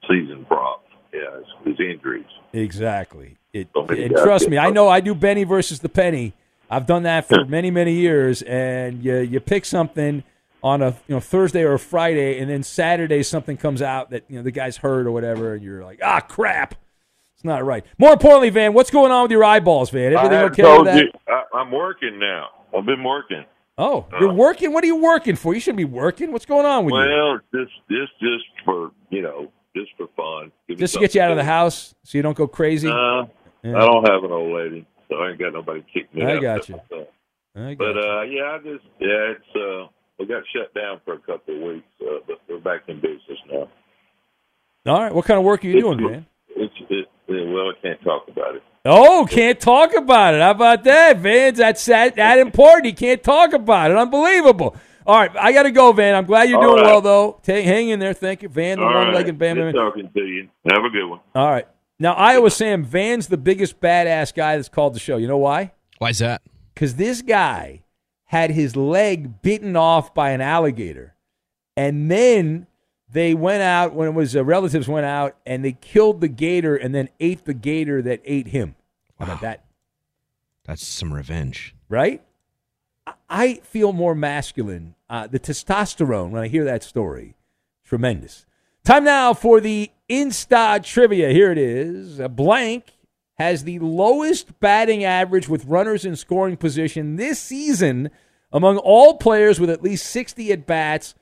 season 0.09 0.45
props. 0.47 0.87
Yeah, 1.13 1.41
it's, 1.67 1.81
injuries. 1.81 2.25
Exactly. 2.53 3.37
It, 3.53 3.69
Somebody 3.75 4.05
and 4.05 4.15
trust 4.15 4.49
me, 4.49 4.59
I 4.59 4.71
know 4.71 4.89
I 4.89 5.01
do 5.01 5.15
Benny 5.15 5.43
versus 5.43 5.81
the 5.81 5.89
penny. 5.89 6.35
I've 6.71 6.87
done 6.87 7.03
that 7.03 7.27
for 7.27 7.45
many, 7.45 7.73
many 7.73 7.95
years. 7.95 8.43
And 8.43 9.03
you 9.05 9.19
you 9.19 9.41
pick 9.41 9.65
something 9.65 10.23
on 10.63 10.83
a 10.83 10.89
you 11.09 11.15
know 11.15 11.21
Thursday 11.21 11.63
or 11.63 11.75
a 11.75 11.79
Friday, 11.79 12.39
and 12.41 12.51
then 12.51 12.63
Saturday 12.63 13.23
something 13.23 13.57
comes 13.57 13.83
out 13.83 14.11
that 14.11 14.25
you 14.29 14.37
know 14.37 14.43
the 14.43 14.51
guy's 14.51 14.77
hurt 14.79 15.07
or 15.07 15.13
whatever, 15.13 15.55
and 15.55 15.63
you're 15.63 15.83
like, 15.85 16.01
ah, 16.03 16.21
crap, 16.21 16.75
it's 17.35 17.45
not 17.45 17.65
right. 17.65 17.85
More 17.99 18.13
importantly, 18.13 18.51
Van, 18.51 18.73
what's 18.75 18.91
going 18.91 19.11
on 19.13 19.23
with 19.23 19.31
your 19.31 19.45
eyeballs, 19.45 19.91
Van? 19.91 20.13
Everything 20.15 20.39
okay 20.39 20.79
with 20.79 20.85
that? 20.87 20.97
you, 21.05 21.11
I, 21.29 21.45
I'm 21.59 21.71
working 21.71 22.19
now. 22.19 22.49
I've 22.77 22.87
been 22.87 23.03
working. 23.03 23.45
Oh, 23.79 24.07
you're 24.21 24.33
working. 24.33 24.73
What 24.75 24.85
are 24.85 24.89
you 24.89 24.97
working 24.97 25.37
for? 25.37 25.55
You 25.55 25.61
shouldn't 25.61 25.79
be 25.79 25.85
working. 25.87 26.33
What's 26.33 26.45
going 26.45 26.67
on 26.67 26.85
with 26.85 26.93
you? 26.93 26.99
Well, 27.01 27.41
just 27.55 27.73
just 27.91 28.13
just 28.21 28.45
for 28.65 28.91
you 29.09 29.23
know, 29.23 29.51
just 29.75 29.91
for 29.97 30.07
fun. 30.17 30.53
Give 30.69 30.79
Just 30.79 30.95
to 30.95 31.01
get 31.01 31.15
you 31.15 31.23
out 31.23 31.31
of 31.31 31.37
the 31.39 31.45
house 31.45 31.95
so 32.05 32.19
you 32.19 32.23
don't 32.23 32.37
go 32.37 32.47
crazy. 32.47 32.89
Uh, 32.89 33.25
Yeah. 33.63 33.77
I 33.77 33.87
don't 33.87 34.07
have 34.09 34.23
an 34.25 34.33
old 34.33 34.55
lady, 34.55 34.87
so 35.09 35.17
I 35.17 35.31
ain't 35.31 35.39
got 35.39 35.53
nobody 35.55 35.83
kicking 35.93 36.09
me 36.25 36.25
I 36.27 36.37
out. 36.37 36.43
got 36.43 36.69
you. 36.69 36.75
I 37.57 37.75
got 37.75 37.79
But 37.79 37.95
you. 37.97 38.01
uh, 38.03 38.23
yeah, 38.23 38.45
I 38.53 38.59
just 38.59 38.85
yeah, 39.01 39.33
it's 39.33 39.57
uh, 39.57 39.87
we 40.21 40.27
got 40.27 40.43
shut 40.55 40.73
down 40.75 41.01
for 41.05 41.15
a 41.15 41.19
couple 41.19 41.57
of 41.57 41.63
weeks, 41.75 41.87
uh, 42.03 42.19
but 42.27 42.37
we're 42.49 42.61
back 42.61 42.83
in 42.89 42.97
business 43.01 43.39
now. 43.51 43.69
All 44.87 45.03
right. 45.03 45.15
What 45.15 45.25
kind 45.25 45.39
of 45.39 45.45
work 45.45 45.65
are 45.65 45.69
you 45.69 45.81
doing, 45.81 46.03
man? 46.03 46.27
It's 46.57 46.73
it, 46.91 47.07
it, 47.29 47.49
well, 47.49 47.71
I 47.71 47.73
can't 47.83 48.01
talk 48.03 48.29
about 48.29 48.55
it. 48.57 48.63
Oh, 48.85 49.27
can't 49.29 49.59
talk 49.61 49.95
about 49.95 50.35
it. 50.35 50.41
How 50.41 50.53
about 50.53 50.85
that, 50.85 51.19
Vance? 51.19 51.59
That's 51.59 51.85
that, 51.87 52.17
that 52.17 52.39
important. 52.47 52.87
He 52.87 52.93
can't 52.93 53.23
talk 53.23 53.53
about 53.53 53.91
it. 53.91 53.97
Unbelievable. 53.97 54.77
All 55.07 55.19
right, 55.19 55.31
I 55.37 55.53
got 55.53 55.65
to 55.65 55.71
go, 55.71 55.93
Van. 55.93 56.15
I'm 56.15 56.27
glad 56.27 56.49
you're 56.49 56.59
All 56.59 56.65
doing 56.77 56.85
right. 56.85 56.91
well, 56.91 57.01
though. 57.01 57.41
Ta 57.43 57.53
hang 57.55 57.89
in 57.89 57.99
there. 57.99 58.13
Thank 58.13 58.43
you, 58.43 58.49
Van, 58.49 58.79
the 58.79 58.85
All 58.85 58.93
right. 58.95 59.05
one-legged 59.07 59.27
Good 59.27 59.39
bandman. 59.39 59.75
talking 59.75 60.11
to 60.15 60.21
you. 60.21 60.49
Have 60.71 60.85
a 60.85 60.91
good 60.91 61.07
one. 61.09 61.21
All 61.35 61.51
right. 61.51 61.67
Now, 61.99 62.13
Iowa 62.15 62.51
Sam, 62.51 62.85
Van's 62.85 63.27
the 63.27 63.37
biggest 63.37 63.81
badass 63.81 64.35
guy 64.35 64.57
that's 64.57 64.69
called 64.69 64.95
the 64.95 65.01
show. 65.01 65.17
You 65.17 65.27
know 65.29 65.39
why? 65.39 65.73
Why's 65.99 66.19
that? 66.21 66.43
Because 66.75 66.97
this 66.97 67.21
guy 67.23 67.83
had 68.31 68.53
his 68.53 68.77
leg 68.77 69.43
bitten 69.43 69.75
off 69.75 70.15
by 70.15 70.31
an 70.31 70.41
alligator. 70.41 71.17
And 71.77 72.09
then 72.09 72.69
they 73.11 73.35
went 73.35 73.61
out, 73.61 73.93
when 73.93 74.07
it 74.07 74.13
was 74.15 74.37
uh, 74.37 74.45
relatives 74.45 74.87
went 74.87 75.05
out, 75.05 75.37
and 75.45 75.65
they 75.65 75.73
killed 75.73 76.21
the 76.21 76.29
gator 76.29 76.77
and 76.77 76.95
then 76.95 77.09
ate 77.19 77.45
the 77.45 77.55
gator 77.55 78.01
that 78.03 78.21
ate 78.25 78.47
him. 78.47 78.77
How 79.19 79.25
about 79.25 79.41
that? 79.41 79.65
That's 80.65 80.87
some 80.87 81.13
revenge. 81.13 81.75
Right? 81.89 82.23
I- 83.05 83.15
I 83.29 83.55
feel 83.65 83.93
more 83.93 84.15
masculine. 84.15 84.95
Uh, 85.09 85.27
the 85.27 85.41
testosterone, 85.41 86.31
when 86.31 86.41
I 86.41 86.47
hear 86.47 86.63
that 86.65 86.85
story, 86.85 87.35
tremendous. 87.85 88.47
Time 88.85 89.03
now 89.03 89.35
for 89.35 89.61
the 89.61 89.91
Insta 90.09 90.81
trivia. 90.85 91.31
Here 91.31 91.51
it 91.51 91.59
is. 91.59 92.21
A 92.21 92.29
blank 92.29 92.93
has 93.41 93.65
the 93.65 93.79
lowest 93.79 94.61
batting 94.61 95.03
average 95.03 95.49
with 95.49 95.65
runners 95.65 96.05
in 96.05 96.15
scoring 96.15 96.59
position 96.59 97.17
this 97.17 97.41
season 97.41 98.11
among 98.53 98.77
all 98.77 99.17
players 99.17 99.59
with 99.59 99.71
at 99.71 99.83
least 99.83 100.05
60 100.11 100.53
at 100.53 100.67
bats 100.67 101.15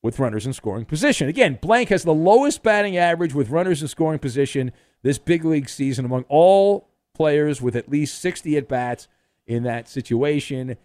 with 0.00 0.20
runners 0.20 0.46
in 0.46 0.52
scoring 0.52 0.84
position. 0.84 1.28
Again, 1.28 1.58
blank 1.60 1.88
has 1.88 2.04
the 2.04 2.14
lowest 2.14 2.62
batting 2.62 2.96
average 2.96 3.34
with 3.34 3.50
runners 3.50 3.82
in 3.82 3.88
scoring 3.88 4.20
position 4.20 4.70
this 5.02 5.18
big 5.18 5.44
league 5.44 5.68
season 5.68 6.04
among 6.04 6.22
all 6.28 6.88
players 7.14 7.60
with 7.60 7.74
at 7.74 7.88
least 7.88 8.20
60 8.20 8.56
at 8.56 8.68
bats 8.68 9.08
in 9.44 9.64
that 9.64 9.88
situation. 9.88 10.76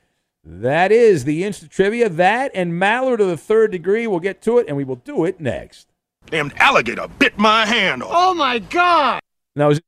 That 0.44 0.92
is 0.92 1.26
the 1.26 1.44
instant 1.44 1.72
trivia. 1.72 2.10
That 2.10 2.50
and 2.56 2.74
Maller 2.74 3.20
to 3.20 3.26
the 3.26 3.38
third 3.38 3.72
degree. 3.72 4.08
We'll 4.08 4.20
get 4.20 4.42
to 4.42 4.58
it, 4.58 4.68
and 4.68 4.76
we 4.76 4.84
will 4.84 4.96
do 4.96 5.26
it 5.26 5.40
next. 5.40 5.90
Damn 6.26 6.52
alligator 6.58 7.08
bit 7.20 7.38
my 7.38 7.68
hand 7.68 8.02
off. 8.02 8.10
Oh 8.12 8.34
my 8.34 8.58
god! 8.58 9.20
Now, 9.56 9.70
is 9.70 9.80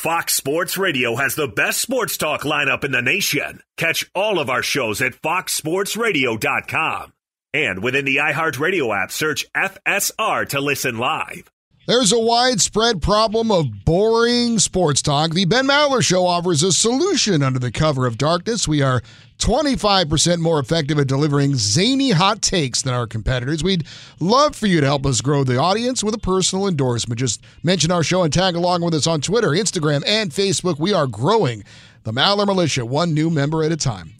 Fox 0.00 0.32
Sports 0.32 0.78
Radio 0.78 1.16
has 1.16 1.34
the 1.34 1.46
best 1.46 1.78
sports 1.78 2.16
talk 2.16 2.40
lineup 2.40 2.84
in 2.84 2.90
the 2.90 3.02
nation. 3.02 3.60
Catch 3.76 4.10
all 4.14 4.38
of 4.38 4.48
our 4.48 4.62
shows 4.62 5.02
at 5.02 5.12
foxsportsradio.com. 5.12 7.12
And 7.52 7.82
within 7.82 8.06
the 8.06 8.16
iHeartRadio 8.16 8.96
app, 8.96 9.12
search 9.12 9.44
FSR 9.52 10.48
to 10.48 10.60
listen 10.62 10.96
live. 10.96 11.50
There's 11.86 12.12
a 12.12 12.18
widespread 12.18 13.02
problem 13.02 13.52
of 13.52 13.84
boring 13.84 14.58
sports 14.58 15.02
talk. 15.02 15.32
The 15.32 15.44
Ben 15.44 15.66
Maller 15.66 16.02
Show 16.02 16.26
offers 16.26 16.62
a 16.62 16.72
solution 16.72 17.42
under 17.42 17.58
the 17.58 17.70
cover 17.70 18.06
of 18.06 18.16
darkness. 18.16 18.66
We 18.66 18.80
are 18.80 19.02
25% 19.40 20.38
more 20.38 20.60
effective 20.60 20.98
at 20.98 21.08
delivering 21.08 21.56
zany 21.56 22.10
hot 22.10 22.40
takes 22.42 22.82
than 22.82 22.94
our 22.94 23.06
competitors. 23.06 23.64
We'd 23.64 23.86
love 24.20 24.54
for 24.54 24.66
you 24.66 24.80
to 24.80 24.86
help 24.86 25.04
us 25.04 25.20
grow 25.20 25.42
the 25.42 25.56
audience 25.56 26.04
with 26.04 26.14
a 26.14 26.18
personal 26.18 26.68
endorsement. 26.68 27.18
Just 27.18 27.42
mention 27.62 27.90
our 27.90 28.04
show 28.04 28.22
and 28.22 28.32
tag 28.32 28.54
along 28.54 28.82
with 28.82 28.94
us 28.94 29.06
on 29.06 29.20
Twitter, 29.20 29.48
Instagram, 29.48 30.04
and 30.06 30.30
Facebook. 30.30 30.78
We 30.78 30.92
are 30.92 31.06
growing 31.06 31.64
the 32.04 32.12
Maller 32.12 32.46
Militia, 32.46 32.86
one 32.86 33.12
new 33.14 33.30
member 33.30 33.64
at 33.64 33.72
a 33.72 33.76
time. 33.76 34.12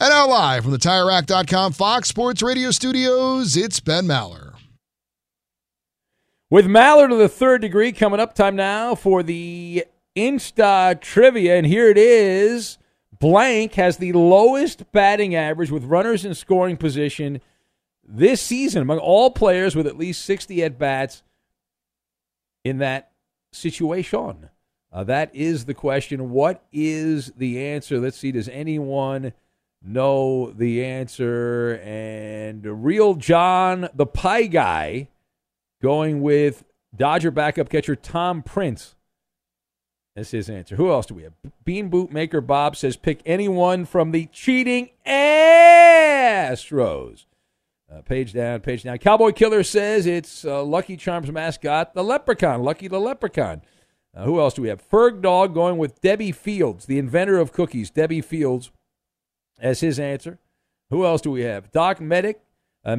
And 0.00 0.10
now 0.10 0.28
live 0.28 0.62
from 0.62 0.72
the 0.72 0.78
TireRack.com 0.78 1.72
Fox 1.72 2.08
Sports 2.08 2.42
Radio 2.42 2.70
studios, 2.70 3.56
it's 3.56 3.80
Ben 3.80 4.04
Maller. 4.04 4.54
With 6.50 6.66
Maller 6.66 7.08
to 7.08 7.16
the 7.16 7.28
third 7.28 7.60
degree 7.60 7.92
coming 7.92 8.20
up, 8.20 8.34
time 8.34 8.56
now 8.56 8.94
for 8.94 9.22
the 9.22 9.84
Insta 10.16 11.00
trivia. 11.00 11.56
And 11.56 11.66
here 11.66 11.88
it 11.88 11.98
is. 11.98 12.77
Blank 13.18 13.74
has 13.74 13.96
the 13.96 14.12
lowest 14.12 14.90
batting 14.92 15.34
average 15.34 15.70
with 15.70 15.84
runners 15.84 16.24
in 16.24 16.34
scoring 16.34 16.76
position 16.76 17.40
this 18.06 18.40
season 18.40 18.82
among 18.82 18.98
all 18.98 19.30
players 19.30 19.74
with 19.76 19.86
at 19.86 19.98
least 19.98 20.24
60 20.24 20.62
at 20.62 20.78
bats 20.78 21.22
in 22.64 22.78
that 22.78 23.12
situation. 23.52 24.48
Uh, 24.92 25.04
that 25.04 25.34
is 25.34 25.66
the 25.66 25.74
question. 25.74 26.30
What 26.30 26.64
is 26.72 27.32
the 27.36 27.62
answer? 27.66 27.98
Let's 27.98 28.16
see. 28.16 28.32
Does 28.32 28.48
anyone 28.48 29.32
know 29.82 30.52
the 30.52 30.84
answer? 30.84 31.80
And 31.84 32.84
Real 32.84 33.14
John, 33.14 33.88
the 33.94 34.06
pie 34.06 34.46
guy, 34.46 35.08
going 35.82 36.22
with 36.22 36.64
Dodger 36.96 37.30
backup 37.30 37.68
catcher 37.68 37.96
Tom 37.96 38.42
Prince. 38.42 38.94
That's 40.18 40.32
his 40.32 40.50
answer. 40.50 40.74
Who 40.74 40.90
else 40.90 41.06
do 41.06 41.14
we 41.14 41.22
have? 41.22 41.34
Bean 41.64 41.90
Boot 41.90 42.10
Maker 42.10 42.40
Bob 42.40 42.74
says 42.74 42.96
pick 42.96 43.20
anyone 43.24 43.84
from 43.84 44.10
the 44.10 44.26
cheating 44.32 44.90
Astros. 45.06 46.56
Uh, 47.88 48.02
page 48.02 48.32
down, 48.32 48.58
page 48.58 48.82
down. 48.82 48.98
Cowboy 48.98 49.30
Killer 49.30 49.62
says 49.62 50.06
it's 50.06 50.44
uh, 50.44 50.64
Lucky 50.64 50.96
Charms 50.96 51.30
mascot, 51.30 51.94
the 51.94 52.02
Leprechaun. 52.02 52.64
Lucky 52.64 52.88
the 52.88 52.98
Leprechaun. 52.98 53.62
Uh, 54.12 54.24
who 54.24 54.40
else 54.40 54.54
do 54.54 54.62
we 54.62 54.68
have? 54.70 54.82
Ferg 54.90 55.22
Dog 55.22 55.54
going 55.54 55.78
with 55.78 56.00
Debbie 56.00 56.32
Fields, 56.32 56.86
the 56.86 56.98
inventor 56.98 57.38
of 57.38 57.52
cookies. 57.52 57.88
Debbie 57.88 58.20
Fields 58.20 58.72
as 59.60 59.78
his 59.78 60.00
answer. 60.00 60.40
Who 60.90 61.06
else 61.06 61.20
do 61.20 61.30
we 61.30 61.42
have? 61.42 61.70
Doc 61.70 62.00
Medic, 62.00 62.40
uh, 62.84 62.96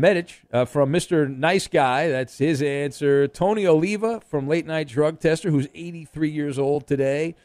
uh, 0.52 0.66
from 0.66 0.92
Mr. 0.92 1.30
Nice 1.36 1.68
Guy. 1.68 2.10
That's 2.10 2.38
his 2.38 2.62
answer. 2.62 3.28
Tony 3.28 3.66
Oliva 3.66 4.22
from 4.22 4.48
Late 4.48 4.66
Night 4.66 4.88
Drug 4.88 5.20
Tester, 5.20 5.50
who's 5.50 5.68
83 5.74 6.30
years 6.30 6.60
old 6.60 6.88
today. 6.88 7.36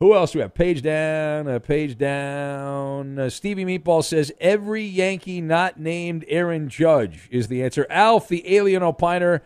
Who 0.00 0.14
else 0.14 0.32
do 0.32 0.38
we 0.38 0.42
have? 0.42 0.54
Page 0.54 0.80
down, 0.80 1.46
uh, 1.46 1.58
page 1.58 1.98
down. 1.98 3.18
Uh, 3.18 3.28
Stevie 3.28 3.66
Meatball 3.66 4.02
says 4.02 4.32
every 4.40 4.82
Yankee 4.82 5.42
not 5.42 5.78
named 5.78 6.24
Aaron 6.28 6.70
Judge 6.70 7.28
is 7.30 7.48
the 7.48 7.62
answer. 7.62 7.86
Alf, 7.90 8.28
the 8.28 8.56
alien 8.56 8.82
opiner, 8.82 9.42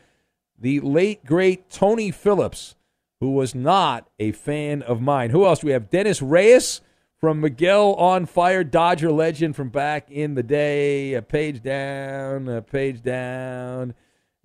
the 0.56 0.78
late 0.78 1.24
great 1.24 1.70
Tony 1.70 2.12
Phillips, 2.12 2.76
who 3.18 3.32
was 3.32 3.52
not 3.52 4.08
a 4.20 4.30
fan 4.30 4.80
of 4.82 5.00
mine. 5.00 5.30
Who 5.30 5.44
else 5.44 5.58
do 5.58 5.66
we 5.66 5.72
have? 5.72 5.90
Dennis 5.90 6.22
Reyes 6.22 6.82
from 7.24 7.40
Miguel 7.40 7.94
on 7.94 8.26
Fire, 8.26 8.62
Dodger 8.62 9.10
legend 9.10 9.56
from 9.56 9.70
back 9.70 10.10
in 10.10 10.34
the 10.34 10.42
day. 10.42 11.14
A 11.14 11.22
page 11.22 11.62
down, 11.62 12.50
a 12.50 12.60
page 12.60 13.00
down. 13.00 13.94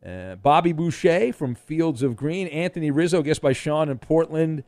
Uh, 0.02 0.36
Bobby 0.36 0.72
Boucher 0.72 1.34
from 1.34 1.56
Fields 1.56 2.02
of 2.02 2.16
Green. 2.16 2.48
Anthony 2.48 2.90
Rizzo, 2.90 3.22
guessed 3.22 3.42
by 3.42 3.52
Sean 3.52 3.90
in 3.90 3.98
Portland. 3.98 4.64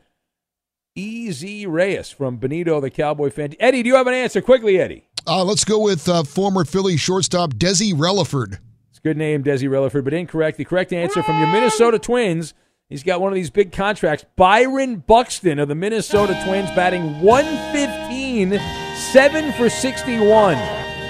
E.Z. 0.94 1.64
Reyes 1.64 2.10
from 2.10 2.36
Benito, 2.36 2.82
the 2.82 2.90
Cowboy 2.90 3.30
fan. 3.30 3.54
Eddie, 3.58 3.82
do 3.82 3.88
you 3.88 3.96
have 3.96 4.06
an 4.06 4.12
answer? 4.12 4.42
Quickly, 4.42 4.78
Eddie. 4.78 5.08
Uh, 5.26 5.42
let's 5.42 5.64
go 5.64 5.78
with 5.78 6.06
uh, 6.06 6.22
former 6.22 6.66
Philly 6.66 6.98
shortstop 6.98 7.54
Desi 7.54 7.94
Relaford. 7.94 8.58
It's 8.90 8.98
a 8.98 9.02
good 9.02 9.16
name, 9.16 9.42
Desi 9.42 9.70
Relaford, 9.70 10.04
but 10.04 10.12
incorrect. 10.12 10.58
The 10.58 10.66
correct 10.66 10.92
answer 10.92 11.22
from 11.22 11.38
your 11.38 11.48
Minnesota 11.48 11.98
Twins. 11.98 12.52
He's 12.92 13.02
got 13.02 13.22
one 13.22 13.32
of 13.32 13.34
these 13.34 13.48
big 13.48 13.72
contracts. 13.72 14.26
Byron 14.36 14.96
Buxton 14.96 15.58
of 15.58 15.68
the 15.68 15.74
Minnesota 15.74 16.38
Twins 16.44 16.68
batting 16.72 17.22
115, 17.22 18.60
7 18.94 19.52
for 19.54 19.70
61 19.70 20.58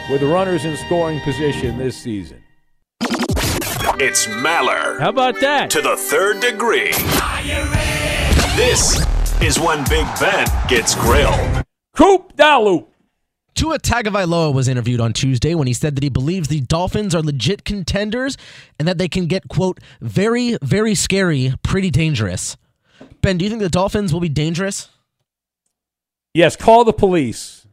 with 0.09 0.23
runners 0.23 0.65
in 0.65 0.77
scoring 0.77 1.19
position 1.23 1.79
this 1.79 1.97
season. 1.97 2.41
It's 3.99 4.29
Maller. 4.29 5.01
How 5.01 5.09
about 5.09 5.41
that? 5.41 5.71
To 5.71 5.81
the 5.81 5.97
third 5.97 6.39
degree. 6.39 6.93
This 8.55 9.05
is 9.43 9.59
when 9.59 9.83
Big 9.89 10.07
Ben 10.21 10.47
gets 10.69 10.95
grilled. 10.95 11.65
Coop 11.97 12.37
Dalu. 12.37 12.87
Tua 13.55 13.79
Tagovailoa 13.79 14.53
was 14.53 14.69
interviewed 14.69 15.01
on 15.01 15.13
Tuesday 15.13 15.55
when 15.55 15.67
he 15.67 15.73
said 15.73 15.95
that 15.97 16.03
he 16.03 16.09
believes 16.09 16.49
the 16.49 16.61
Dolphins 16.61 17.15
are 17.15 17.23
legit 17.23 17.65
contenders 17.65 18.37
and 18.79 18.89
that 18.89 18.99
they 18.99 19.09
can 19.09 19.27
get 19.27 19.49
quote 19.49 19.79
very 20.01 20.57
very 20.63 20.95
scary, 20.95 21.55
pretty 21.63 21.91
dangerous. 21.91 22.57
Ben, 23.21 23.39
do 23.39 23.45
you 23.45 23.51
think 23.51 23.63
the 23.63 23.69
Dolphins 23.69 24.13
will 24.13 24.21
be 24.21 24.29
dangerous? 24.29 24.89
Yes, 26.35 26.57
call 26.57 26.85
the 26.85 26.93
police. 26.93 27.67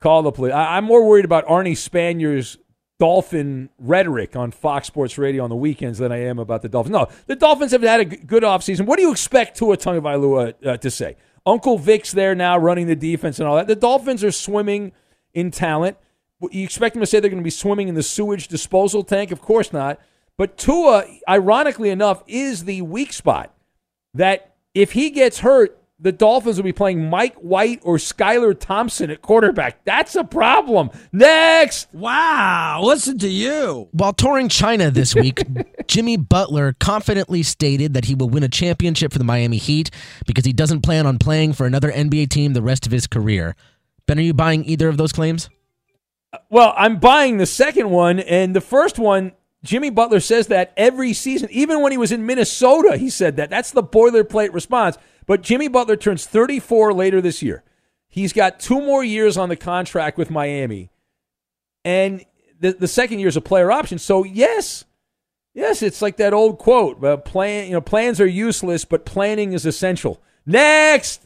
Call 0.00 0.22
the 0.22 0.32
police. 0.32 0.52
I, 0.52 0.76
I'm 0.76 0.84
more 0.84 1.06
worried 1.06 1.24
about 1.24 1.46
Arnie 1.46 1.76
Spanier's 1.76 2.58
Dolphin 2.98 3.70
rhetoric 3.78 4.36
on 4.36 4.50
Fox 4.50 4.86
Sports 4.86 5.16
Radio 5.18 5.42
on 5.44 5.50
the 5.50 5.56
weekends 5.56 5.98
than 5.98 6.12
I 6.12 6.24
am 6.24 6.38
about 6.38 6.62
the 6.62 6.68
Dolphins. 6.68 6.92
No, 6.92 7.08
the 7.26 7.36
Dolphins 7.36 7.72
have 7.72 7.82
had 7.82 8.00
a 8.00 8.04
g- 8.04 8.16
good 8.16 8.42
offseason. 8.42 8.86
What 8.86 8.96
do 8.96 9.02
you 9.02 9.10
expect 9.12 9.56
Tua 9.56 9.76
Tagovailoa 9.76 10.54
uh, 10.66 10.76
to 10.76 10.90
say? 10.90 11.16
Uncle 11.46 11.78
Vic's 11.78 12.12
there 12.12 12.34
now 12.34 12.56
running 12.56 12.86
the 12.86 12.96
defense 12.96 13.38
and 13.38 13.48
all 13.48 13.56
that. 13.56 13.66
The 13.66 13.76
Dolphins 13.76 14.22
are 14.24 14.30
swimming 14.32 14.92
in 15.34 15.50
talent. 15.50 15.96
You 16.50 16.64
expect 16.64 16.94
them 16.94 17.00
to 17.00 17.06
say 17.06 17.20
they're 17.20 17.30
going 17.30 17.42
to 17.42 17.44
be 17.44 17.50
swimming 17.50 17.88
in 17.88 17.94
the 17.94 18.02
sewage 18.02 18.48
disposal 18.48 19.02
tank? 19.04 19.30
Of 19.30 19.40
course 19.40 19.72
not. 19.72 20.00
But 20.36 20.56
Tua, 20.58 21.04
ironically 21.28 21.90
enough, 21.90 22.22
is 22.26 22.64
the 22.64 22.82
weak 22.82 23.12
spot. 23.12 23.54
That 24.14 24.54
if 24.74 24.92
he 24.92 25.10
gets 25.10 25.40
hurt, 25.40 25.78
the 26.00 26.12
Dolphins 26.12 26.56
will 26.56 26.64
be 26.64 26.72
playing 26.72 27.08
Mike 27.08 27.36
White 27.36 27.80
or 27.82 27.96
Skylar 27.96 28.58
Thompson 28.58 29.10
at 29.10 29.22
quarterback. 29.22 29.84
That's 29.84 30.16
a 30.16 30.24
problem. 30.24 30.90
Next. 31.12 31.88
Wow, 31.94 32.80
listen 32.82 33.16
to 33.18 33.28
you. 33.28 33.88
While 33.92 34.12
touring 34.12 34.48
China 34.48 34.90
this 34.90 35.14
week, 35.14 35.42
Jimmy 35.86 36.16
Butler 36.16 36.74
confidently 36.80 37.42
stated 37.42 37.94
that 37.94 38.06
he 38.06 38.14
will 38.14 38.28
win 38.28 38.42
a 38.42 38.48
championship 38.48 39.12
for 39.12 39.18
the 39.18 39.24
Miami 39.24 39.56
Heat 39.56 39.90
because 40.26 40.44
he 40.44 40.52
doesn't 40.52 40.82
plan 40.82 41.06
on 41.06 41.18
playing 41.18 41.52
for 41.52 41.64
another 41.64 41.92
NBA 41.92 42.28
team 42.28 42.52
the 42.52 42.62
rest 42.62 42.86
of 42.86 42.92
his 42.92 43.06
career. 43.06 43.54
Ben, 44.06 44.18
are 44.18 44.22
you 44.22 44.34
buying 44.34 44.64
either 44.64 44.88
of 44.88 44.96
those 44.96 45.12
claims? 45.12 45.48
Well, 46.50 46.74
I'm 46.76 46.98
buying 46.98 47.38
the 47.38 47.46
second 47.46 47.90
one, 47.90 48.20
and 48.20 48.54
the 48.54 48.60
first 48.60 48.98
one, 48.98 49.32
Jimmy 49.62 49.90
Butler 49.90 50.20
says 50.20 50.48
that 50.48 50.72
every 50.76 51.12
season, 51.12 51.48
even 51.50 51.80
when 51.80 51.92
he 51.92 51.98
was 51.98 52.12
in 52.12 52.26
Minnesota, 52.26 52.96
he 52.96 53.08
said 53.08 53.36
that. 53.36 53.50
That's 53.50 53.70
the 53.70 53.82
boilerplate 53.82 54.52
response. 54.52 54.98
But 55.26 55.42
Jimmy 55.42 55.68
Butler 55.68 55.96
turns 55.96 56.26
34 56.26 56.92
later 56.92 57.20
this 57.20 57.42
year. 57.42 57.62
He's 58.08 58.32
got 58.32 58.60
two 58.60 58.80
more 58.80 59.02
years 59.02 59.36
on 59.36 59.48
the 59.48 59.56
contract 59.56 60.18
with 60.18 60.30
Miami, 60.30 60.90
and 61.84 62.24
the, 62.60 62.72
the 62.72 62.86
second 62.86 63.18
year 63.18 63.28
is 63.28 63.36
a 63.36 63.40
player 63.40 63.72
option. 63.72 63.98
So 63.98 64.22
yes, 64.22 64.84
yes, 65.52 65.82
it's 65.82 66.00
like 66.00 66.18
that 66.18 66.32
old 66.32 66.58
quote: 66.58 67.02
uh, 67.02 67.16
"Plan, 67.16 67.66
you 67.66 67.72
know, 67.72 67.80
plans 67.80 68.20
are 68.20 68.26
useless, 68.26 68.84
but 68.84 69.04
planning 69.04 69.52
is 69.52 69.66
essential." 69.66 70.22
Next. 70.46 71.23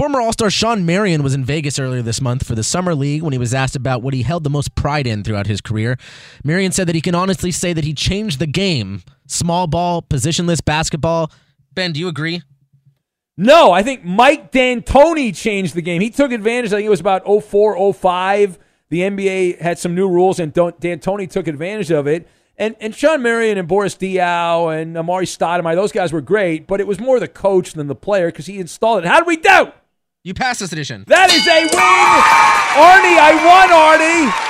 Former 0.00 0.18
All 0.18 0.32
Star 0.32 0.48
Shawn 0.48 0.86
Marion 0.86 1.22
was 1.22 1.34
in 1.34 1.44
Vegas 1.44 1.78
earlier 1.78 2.00
this 2.00 2.22
month 2.22 2.46
for 2.46 2.54
the 2.54 2.62
Summer 2.62 2.94
League 2.94 3.20
when 3.20 3.34
he 3.34 3.38
was 3.38 3.52
asked 3.52 3.76
about 3.76 4.00
what 4.00 4.14
he 4.14 4.22
held 4.22 4.44
the 4.44 4.48
most 4.48 4.74
pride 4.74 5.06
in 5.06 5.22
throughout 5.22 5.46
his 5.46 5.60
career. 5.60 5.98
Marion 6.42 6.72
said 6.72 6.88
that 6.88 6.94
he 6.94 7.02
can 7.02 7.14
honestly 7.14 7.50
say 7.50 7.74
that 7.74 7.84
he 7.84 7.92
changed 7.92 8.38
the 8.38 8.46
game 8.46 9.02
small 9.26 9.66
ball, 9.66 10.00
positionless 10.00 10.64
basketball. 10.64 11.30
Ben, 11.74 11.92
do 11.92 12.00
you 12.00 12.08
agree? 12.08 12.40
No, 13.36 13.72
I 13.72 13.82
think 13.82 14.02
Mike 14.02 14.52
D'Antoni 14.52 15.36
changed 15.36 15.74
the 15.74 15.82
game. 15.82 16.00
He 16.00 16.08
took 16.08 16.32
advantage. 16.32 16.72
I 16.72 16.76
think 16.76 16.86
it 16.86 16.88
was 16.88 17.00
about 17.00 17.26
04, 17.26 17.92
05. 17.92 18.58
The 18.88 19.00
NBA 19.00 19.60
had 19.60 19.78
some 19.78 19.94
new 19.94 20.08
rules, 20.08 20.40
and 20.40 20.54
D'Antoni 20.54 21.28
took 21.28 21.46
advantage 21.46 21.90
of 21.90 22.06
it. 22.06 22.26
And 22.56 22.74
and 22.80 22.94
Shawn 22.94 23.20
Marion 23.20 23.58
and 23.58 23.68
Boris 23.68 23.96
Diaw 23.96 24.80
and 24.80 24.96
Amar'e 24.96 25.24
Stoudemire, 25.24 25.74
those 25.74 25.92
guys 25.92 26.10
were 26.10 26.22
great, 26.22 26.66
but 26.66 26.80
it 26.80 26.86
was 26.86 26.98
more 26.98 27.20
the 27.20 27.28
coach 27.28 27.74
than 27.74 27.86
the 27.86 27.94
player 27.94 28.28
because 28.28 28.46
he 28.46 28.58
installed 28.58 29.04
it. 29.04 29.06
How 29.06 29.18
did 29.18 29.26
we 29.26 29.36
do? 29.36 29.72
You 30.22 30.34
passed 30.34 30.60
this 30.60 30.70
edition. 30.70 31.04
That 31.06 31.32
is 31.32 31.48
a 31.48 31.64
win! 31.64 32.20
Arnie, 32.76 33.16
I 33.16 33.32
won, 33.40 33.72
Arnie! 33.72 34.49